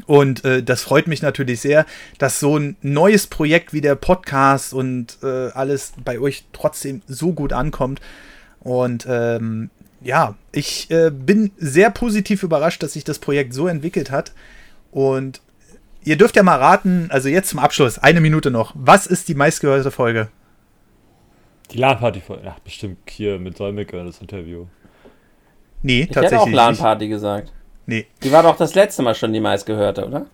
[0.06, 1.86] Und äh, das freut mich natürlich sehr,
[2.18, 7.34] dass so ein neues Projekt wie der Podcast und äh, alles bei euch trotzdem so
[7.34, 8.02] gut ankommt.
[8.60, 9.70] Und ähm,
[10.02, 14.32] ja, ich äh, bin sehr positiv überrascht, dass sich das Projekt so entwickelt hat.
[14.92, 15.42] Und
[16.04, 18.74] ihr dürft ja mal raten, also jetzt zum Abschluss, eine Minute noch.
[18.76, 20.30] Was ist die meistgehörte Folge?
[21.72, 22.42] Die LAN-Party voll.
[22.46, 24.66] Ach, bestimmt hier mit Solmecke das Interview.
[25.82, 26.46] Nee, Ich hätte auch tatsächlich.
[26.48, 26.56] nicht.
[26.56, 27.54] LAN-Party gesagt.
[27.90, 28.06] Nee.
[28.22, 30.28] Die war doch das letzte Mal schon die meistgehörte, oder?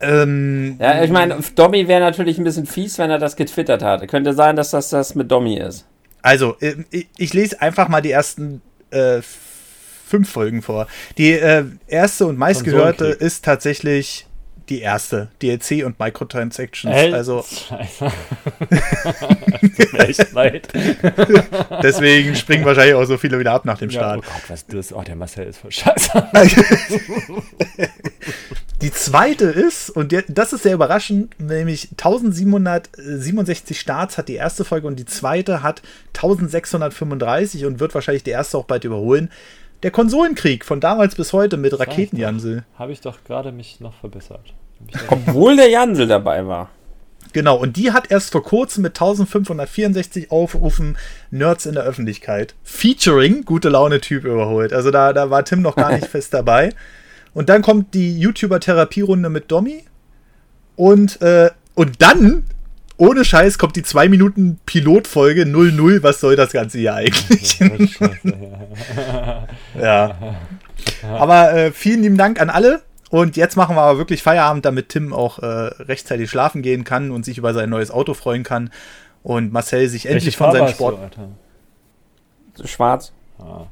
[0.00, 4.06] Ähm, Ja, ich meine, Dommy wäre natürlich ein bisschen fies, wenn er das getwittert hatte.
[4.06, 5.86] Könnte sein, dass das das mit Dommy ist.
[6.22, 10.86] Also, äh, ich, ich lese einfach mal die ersten äh, fünf Folgen vor.
[11.18, 14.26] Die äh, erste und meistgehörte ist tatsächlich
[14.68, 15.28] die erste.
[15.42, 16.94] DLC und Microtransactions.
[16.94, 17.44] Äh, Also,
[19.98, 20.68] echt leid.
[21.82, 24.18] deswegen springen wahrscheinlich auch so viele wieder ab nach dem Ja, Start.
[24.18, 24.92] oh Gott, was das?
[24.92, 26.28] Oh, der Marcel ist voll scheiße.
[28.82, 34.86] Die zweite ist, und das ist sehr überraschend, nämlich 1767 Starts hat die erste Folge
[34.86, 35.80] und die zweite hat
[36.14, 39.30] 1635 und wird wahrscheinlich die erste auch bald überholen.
[39.82, 42.64] Der Konsolenkrieg von damals bis heute mit Raketenjansel.
[42.78, 44.54] Habe ich doch gerade mich noch verbessert.
[45.10, 46.70] Obwohl der Jansel dabei war.
[47.32, 50.96] Genau, und die hat erst vor kurzem mit 1564 Aufrufen
[51.30, 54.72] Nerds in der Öffentlichkeit featuring gute Laune Typ überholt.
[54.72, 56.70] Also da, da war Tim noch gar nicht fest dabei.
[57.34, 59.84] Und dann kommt die YouTuber-Therapierunde mit Domi.
[60.76, 62.44] Und, äh, und dann,
[62.98, 66.02] ohne Scheiß, kommt die 2 Minuten Pilotfolge 00.
[66.02, 67.58] Was soll das Ganze hier eigentlich?
[69.80, 70.36] ja.
[71.02, 72.82] Aber äh, vielen lieben Dank an alle.
[73.10, 77.10] Und jetzt machen wir aber wirklich Feierabend, damit Tim auch äh, rechtzeitig schlafen gehen kann
[77.10, 78.70] und sich über sein neues Auto freuen kann.
[79.22, 81.16] Und Marcel sich endlich Welche von Farbe seinem Sport.
[82.56, 83.12] Du, schwarz.
[83.38, 83.66] Ah,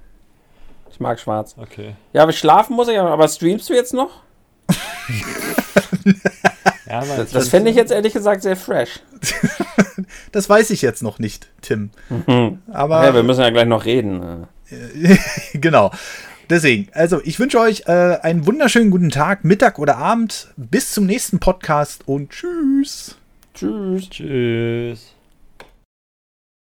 [0.91, 1.55] Ich mag schwarz.
[1.59, 1.97] okay.
[2.13, 4.11] Ja, aber schlafen muss ich, aber streamst du jetzt noch?
[6.87, 9.01] Ja, Das, das fände ich jetzt ehrlich gesagt sehr fresh.
[10.33, 11.91] Das weiß ich jetzt noch nicht, Tim.
[12.73, 14.47] Aber Ja, wir müssen ja gleich noch reden.
[15.55, 15.93] genau.
[16.51, 20.49] Deswegen, also ich wünsche euch äh, einen wunderschönen guten Tag, Mittag oder Abend.
[20.57, 23.17] Bis zum nächsten Podcast und tschüss.
[23.55, 24.11] Tschüss.
[24.11, 25.14] Tschüss.